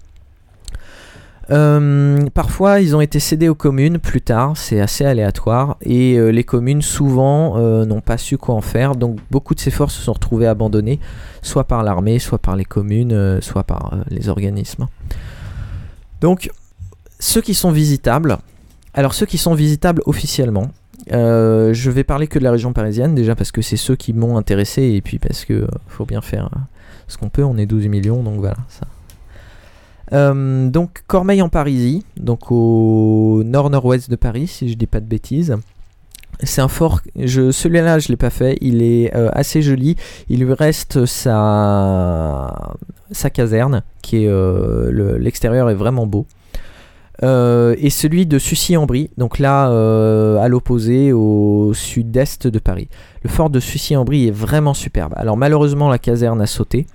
[2.35, 6.83] Parfois, ils ont été cédés aux communes plus tard, c'est assez aléatoire, et les communes
[6.83, 7.57] souvent
[7.87, 11.01] n'ont pas su quoi en faire, donc beaucoup de ces forts se sont retrouvés abandonnés,
[11.41, 14.89] soit par l'armée, soit par les communes, soit par les organismes.
[16.21, 16.51] Donc,
[17.19, 18.39] ceux qui sont visitables,
[18.95, 20.69] alors ceux qui sont visitables officiellement,
[21.13, 24.13] euh, je vais parler que de la région parisienne, déjà parce que c'est ceux qui
[24.13, 26.59] m'ont intéressé, et puis parce que euh, faut bien faire euh,
[27.07, 28.87] ce qu'on peut, on est 12 millions, donc voilà, ça.
[30.11, 35.57] Donc Cormeil en Parisie, donc au nord-nord-ouest de Paris, si je dis pas de bêtises.
[36.43, 39.97] C'est un fort, celui-là je l'ai pas fait, il est assez joli,
[40.31, 42.75] il lui reste sa,
[43.35, 46.27] caserne, qui est, le- l'extérieur est vraiment beau.
[47.25, 52.89] Euh, et celui de Sucy-en-Brie, donc là euh, à l'opposé au sud-est de Paris.
[53.23, 55.15] Le fort de Sucy-en-Brie est vraiment superbe.
[55.17, 56.87] Alors malheureusement la caserne a sauté.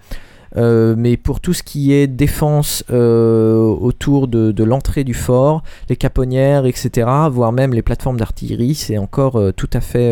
[0.56, 5.96] Euh, mais pour tout ce qui est défense autour de, de l'entrée du fort, les
[5.96, 10.12] caponnières, etc., voire même les plateformes d'artillerie, c'est encore tout à fait...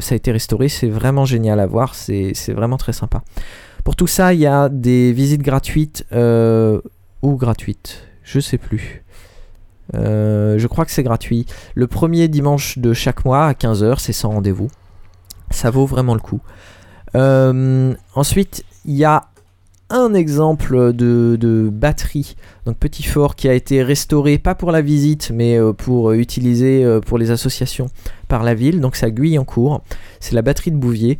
[0.00, 3.22] ça a été restauré, c'est vraiment génial à voir, c'est vraiment très sympa.
[3.84, 9.02] Pour tout ça, il y a des visites gratuites ou gratuites, je sais plus.
[9.94, 11.46] Euh, je crois que c'est gratuit.
[11.74, 14.68] Le premier dimanche de chaque mois à 15h, c'est sans rendez-vous.
[15.50, 16.40] Ça vaut vraiment le coup.
[17.14, 19.24] Euh, ensuite, il y a
[19.90, 22.36] un exemple de, batterie,
[22.66, 26.14] donc petit fort qui a été restauré, pas pour la visite, mais euh, pour euh,
[26.14, 27.88] utiliser euh, pour les associations
[28.28, 28.80] par la ville.
[28.80, 29.82] Donc c'est à Guyancourt,
[30.20, 31.18] c'est la batterie de Bouvier.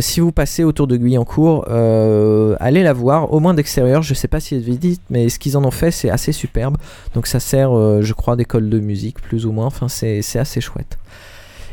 [0.00, 4.02] Si vous passez autour de Guyancourt, allez la voir, au moins d'extérieur.
[4.02, 6.76] Je sais pas si elle visite, mais ce qu'ils en ont fait, c'est assez superbe.
[7.14, 9.66] Donc ça sert, je crois, d'école de musique, plus ou moins.
[9.66, 10.96] Enfin, c'est assez chouette.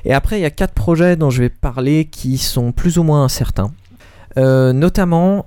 [0.03, 3.03] Et après, il y a quatre projets dont je vais parler qui sont plus ou
[3.03, 3.71] moins incertains.
[4.37, 5.45] Euh, notamment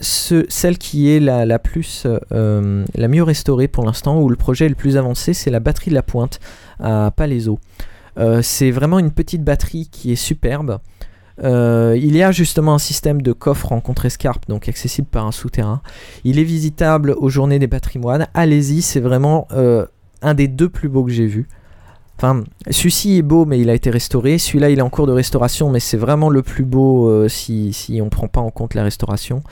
[0.00, 4.74] celle qui est la, plus euh, la mieux restaurée pour l'instant où le projet le
[4.74, 6.40] plus avancé c'est la batterie de la pointe
[6.80, 7.58] à Palaiso
[8.18, 10.78] Euh, c'est vraiment une petite batterie qui est superbe.
[11.42, 15.82] Il y a justement un système de coffre en contre-escarpe donc accessible par un souterrain.
[16.24, 18.26] Il est visitable aux journées des patrimoines.
[18.32, 19.46] Allez-y c'est vraiment
[20.22, 21.46] un des deux plus beaux que j'ai vus
[22.18, 24.38] Enfin, celui-ci est beau, mais il a été restauré.
[24.38, 28.00] Celui-là, il est en cours de restauration, mais c'est vraiment le plus beau euh, si,
[28.02, 29.42] on prend pas en compte la restauration.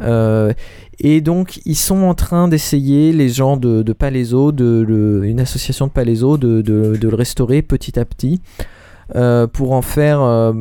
[0.00, 0.52] Euh,
[0.98, 5.92] et donc, ils sont en train d'essayer, les gens de, de Palaiso, une association de
[5.92, 6.62] Palaiso, de
[7.00, 8.40] le restaurer petit à petit.
[9.14, 10.52] Euh, pour en faire euh,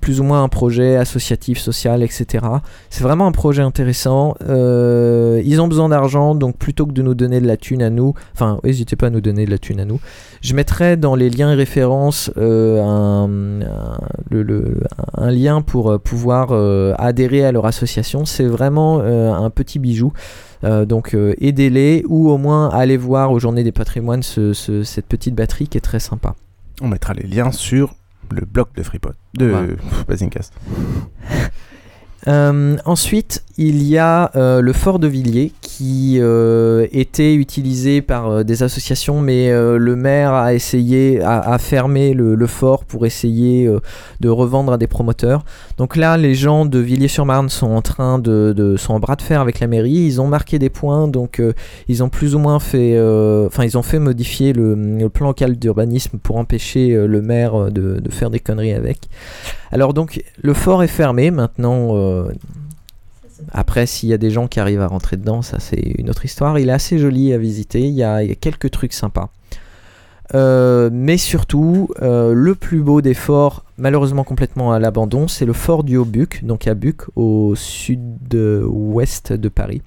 [0.00, 2.46] plus ou moins un projet associatif, social, etc.
[2.90, 4.34] C'est vraiment un projet intéressant.
[4.48, 7.90] Euh, ils ont besoin d'argent, donc plutôt que de nous donner de la thune à
[7.90, 10.00] nous, enfin, n'hésitez pas à nous donner de la thune à nous.
[10.40, 13.28] Je mettrai dans les liens et références un,
[15.30, 16.52] lien pour pouvoir
[16.98, 18.24] adhérer à leur association.
[18.24, 20.12] C'est vraiment un petit bijou.
[20.64, 25.34] Donc aidez-les ou au moins allez voir aux Journées des patrimoines ce- ce- cette petite
[25.34, 26.34] batterie qui est très sympa.
[26.82, 27.94] On mettra les liens sur
[28.30, 29.76] le blog de FreePod, de
[30.08, 30.52] Basingcast.
[32.28, 38.30] Euh, ensuite, il y a euh, le fort de Villiers qui euh, était utilisé par
[38.30, 42.84] euh, des associations, mais euh, le maire a essayé, a, a fermé le, le fort
[42.84, 43.80] pour essayer euh,
[44.20, 45.44] de revendre à des promoteurs.
[45.78, 49.22] Donc là, les gens de Villiers-sur-Marne sont en train de, de- sont en bras de
[49.22, 49.90] fer avec la mairie.
[49.90, 51.42] Ils ont marqué des points, donc
[51.88, 52.96] ils ont plus ou moins fait,
[53.46, 57.98] enfin ils ont fait modifier le, le plan local d'urbanisme pour empêcher le maire de,
[58.00, 59.08] de faire des conneries avec.
[59.72, 61.96] Alors donc le fort est fermé maintenant.
[61.96, 62.30] euh,
[63.50, 66.24] après, s'il y a des gens qui arrivent à rentrer dedans, ça c'est une autre
[66.24, 66.58] histoire.
[66.58, 67.80] Il est assez joli à visiter.
[67.80, 69.30] Il y a, il y a quelques trucs sympas.
[70.34, 75.52] Euh, mais surtout, euh, le plus beau des forts, malheureusement complètement à l'abandon, c'est le
[75.52, 79.82] fort du Haut-Buc, donc à Buc, au sud-ouest de Paris.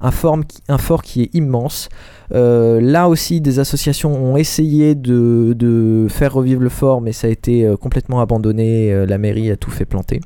[0.00, 1.88] Un fort, qui- est immense.
[2.32, 7.30] Euh, là aussi, des associations ont essayé de, faire revivre le fort, mais ça a
[7.30, 9.06] été complètement abandonné.
[9.06, 10.20] La mairie a tout fait planter.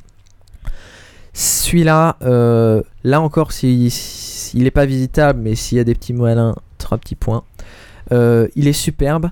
[1.32, 2.16] Celui-là,
[3.04, 6.56] là encore, si, si- il n'est pas visitable, mais s'il y a des petits malins,
[6.78, 7.44] trois petits points.
[8.10, 9.30] Il est superbe.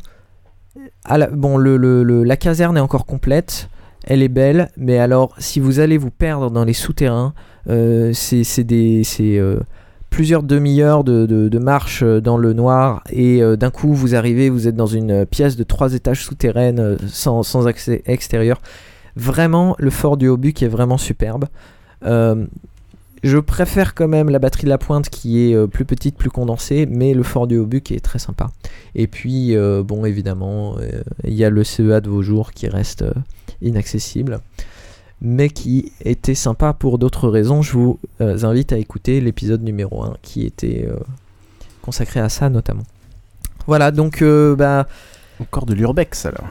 [1.09, 3.68] La, bon, la caserne est encore complète.
[4.05, 7.35] Elle est belle, mais alors si vous allez vous perdre dans les souterrains,
[7.68, 8.43] euh, c'est
[9.20, 9.61] euh,
[10.09, 14.76] plusieurs demi-heures de, marche euh, dans le noir et d'un coup vous arrivez, vous êtes
[14.76, 18.61] dans une pièce de trois étages souterraines sans, accès extérieur.
[19.16, 21.47] Vraiment, le fort du Haut-Buc est vraiment superbe.
[23.23, 26.31] Je préfère quand même la batterie de la pointe qui est euh, plus petite, plus
[26.31, 28.51] condensée, mais le fort du Haut-Buc est très sympa.
[28.95, 32.69] Et puis, euh, bon, évidemment, euh, il y a le CEA de vos jours qui
[32.69, 33.05] reste
[33.61, 34.41] inaccessible,
[35.21, 37.62] mais qui était sympa pour d'autres raisons.
[37.62, 40.89] Je vous invite à écouter l'épisode numéro 1 qui était
[41.83, 42.85] consacré à ça notamment.
[43.66, 44.87] Voilà, donc, bah.
[45.41, 46.49] Encore de l'urbex alors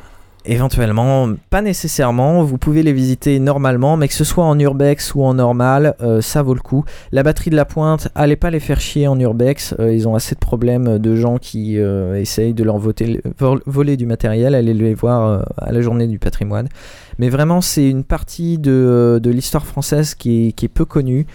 [0.49, 5.23] Éventuellement, pas nécessairement, vous pouvez les visiter normalement, mais que ce soit en urbex ou
[5.23, 6.85] en normal, euh, ça vaut le coup.
[7.11, 10.15] La batterie de la pointe, allez pas les faire chier en urbex, euh, ils ont
[10.15, 14.93] assez de problèmes de gens qui euh, essayent de leur voler du matériel, allez les
[14.93, 16.69] voir euh, à la journée du patrimoine.
[17.19, 21.25] Mais vraiment, c'est une partie de, l'histoire française qui est, peu connue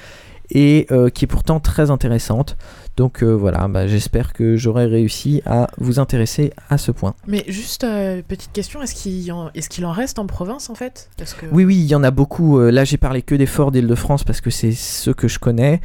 [0.51, 2.57] et euh, qui est pourtant très intéressante.
[2.97, 7.15] Donc euh, voilà, bah, j'espère que j'aurai réussi à vous intéresser à ce point.
[7.27, 9.51] Mais juste, euh, petite question, est-ce qu'il en...
[9.55, 11.09] est en reste en province en fait?
[11.17, 11.47] Parce que...
[11.53, 12.59] Oui, oui, il y en a beaucoup.
[12.59, 15.81] Euh, là, j'ai parlé que des forts d'Île-de-France parce que c'est ceux que je connais.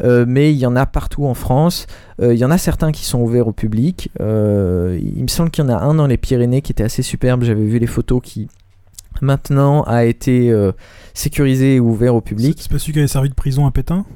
[0.00, 1.86] Euh, mais il y en a partout en France.
[2.20, 4.10] Euh, il y en a certains qui sont ouverts au public.
[4.20, 7.02] Euh, il me semble qu'il y en a un dans les Pyrénées qui était assez
[7.02, 7.42] superbe.
[7.44, 8.48] J'avais vu les photos qui
[9.20, 10.72] maintenant a été euh,
[11.14, 12.58] sécurisé et ouvert au public.
[12.60, 14.06] C'est pas celui qui avait servi de prison à Pétain?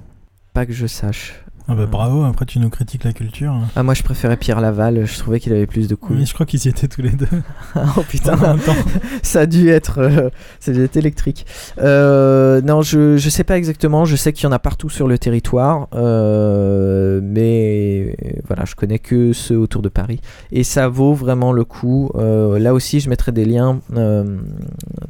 [0.55, 1.45] Pas que je sache.
[1.69, 3.53] Ah bah bravo, après tu nous critiques la culture.
[3.75, 6.19] Ah, moi je préférais Pierre Laval, je trouvais qu'il avait plus de couilles.
[6.19, 7.27] Oui, je crois qu'ils y étaient tous les deux.
[7.75, 8.77] oh putain, En même temps.
[9.23, 10.31] ça a dû être, euh,
[10.61, 11.45] ça a dû être électrique.
[11.79, 15.09] Euh, non, je, je sais pas exactement, je sais qu'il y en a partout sur
[15.09, 18.17] le territoire, euh, mais
[18.47, 20.21] voilà, je connais que ceux autour de Paris.
[20.53, 22.13] Et ça vaut vraiment le coup.
[22.17, 23.81] Là aussi, je mettrai des liens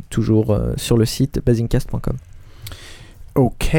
[0.08, 2.16] toujours sur le site basingcast.com.
[3.36, 3.74] Ok,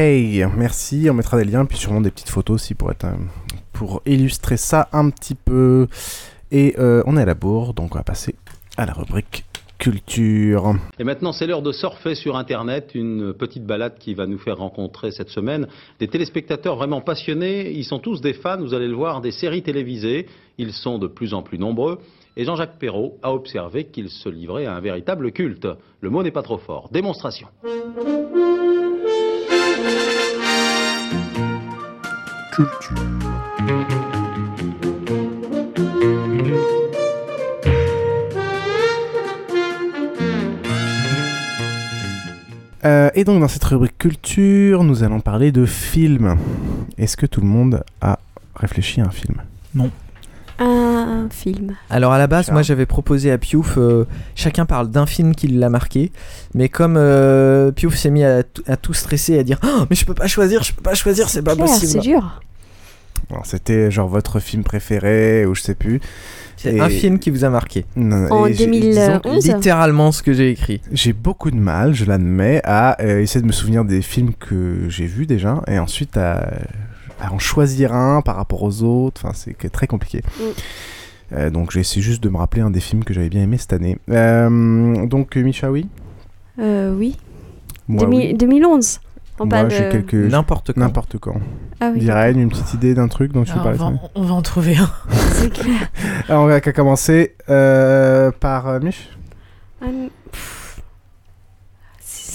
[0.56, 1.08] merci.
[1.10, 3.18] On mettra des liens, puis sûrement des petites photos aussi pour, être, un-
[3.72, 5.88] pour illustrer ça un petit peu.
[6.52, 8.36] Et euh, on est à la bourre, donc on va passer
[8.76, 9.44] à la rubrique
[9.78, 10.74] culture.
[11.00, 14.58] Et maintenant, c'est l'heure de surfer sur Internet, une petite balade qui va nous faire
[14.58, 15.66] rencontrer cette semaine
[16.00, 17.70] des téléspectateurs vraiment passionnés.
[17.72, 20.26] Ils sont tous des fans, vous allez le voir, des séries télévisées.
[20.58, 21.98] Ils sont de plus en plus nombreux.
[22.36, 25.66] Et Jean-Jacques Perrault a observé qu'ils se livraient à un véritable culte.
[26.00, 26.88] Le mot n'est pas trop fort.
[26.92, 27.48] Démonstration.
[42.84, 46.36] Euh, et donc dans cette rubrique culture, nous allons parler de films.
[46.96, 48.18] Est-ce que tout le monde a
[48.54, 49.42] réfléchi à un film?
[49.74, 49.90] Non.
[50.58, 51.76] Un film.
[51.90, 55.48] Alors à la base, moi j'avais proposé à Piouf, euh, chacun parle d'un film qui
[55.48, 56.10] l'a marqué,
[56.54, 60.04] mais comme euh, Piouf s'est mis à, tout stresser, et à dire Oh, mais je
[60.04, 61.92] peux pas choisir, je peux pas choisir, c'est pas Claire, possible.
[61.92, 62.40] c'est dur.
[63.44, 66.00] C'était genre votre film préféré ou je sais plus.
[66.56, 67.84] C'est un film qui vous a marqué.
[67.94, 69.20] Non, En et j'ai- 2011.
[69.44, 70.80] disons Littéralement ce que j'ai écrit.
[70.90, 74.88] J'ai beaucoup de mal, je l'admets, à euh, essayer de me souvenir des films que
[74.88, 76.50] j'ai vus déjà, et ensuite à,
[77.20, 79.20] à en choisir un par rapport aux autres.
[79.24, 80.22] Enfin, c'est très compliqué.
[80.38, 80.42] Mm.
[81.34, 83.58] Euh, donc, j'ai essayé juste de me rappeler un des films que j'avais bien aimé
[83.58, 83.98] cette année.
[84.10, 85.86] Euh, donc, euh, Micha, oui?
[86.58, 87.16] Euh, oui.
[87.86, 88.34] Moi, 2000 oui.
[88.34, 89.00] 2011.
[89.40, 90.14] On Moi, j'ai de- quelques...
[90.14, 90.80] N'importe quand.
[90.80, 91.36] N'importe quand.
[91.80, 92.08] Ah oui.
[92.08, 94.76] Une petite idée d'un truc dont tu veux on, parler va, on va en trouver
[94.76, 94.90] un.
[95.32, 95.90] C'est clair.
[96.28, 99.08] Alors, on va qu'à commencer euh, par euh, Mich?
[99.80, 100.08] Un-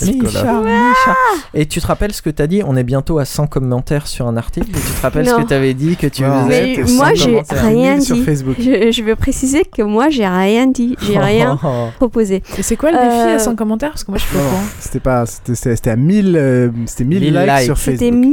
[0.01, 1.15] Micha, Micha.
[1.53, 4.27] Et tu te rappelles ce que t'as dit On est bientôt à 100 commentaires sur
[4.27, 4.67] un article.
[4.69, 5.37] Et tu te rappelles Non.
[5.37, 6.45] ce que t'avais dit que tu Non.
[6.45, 8.23] faisais Mais tes 100 moi, j'ai commentaires rien sur dit.
[8.23, 8.55] Facebook.
[8.59, 10.95] Je, je veux préciser que moi, j'ai rien dit.
[11.01, 11.59] J'ai rien
[11.97, 12.43] proposé.
[12.57, 14.41] Et c'est quoi le défi Euh, à 100 commentaires Parce que moi je suis pas
[14.79, 17.65] c'était pas, c'était, c'était c'était à 1000, euh, c'était 1000 1000 likes, likes.
[17.65, 18.31] sur C'était Facebook.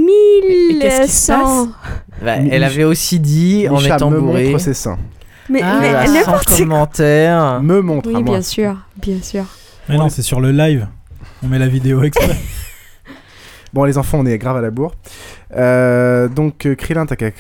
[0.81, 1.69] qu'est-ce qui se 1100.
[2.25, 4.47] Bah, elle avait aussi dit en étant me bourrée.
[4.51, 4.99] montre ses seins.
[5.49, 6.57] Mais, Ah, mais à 100 n'importe quoi.
[6.59, 7.61] commentaires.
[7.63, 8.35] Me montre à Oui, moi.
[8.35, 8.77] bien sûr.
[9.01, 9.45] Bien sûr.
[9.89, 10.87] Mais non, c'est sur le live.
[11.43, 12.37] On met la vidéo exprès.
[13.73, 14.97] Bon, les enfants, on est grave à la bourre.
[15.55, 17.31] Euh, donc, euh, Krillin, t'as qu'à,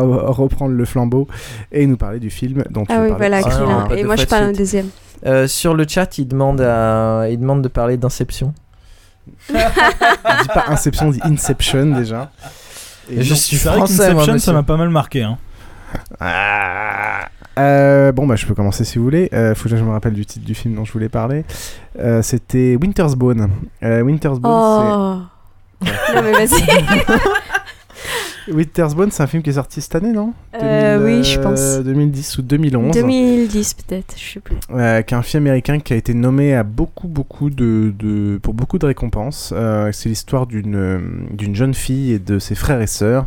[0.00, 1.26] reprendre le flambeau
[1.72, 3.88] et nous parler du film dont tu Ah oui, voilà, Ah Krillin.
[3.88, 4.88] Et moi, je de parle un deuxième.
[5.26, 7.26] Euh, sur le chat, il demande, à...
[7.28, 8.54] il demande de parler d'Inception.
[9.50, 12.30] On dit pas Inception, on dit Inception déjà.
[13.10, 15.24] Et Je non- suis C'est vrai français, moi, qu'Inception, ça m'a pas mal marqué.
[15.24, 15.38] Hein.
[16.20, 17.28] Ah.
[17.58, 19.28] Euh, bon, bah, je peux commencer si vous voulez.
[19.32, 21.44] Euh, faut que je me rappelle du titre du film dont je voulais parler.
[21.98, 23.48] Euh, c'était Winter's Bone.
[23.82, 25.86] Euh, Winter's Bone, Oh.
[26.14, 26.48] Non, mais vas-y.
[26.48, 26.62] c'est...
[28.52, 30.32] Winter's Bone, c'est un film qui est sorti cette année, non?
[30.54, 31.78] Oui, je pense.
[31.80, 32.92] 2010 ou 2011.
[32.94, 34.56] 2010 peut-être, je sais plus.
[34.56, 38.54] Qui est un film américain qui a été nommé à beaucoup, beaucoup de, de- pour
[38.54, 39.52] beaucoup de récompenses.
[39.92, 43.26] C'est l'histoire d'une jeune fille et de ses frères et sœurs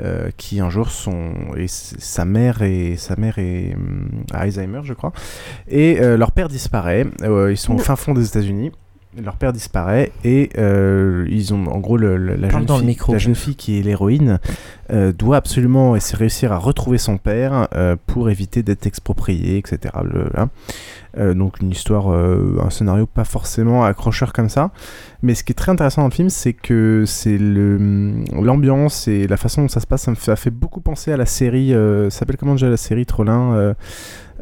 [0.00, 4.94] euh, qui un jour sont et sa mère et sa mère est hum, Alzheimer, je
[4.94, 5.12] crois,
[5.66, 7.04] et euh, leur père disparaît.
[7.22, 8.70] Euh, ils sont au fin fond des États-Unis.
[9.16, 13.12] Leur père disparaît et euh, ils ont en gros le- le- la, jeune fille, micro.
[13.12, 14.38] la jeune fille qui est l'héroïne
[14.92, 19.94] euh, doit absolument essayer réussir à retrouver son père euh, pour éviter d'être exproprié, etc.
[20.36, 20.50] Hein.
[21.34, 24.70] Donc une histoire, un scénario pas forcément accrocheur comme ça.
[25.22, 29.26] Mais ce qui est très intéressant dans le film, c'est que c'est le l'ambiance et
[29.26, 31.26] la façon dont ça se passe, ça me fait, ça fait beaucoup penser à la
[31.26, 33.74] série, ça s'appelle comment déjà la série Trollin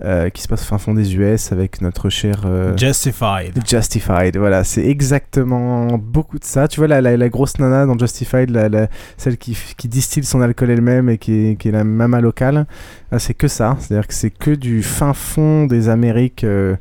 [0.04, 3.52] euh, qui se passe au fin fond des US avec notre cher euh, Justified.
[3.66, 6.68] Justified, voilà, c'est exactement beaucoup de ça.
[6.68, 10.40] Tu vois, la, la, la grosse nana dans Justified, la, celle qui, qui distille son
[10.40, 12.66] alcool elle-même et qui est, qui est la mama locale,
[13.10, 13.76] ah, c'est que ça.
[13.80, 16.76] C'est-à-dire que c'est que du fin fond des Amériques euh,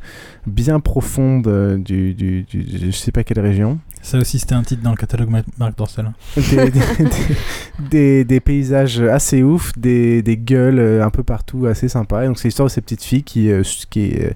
[0.45, 1.47] bien profondes,
[1.77, 3.79] du, du, du- du- je sais pas quelle région.
[4.05, 6.11] Ça aussi, c'était un titre dans le catalogue Ma- Marc Dorcel.
[7.89, 12.23] Des, des, paysages assez ouf, des, gueules euh, un peu partout assez sympas.
[12.23, 14.25] Et donc c'est l'histoire de cette petite fille qui, euh, qui est...
[14.25, 14.33] euh,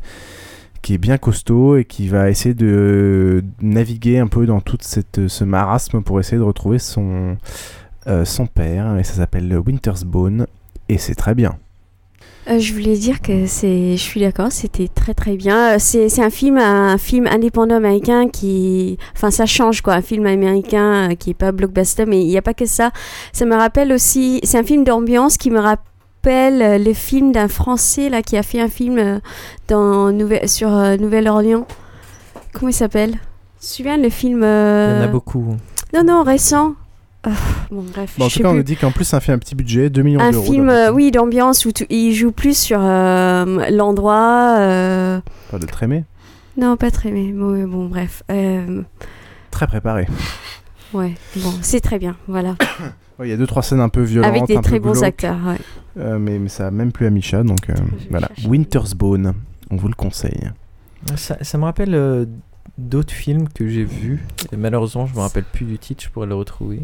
[0.82, 5.28] qui est bien costaud et qui va essayer de naviguer un peu dans tout cette,
[5.28, 7.38] ce marasme pour essayer de retrouver son,
[8.24, 8.98] son père.
[8.98, 10.48] Et ça s'appelle Winter's Bone.
[10.88, 11.58] Et c'est très bien.
[12.50, 15.76] Euh, je voulais dire que c'est, je suis d'accord, c'était très très bien.
[15.76, 20.02] Euh, C'est, c'est un film, un film indépendant américain qui, enfin ça change quoi, un
[20.02, 22.92] film américain euh, qui est pas blockbuster, mais il n'y a pas que ça.
[23.34, 28.10] Ça me rappelle aussi, c'est un film d'ambiance qui me rappelle le film d'un Français
[28.10, 29.22] là qui a fait un film
[29.68, 31.68] dans Nouvelle, sur euh, Nouvelle-Orléans.
[32.54, 33.12] Comment il s'appelle?
[33.60, 35.56] Tu te souviens le film Il y en a beaucoup.
[35.94, 36.74] Non non récent.
[37.24, 37.32] Ah,
[37.70, 38.16] bon bref.
[38.18, 39.38] Bon, en je tout sais cas, on plus nous dit qu'en plus, ça fait un
[39.40, 40.46] petit budget, 2 millions un d'euros.
[40.52, 44.56] film, donc, euh, oui, d'ambiance où tu- il joue plus sur euh, l'endroit.
[44.60, 45.20] euh,
[45.52, 46.06] Pas de trémé.
[46.58, 48.24] Non, pas très, mais bon, bon, bref.
[48.32, 48.82] euh,
[49.52, 50.08] Très préparé.
[50.94, 52.56] Ouais, bon, c'est très bien, voilà.
[53.20, 54.30] Ouais, Il y a deux trois scènes un peu violentes.
[54.30, 55.58] Avec des un peu très bons acteurs, ouais.
[56.00, 57.74] Euh, mais, mais ça a même plu à Micha, donc euh,
[58.10, 58.30] voilà.
[58.48, 59.34] Winter's Bone,
[59.70, 60.50] on vous le conseille.
[61.18, 62.26] Ça, ça me rappelle euh,
[62.78, 64.26] d'autres films que j'ai vus.
[64.54, 66.84] Et malheureusement, je me rappelle plus du titre, je pourrais le retrouver.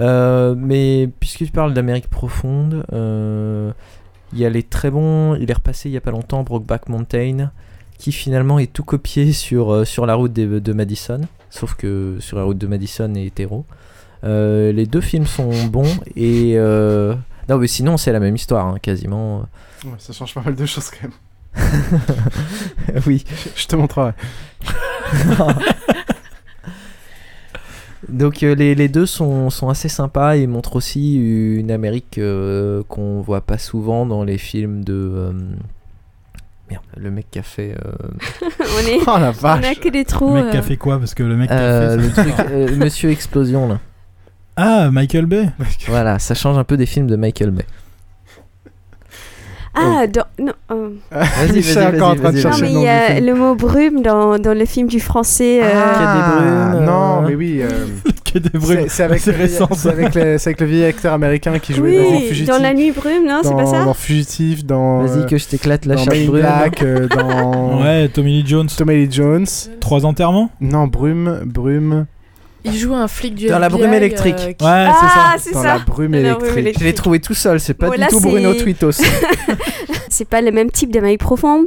[0.00, 3.72] Euh, mais puisque tu parles d'Amérique profonde, euh,
[4.32, 5.34] il y a les très bons.
[5.36, 7.50] Il est repassé il y a pas longtemps, Brokeback Mountain,
[7.98, 11.20] qui finalement est tout copié sur, euh, sur la route de Madison.
[11.50, 13.64] Sauf que sur la route de Madison est hétéro.
[14.24, 16.56] Euh, les deux films sont bons et.
[16.56, 19.46] non, mais sinon, c'est la même histoire, hein, quasiment.
[19.84, 21.12] Ouais, ça change pas mal de choses quand même.
[23.06, 23.24] oui.
[23.54, 24.12] Je te montrerai.
[28.14, 32.82] Donc euh, les, les deux sont, sont assez sympas et montrent aussi une Amérique euh,
[32.88, 34.92] qu'on voit pas souvent dans les films de...
[34.94, 35.32] euh,
[36.70, 37.74] Merde, le mec qui a fait...
[37.84, 37.92] euh,
[38.60, 40.34] on est, Oh la on a que des trous.
[40.34, 42.10] Le mec qui a fait quoi Parce que le mec qui a euh, fait le
[42.10, 43.80] ça- truc, euh, Monsieur Explosion là.
[44.56, 45.50] Ah, Michael Bay
[45.88, 47.64] Voilà, ça change un peu des films de Michael Bay.
[49.76, 52.34] Ah, dans, non, euh, Vas-y, vas-y, est encore en vas-y, train de vas-y.
[52.34, 55.60] non, chercher mais il y a le mot brume dans, dans le film du français.
[55.62, 57.58] euh, Quai des Brumes, euh, non, mais oui.
[57.60, 57.68] euh,
[58.24, 58.84] Quai des Brumes.
[58.88, 62.48] c'est avec, le- avec, le- avec le vieil acteur américain qui jouait dans oui, Fugitif.
[62.54, 65.02] dans la nuit brume, non, c'est dans, pas ça dans Fugitif, dans.
[65.04, 66.26] Vas-y que je t'éclate la dans chatte.
[66.26, 67.82] Black, euh, dans.
[67.82, 68.68] Ouais, Tommy Lee Jones.
[68.76, 69.46] Tommy Lee Jones.
[69.80, 70.50] Trois enterrements?
[70.60, 72.06] Non, Brume, Brume.
[72.64, 74.34] Il joue un flic du Dans la brume électrique.
[74.38, 75.74] euh, qui- Ouais, Ah, c'est Dans ça.
[75.74, 76.52] la brume Dans la électrique.
[76.64, 78.92] brume Je l'ai trouvé tout seul, c'est pas Bon, du là, tout Bruno Twitos.
[80.08, 81.66] c'est pas le même type d'Amérique profonde.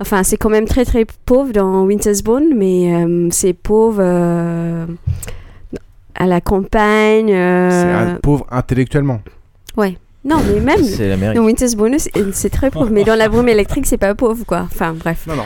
[0.00, 4.86] Enfin, c'est quand même très très pauvre dans Winter's Bone, mais euh, c'est pauvre euh,
[6.16, 7.32] à la campagne.
[7.32, 9.20] euh, C'est un pauvre intellectuellement.
[9.76, 9.98] Ouais.
[10.24, 11.36] Non, mais même C'est l'Amérique.
[11.36, 11.96] dans Winter's Bone,
[12.32, 12.88] c'est très pauvre.
[12.90, 14.66] mais dans la brume électrique, c'est pas pauvre, quoi.
[14.72, 15.26] Enfin, bref.
[15.28, 15.44] Non, non.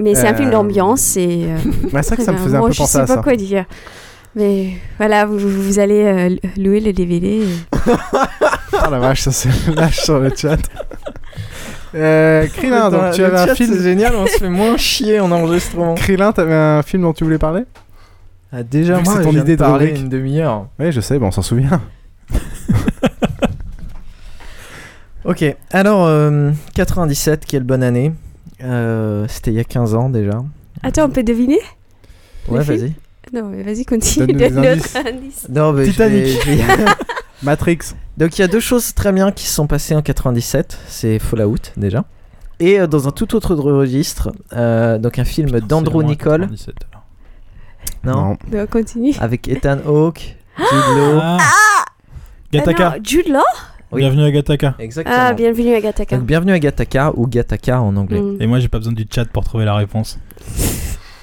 [0.00, 1.00] Mais c'est un film Euh, d'ambiance.
[1.00, 1.56] C'est euh,
[1.90, 3.22] c'est vrai que ça me faisait un peu penser Je à sais pas ça.
[3.22, 3.64] quoi dire.
[4.36, 7.26] Mais voilà, vous, vous allez euh, louer le DVD.
[7.42, 7.46] et-
[8.72, 10.58] Oh la vache, ça se lâche sur le chat.
[11.94, 13.72] Euh, Krillin, donc tu avais un film.
[13.74, 15.94] C'est génial, on se fait moins chier en enregistrement.
[15.94, 17.64] Krillin, t'avais un film dont tu voulais parler?
[18.52, 20.68] Ah, déjà, moi, c'est ton idée de parler une demi-heure.
[20.78, 21.80] Oui, je sais, bon, on s'en souvient.
[25.24, 28.12] Ok, alors euh, 97, quelle bonne année.
[28.62, 30.42] Euh, C'était il y a 15 ans déjà.
[30.82, 31.58] Attends, on peut deviner?
[32.48, 32.94] Ouais, vas-y.
[33.32, 34.26] Non, mais vas-y, continue.
[34.26, 34.92] Donne-nous des Donne indices.
[34.94, 35.46] d'autres indices.
[35.48, 36.22] Non, mais je Titanic.
[36.24, 36.84] vais- je vais-
[37.42, 37.78] Matrix.
[38.16, 41.18] Donc il y a deux choses très bien qui se sont passées en 97, c'est
[41.20, 42.04] Fallout déjà.
[42.58, 46.48] Et euh, dans un tout autre registre, euh, donc un film d'Andrew Nicole.
[48.04, 48.36] Non?
[48.52, 49.12] Non, continue.
[49.20, 51.18] Avec Ethan Hawke, Jude Law.
[51.22, 51.84] Ah, Ah
[52.52, 52.90] Gataka.
[52.90, 53.40] non, Jude Law?
[53.92, 54.00] Oui.
[54.02, 54.74] Bienvenue à Gataka.
[54.80, 55.16] Exactement.
[55.18, 56.16] Ah, bienvenue à Gataka.
[56.16, 58.20] Donc bienvenue à Gataka ou Gataka en anglais.
[58.20, 58.36] Mm.
[58.40, 60.18] Et moi, j'ai pas besoin du chat pour trouver la réponse.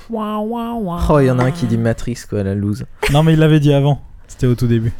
[0.09, 1.07] Ouah, ouah, ouah.
[1.09, 2.85] Oh, il y en a un qui dit Matrix quoi, la loose.
[3.11, 4.01] Non, mais il l'avait dit avant.
[4.27, 4.93] C'était au tout début.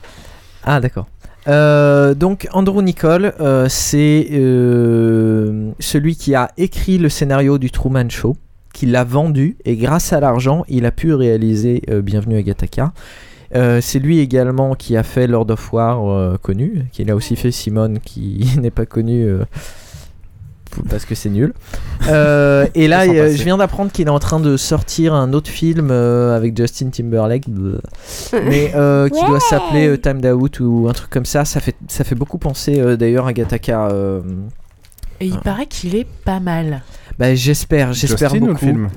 [0.64, 1.08] Ah d'accord.
[1.48, 8.10] Euh, donc Andrew Nicole, euh, c'est euh, celui qui a écrit le scénario du Truman
[8.10, 8.36] Show,
[8.74, 12.94] qui l'a vendu et grâce à l'argent, il a pu réaliser euh, Bienvenue à Gattaca.
[13.54, 17.36] Euh, c'est lui également qui a fait Lord of War euh, connu, qui a aussi
[17.36, 19.46] fait Simone qui n'est pas connu euh,
[20.90, 21.54] parce que c'est nul.
[22.08, 25.50] Euh, et là, euh, je viens d'apprendre qu'il est en train de sortir un autre
[25.50, 27.78] film euh, avec Justin Timberlake, bleh.
[28.34, 31.46] mais euh, qui doit s'appeler euh, Time Out ou un truc comme ça.
[31.46, 33.88] Ça fait, ça fait beaucoup penser euh, d'ailleurs à Gataka.
[33.90, 34.22] euh,
[35.22, 36.82] Et il paraît qu'il est pas mal.
[37.20, 38.66] bah, j'espère, j'espère Justin ou beaucoup.
[38.66, 38.90] le film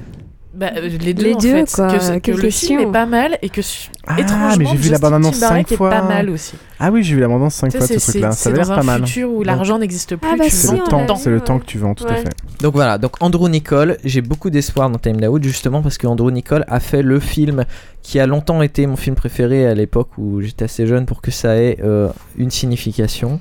[0.55, 1.73] Bah, euh, les deux, Les en deux, fait.
[1.73, 2.21] quoi.
[2.21, 3.61] Que, le film est pas mal et que
[4.07, 5.89] Ah, étrangement mais j'ai vu la bande-annonce Timberlake cinq fois.
[5.89, 6.55] est pas mal aussi.
[6.81, 8.31] Ah oui, j'ai vu la bande-annonce 5 Tu sais, fois de c'est ce truc-là.
[8.33, 9.07] c'est- Ça c'est a l'air pas un mal.
[9.07, 10.29] futur où l'argent n'existe plus.
[10.33, 12.17] Ah, bah C'est le temps, c'est le temps que tu vends, tout à Ouais.
[12.23, 12.31] fait.
[12.63, 16.31] Donc voilà, donc Andrew Nicole, j'ai beaucoup d'espoir dans Time Out justement parce que Andrew
[16.31, 17.65] Nicole a fait le film
[18.03, 21.31] qui a longtemps été mon film préféré à l'époque où j'étais assez jeune pour que
[21.31, 23.39] ça ait euh, une signification.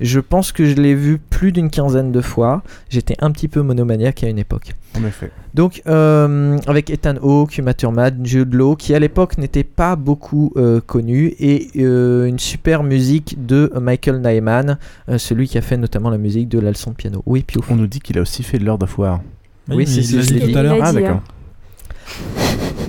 [0.00, 2.62] Je pense que je l'ai vu plus d'une quinzaine de fois.
[2.88, 4.74] J'étais un petit peu monomaniaque à une époque.
[4.98, 5.30] En effet.
[5.54, 10.52] Donc, euh, avec Ethan Hawke, Uma Thurman, Jude Law, qui à l'époque n'était pas beaucoup
[10.56, 14.78] euh, connu, et euh, une super musique de Michael Nyman,
[15.08, 17.22] euh, celui qui a fait notamment la musique de la leçon de piano.
[17.26, 17.62] Oui, Pio.
[17.70, 19.20] On nous dit qu'il a aussi fait Lord of War.
[19.68, 20.54] Oui, c'est ce que je l'ai dit.
[20.56, 21.22] Ah, d'accord.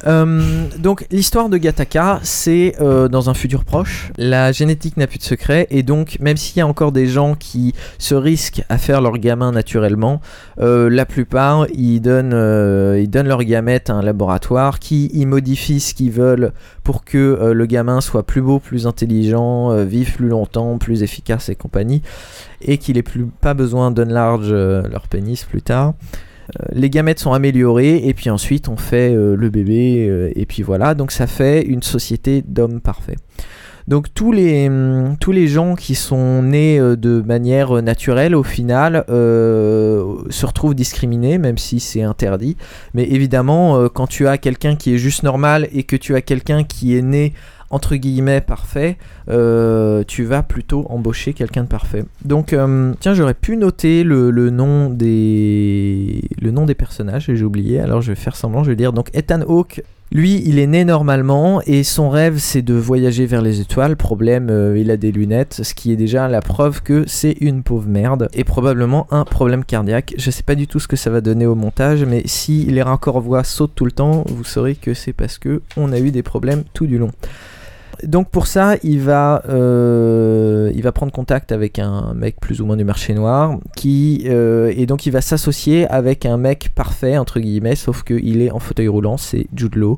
[0.08, 4.12] Euh, donc l'histoire de Gataka, c'est euh, dans un futur proche.
[4.18, 7.36] La génétique n'a plus de secret et donc même s'il y a encore des gens
[7.36, 10.22] qui se risquent à faire leur gamin naturellement,
[10.60, 15.80] euh, la plupart ils donnent, ils donnent leur gamète à un laboratoire qui y modifie
[15.80, 16.54] ce qu'ils veulent
[16.84, 21.56] pour que le gamin soit plus beau, plus intelligent, vive plus longtemps, plus efficace et
[21.56, 22.02] compagnie,
[22.62, 25.94] et qu'il ait plus pas besoin d'enlarge euh, leur pénis plus tard.
[26.56, 30.45] Euh, les gamètes sont améliorées et puis ensuite on fait euh, le bébé euh, et
[30.45, 33.18] puis voilà donc ça fait une société d'hommes parfaits.
[33.88, 39.06] Donc tous les, hum, tous les gens qui sont nés de manière naturelle au final
[39.07, 42.57] se retrouvent discriminés même si c'est interdit.
[42.94, 46.65] Mais évidemment quand tu as quelqu'un qui est juste normal et que tu as quelqu'un
[46.65, 47.34] qui est né
[47.69, 48.98] entre guillemets parfait,
[49.30, 52.06] euh, tu vas plutôt embaucher quelqu'un de parfait.
[52.23, 56.22] Donc, euh, tiens, j'aurais pu noter le, nom des
[56.77, 57.80] personnages et j'ai oublié.
[57.80, 58.64] Alors, je vais faire semblant.
[58.64, 59.84] Je vais dire donc Ethan Hawke.
[60.10, 63.98] Lui, il est né normalement et son rêve c'est de voyager vers les étoiles.
[63.98, 67.61] Problème, euh, il a des lunettes, ce qui est déjà la preuve que c'est une
[67.61, 70.15] pauvre merde et probablement un problème cardiaque.
[70.18, 72.81] Je sais pas du tout ce que ça va donner au montage, mais si les
[72.81, 76.11] raccords voix sautent tout le temps, vous saurez que c'est parce que on a eu
[76.11, 77.11] des problèmes tout du long.
[78.03, 82.65] Donc pour ça, il va, euh, il va prendre contact avec un mec plus ou
[82.65, 87.18] moins du marché noir, qui euh, et donc il va s'associer avec un mec parfait
[87.18, 89.98] entre guillemets, sauf qu'il est en fauteuil roulant, c'est Jude Law.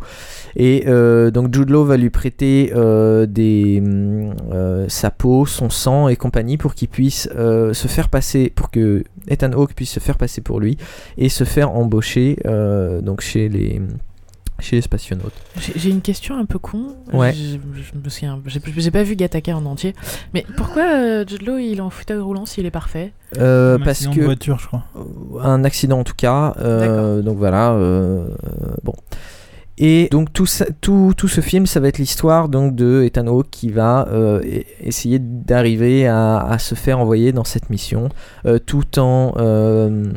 [0.55, 3.83] Et euh, donc Jude Law va lui prêter des
[4.51, 9.03] euh, sa peau, son sang et compagnie pour qu'il puisse se faire passer, pour que
[9.27, 10.77] Ethan Hawke puisse se faire passer pour lui
[11.17, 12.37] et se faire embaucher
[13.03, 13.81] donc chez les
[14.59, 15.33] chez les spationautes.
[15.75, 16.95] J'ai une question un peu con.
[17.13, 17.33] Ouais.
[17.33, 19.93] Je, je me souviens, j'ai pas vu Gataka en entier.
[20.33, 23.13] Mais pourquoi euh, Law il est en fauteuil roulant s'il est parfait?
[23.37, 24.83] Euh, Un parce accident que de voiture, je crois.
[25.43, 26.55] un accident en tout cas.
[26.59, 27.71] euh, donc voilà.
[27.71, 28.93] euh, euh, bon.
[29.81, 30.45] Et donc tout,
[30.81, 34.63] tout, tout ce film, ça va être l'histoire donc de Ethan qui va euh, e-
[34.81, 38.09] essayer d'arriver à, se faire envoyer dans cette mission,
[38.45, 40.11] euh, tout en euh,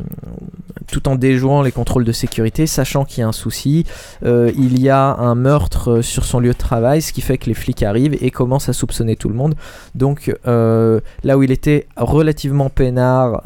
[0.89, 3.87] tout en déjouant les contrôles de sécurité, sachant qu'il y a un souci.
[4.25, 7.55] Il y a un meurtre sur son lieu de travail, ce qui fait que les
[7.55, 9.55] flics arrivent et commencent à soupçonner tout le monde.
[9.95, 13.43] Donc là où il était relativement peinard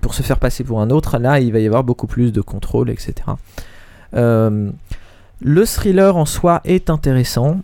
[0.00, 2.40] pour se faire passer pour un autre, là il va y avoir beaucoup plus de
[2.40, 3.14] contrôle, etc.
[4.14, 4.70] Euh,
[5.40, 7.60] le thriller en soi est intéressant.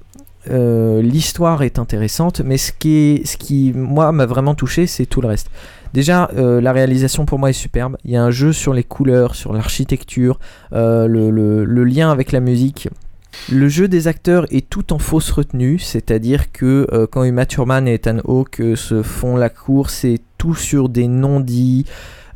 [0.50, 5.20] Euh, L'histoire est intéressante, mais ce qui, ce qui moi m'a vraiment touché, c'est tout
[5.20, 5.50] le reste.
[5.92, 7.96] Déjà, euh, la réalisation pour moi est superbe.
[8.04, 10.38] Il y a un jeu sur les couleurs, sur l'architecture,
[10.72, 12.88] le, lien avec la musique.
[13.52, 17.94] Le jeu des acteurs est tout en fausse retenue, c'est-à-dire que quand Uma Thurman et
[17.94, 21.86] Ethan Hawke se font la course, c'est tout sur des non-dits.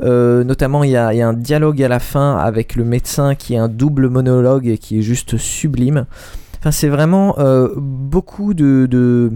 [0.02, 3.58] Euh, notamment, il y, a un dialogue à la fin avec le médecin qui est
[3.58, 6.06] un double monologue et qui est juste sublime.
[6.58, 9.30] Enfin, c'est vraiment euh, beaucoup de.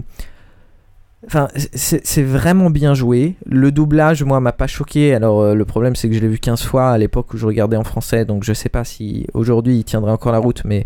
[1.27, 3.35] Enfin, c'est vraiment bien joué.
[3.47, 5.15] Le doublage, moi, m'a pas choqué.
[5.15, 7.47] Alors, euh, le problème, c'est que je l'ai vu 15 fois à l'époque où je
[7.47, 10.85] regardais en français, donc je sais pas si aujourd'hui il tiendrait encore la route, mais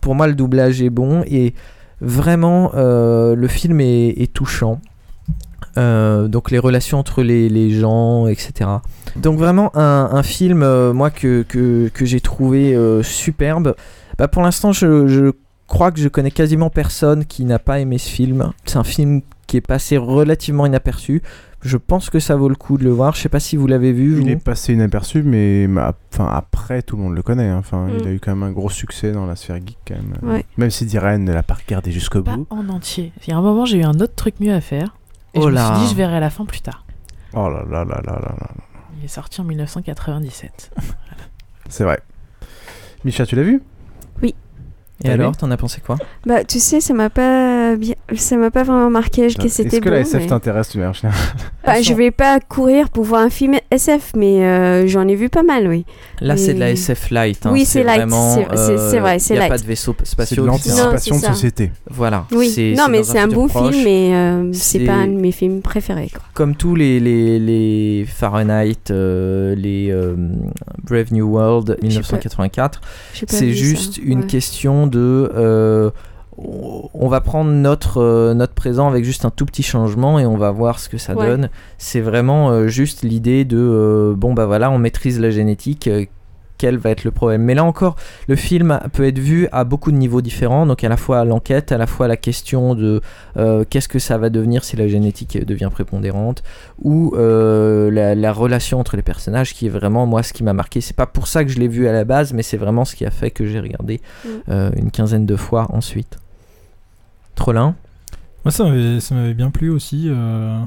[0.00, 1.54] pour moi, le doublage est bon et
[2.00, 4.80] vraiment, le film est touchant.
[5.78, 8.68] Euh, donc les relations entre les, les gens, etc.
[9.16, 13.74] Donc vraiment un, un film, euh, moi, que, que, que j'ai trouvé euh, superbe.
[14.18, 15.32] Bah, pour l'instant, je, je
[15.66, 18.52] crois que je connais quasiment personne qui n'a pas aimé ce film.
[18.66, 21.22] C'est un film qui est passé relativement inaperçu.
[21.64, 23.14] Je pense que ça vaut le coup de le voir.
[23.14, 24.16] Je sais pas si vous l'avez vu.
[24.18, 24.28] Il vous.
[24.30, 27.48] est passé inaperçu, mais ma- enfin, après, tout le monde le connaît.
[27.48, 27.58] hein.
[27.60, 28.08] Enfin, Il Mm.
[28.08, 30.30] a eu quand même un gros succès dans la sphère geek, quand même.
[30.34, 30.44] Ouais.
[30.56, 32.46] Même si Diren ne l'a pas regardé jusqu'au Pas bout.
[32.50, 33.12] en entier.
[33.26, 34.96] Il y a un moment, j'ai eu un autre truc mieux à faire.
[35.34, 35.74] Et Oh je me là.
[35.76, 36.84] suis dit, je verrai à la fin plus tard.
[37.34, 38.48] Oh là là là là là là.
[38.98, 40.70] Il est sorti en 1997.
[41.68, 42.00] C'est vrai.
[43.04, 43.62] Micha, tu l'as vu?
[45.04, 45.96] Et alors, t'en as pensé quoi?
[46.26, 49.80] Bah, tu sais, ça m'a pas bien, ça m'a pas vraiment marqué que c'était Est-ce
[49.80, 49.94] que bon.
[49.94, 51.18] la SF mais- t'intéresse, tu en général?
[51.66, 55.28] Bah, je vais pas courir pour voir un film SF, mais euh, j'en ai vu
[55.28, 55.84] pas mal, oui.
[56.20, 57.46] Là, c'est de la SF light.
[57.46, 57.50] hein.
[57.52, 59.48] Oui, c'est light, c'est- vrai, c'est Il n'y a light.
[59.50, 60.34] pas de vaisseau spatiaux.
[60.36, 61.72] C'est de l'anticipation de société.
[61.90, 62.26] Voilà.
[62.32, 63.72] Oui, non, mais c'est un bon proche.
[63.74, 66.22] film, mais euh, c'est pas un de mes films préférés, quoi.
[66.34, 70.14] Comme tous les, les, les Fahrenheit, euh, les euh,
[70.84, 72.80] Brave New World J'ai pas- 1984,
[73.14, 75.30] j'ai pas c'est juste une question de.
[75.34, 75.90] euh,
[76.38, 80.36] on va prendre notre, euh, notre présent avec juste un tout petit changement et on
[80.38, 81.26] va voir ce que ça Ouais.
[81.26, 81.50] donne.
[81.76, 85.90] C'est vraiment euh, juste l'idée de euh, bon bah voilà, on maîtrise la génétique.
[86.62, 87.96] Quel va être le problème Mais là encore,
[88.28, 91.72] le film peut être vu à beaucoup de niveaux différents, donc à la fois l'enquête,
[91.72, 93.00] à la fois la question de
[93.36, 96.44] euh, qu'est-ce que ça va devenir si la génétique devient prépondérante,
[96.80, 100.52] ou euh, la, la relation entre les personnages qui est vraiment moi ce qui m'a
[100.52, 100.80] marqué.
[100.80, 102.94] C'est pas pour ça que je l'ai vu à la base, mais c'est vraiment ce
[102.94, 104.28] qui a fait que j'ai regardé Mm.
[104.48, 106.18] euh, une quinzaine de fois ensuite.
[107.34, 107.74] Trollin?
[108.44, 110.06] Moi, ça m'avait, bien plu aussi.
[110.08, 110.60] euh,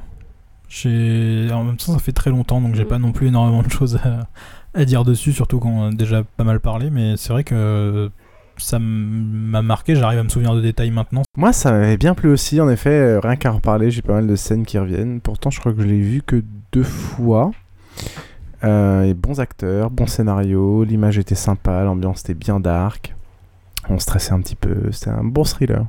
[0.68, 1.48] j'ai...
[1.54, 3.98] En même temps, ça fait très longtemps, donc j'ai pas non plus énormément de choses
[4.04, 4.28] à,
[4.76, 8.10] à dire dessus, surtout qu'on a déjà pas mal parlé, mais c'est vrai que
[8.58, 11.24] ça m- m'a marqué, j'arrive à me souvenir de détails maintenant.
[11.38, 14.14] Moi, ça m'avait bien plu aussi, en effet, euh, rien qu'à en reparler, j'ai pas
[14.14, 15.20] mal de scènes qui reviennent.
[15.22, 17.52] Pourtant, je crois que je l'ai vu que deux fois.
[18.64, 23.14] Euh, et bons acteurs, bon scénario, l'image était sympa, l'ambiance était bien dark.
[23.90, 25.86] On stressait un petit peu, c'était un bon thriller.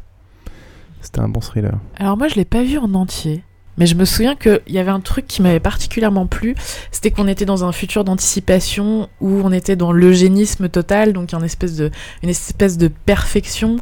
[1.01, 1.79] C'était un bon thriller.
[1.97, 3.43] Alors moi je l'ai pas vu en entier,
[3.79, 6.55] mais je me souviens qu'il y avait un truc qui m'avait particulièrement plu,
[6.91, 11.45] c'était qu'on était dans un futur d'anticipation où on était dans l'eugénisme total, donc une
[11.45, 11.91] espèce de,
[12.23, 13.77] une espèce de perfection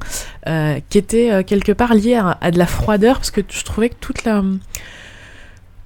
[0.46, 3.64] euh, qui était euh, quelque part liée à, à de la froideur, parce que je
[3.64, 4.42] trouvais que toute la,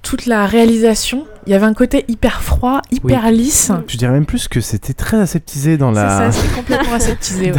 [0.01, 3.35] toute la réalisation, il y avait un côté hyper froid, hyper Oui.
[3.37, 3.71] lisse.
[3.87, 6.31] Je dirais même plus que c'était très aseptisé dans la.
[6.31, 7.57] C'est ça, complètement aseptisé, ouais.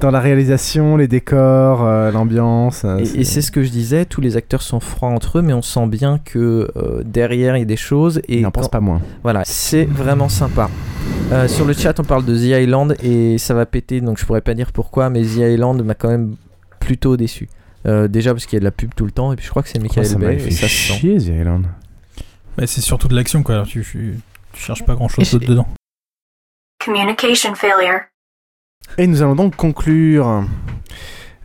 [0.00, 2.82] dans, dans la réalisation, les décors, euh, l'ambiance.
[2.84, 5.42] euh, Et, et c'est ce que je disais, tous les acteurs sont froids entre eux,
[5.42, 8.20] mais on sent bien que euh, derrière il y a des choses.
[8.28, 9.00] Et n'en pense pas moins.
[9.22, 10.70] Voilà, c'est vraiment sympa.
[11.32, 14.24] Euh, sur le chat, on parle de The Island et ça va péter, donc je
[14.26, 16.36] pourrais pas dire pourquoi, mais The Island m'a quand même
[16.78, 17.48] plutôt déçu.
[17.86, 19.50] Euh, déjà parce qu'il y a de la pub tout le temps, et puis je
[19.50, 20.34] crois que c'est Michael ça Bay.
[20.34, 20.92] et fait ça se sent.
[20.98, 21.64] chier, The Island.
[22.60, 23.62] Mais c'est surtout de l'action, quoi.
[23.66, 24.18] Tu, tu,
[24.52, 25.66] tu cherches pas grand chose Et- d'autre dedans.
[26.84, 28.00] Communication failure.
[28.98, 30.44] Et nous allons donc conclure.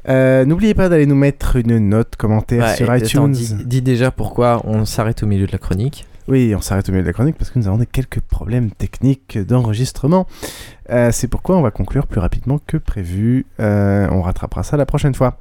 [0.07, 3.19] Euh, N'oubliez pas d'aller nous mettre une note, commentaire Ouais, sur et iTunes.
[3.19, 6.05] attends, dis, dis déjà pourquoi on s'arrête au milieu de la chronique.
[6.27, 8.71] Oui, on s'arrête au milieu de la chronique parce que nous avons des quelques problèmes
[8.71, 10.25] techniques d'enregistrement.
[10.89, 13.45] Euh, C'est pourquoi on va conclure plus rapidement que prévu.
[13.59, 15.37] Euh, on rattrapera ça la prochaine fois.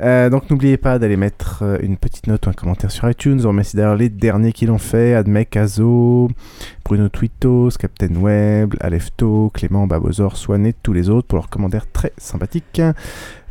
[0.00, 3.40] Euh, donc n'oubliez pas d'aller mettre euh, une petite note ou un commentaire sur iTunes.
[3.44, 5.14] On remercie d'ailleurs les derniers qui l'ont fait.
[5.14, 6.28] Admec, Azo,
[6.84, 11.90] Bruno Twitos, Captain Web, Alefto, Clément, Babozor, Swan et tous les autres pour leurs commentaires
[11.90, 12.82] très sympathiques.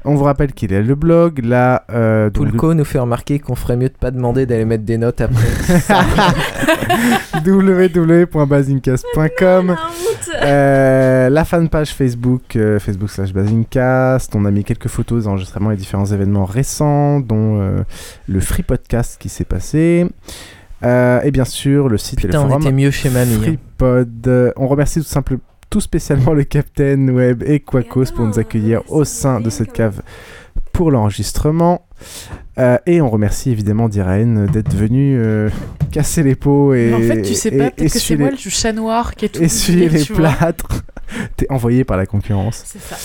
[0.06, 1.86] On vous rappelle qu'il y a le blog, là...
[1.90, 5.22] Euh, Poulco nous fait remarquer qu'on ferait mieux de pas demander d'aller mettre des notes
[5.22, 5.38] après.
[7.46, 9.76] www.basincast.com
[10.42, 14.36] euh, La fanpage Facebook, euh, Facebook slash Basincast.
[14.36, 17.84] On a mis quelques photos d'enregistrements et différents événements récents, dont euh,
[18.28, 20.08] le Free Podcast qui s'est passé.
[20.84, 22.62] Euh, et bien sûr, le site et Putain, le on forum.
[22.64, 23.42] était mieux chez Mamie, hein.
[23.42, 24.28] FreePod.
[24.28, 28.82] Euh, On remercie tout simplement tout spécialement le Captain Web et Quacos pour nous accueillir
[28.92, 30.02] au sein de cette cave
[30.72, 31.88] pour l'enregistrement.
[32.60, 35.50] Euh, et on remercie évidemment Diraen d'être venu euh,
[35.92, 36.92] casser les pots et.
[36.92, 39.30] Mais en fait, tu sais pas, peut-être que c'est moi le chat noir qui est
[39.30, 40.84] tout essuyer les tu plâtres.
[41.36, 42.64] T'es envoyé par la concurrence.
[42.66, 42.96] C'est ça.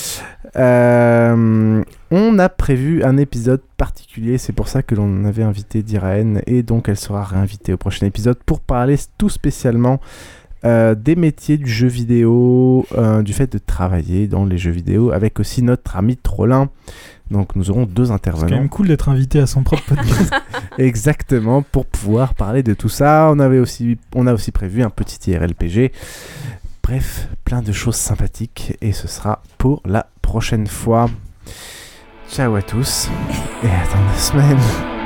[0.57, 6.41] Euh, on a prévu un épisode particulier, c'est pour ça que l'on avait invité Diraen
[6.47, 10.01] et donc elle sera réinvitée au prochain épisode pour parler tout spécialement
[10.65, 15.13] euh, des métiers du jeu vidéo, euh, du fait de travailler dans les jeux vidéo
[15.13, 16.71] avec aussi notre ami Trollin.
[17.31, 18.57] Donc nous aurons deux C'est quand intervenants.
[18.57, 20.33] même cool d'être invité à son propre podcast.
[20.79, 23.31] Exactement, pour pouvoir parler de tout ça.
[23.33, 25.93] On, avait aussi, on a aussi prévu un petit IRLPG.
[26.83, 31.11] Bref, plein de choses sympathiques et ce sera pour la prochaine fois.
[32.31, 33.09] Ciao à tous
[33.63, 34.98] et à dans deux semaines.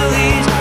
[0.00, 0.59] Temps des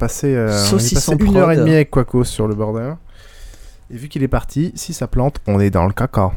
[0.00, 2.94] passé, euh, on a passé une heure et demie avec Quaco sur le border.
[3.92, 6.32] Et vu qu'il est parti, si ça plante, on est dans le caca.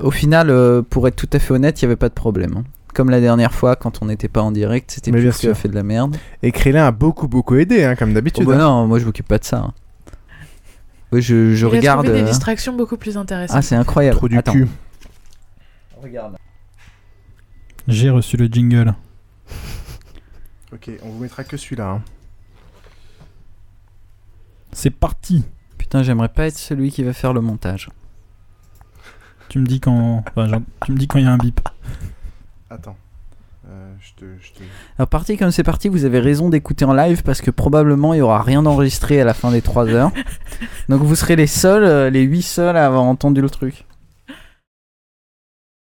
[0.00, 2.56] Au final, euh, pour être tout à fait honnête, il n'y avait pas de problème.
[2.58, 2.64] hein.
[2.94, 5.50] Comme la dernière fois, quand on n'était pas en direct, c'était plus bien qui a
[5.54, 5.56] sûr.
[5.56, 6.16] fait de la merde.
[6.42, 8.44] Et Krillin a beaucoup, beaucoup aidé, hein, comme d'habitude.
[8.46, 8.58] Oh bah hein.
[8.58, 9.58] non, moi je m'occupe pas de ça.
[9.58, 9.74] hein.
[11.12, 12.04] Ouais, je, je Il a regarde.
[12.04, 13.56] trouvé des euh, distractions beaucoup plus intéressantes.
[13.58, 14.16] Ah, c'est incroyable.
[14.16, 14.52] Trou du Attends.
[14.52, 14.68] cul.
[16.02, 16.36] Regarde.
[17.88, 18.94] J'ai reçu le jingle.
[20.90, 21.88] Ok, on vous mettra que celui-là.
[21.90, 22.02] hein.
[24.72, 25.44] C'est parti.
[25.78, 27.88] Putain, j'aimerais pas être celui qui va faire le montage.
[29.48, 30.22] Tu me dis quand.
[30.28, 31.60] enfin, genre, tu me dis quand il y a un bip.
[32.70, 32.96] Attends.
[33.68, 34.62] Euh, je te, je te-
[34.98, 38.18] Alors, parti comme c'est parti, vous avez raison d'écouter en live parce que probablement il
[38.18, 40.12] y aura rien d'enregistré à la fin des 3 heures.
[40.88, 43.84] Donc vous serez les seuls, euh, les 8 seuls à avoir entendu le truc.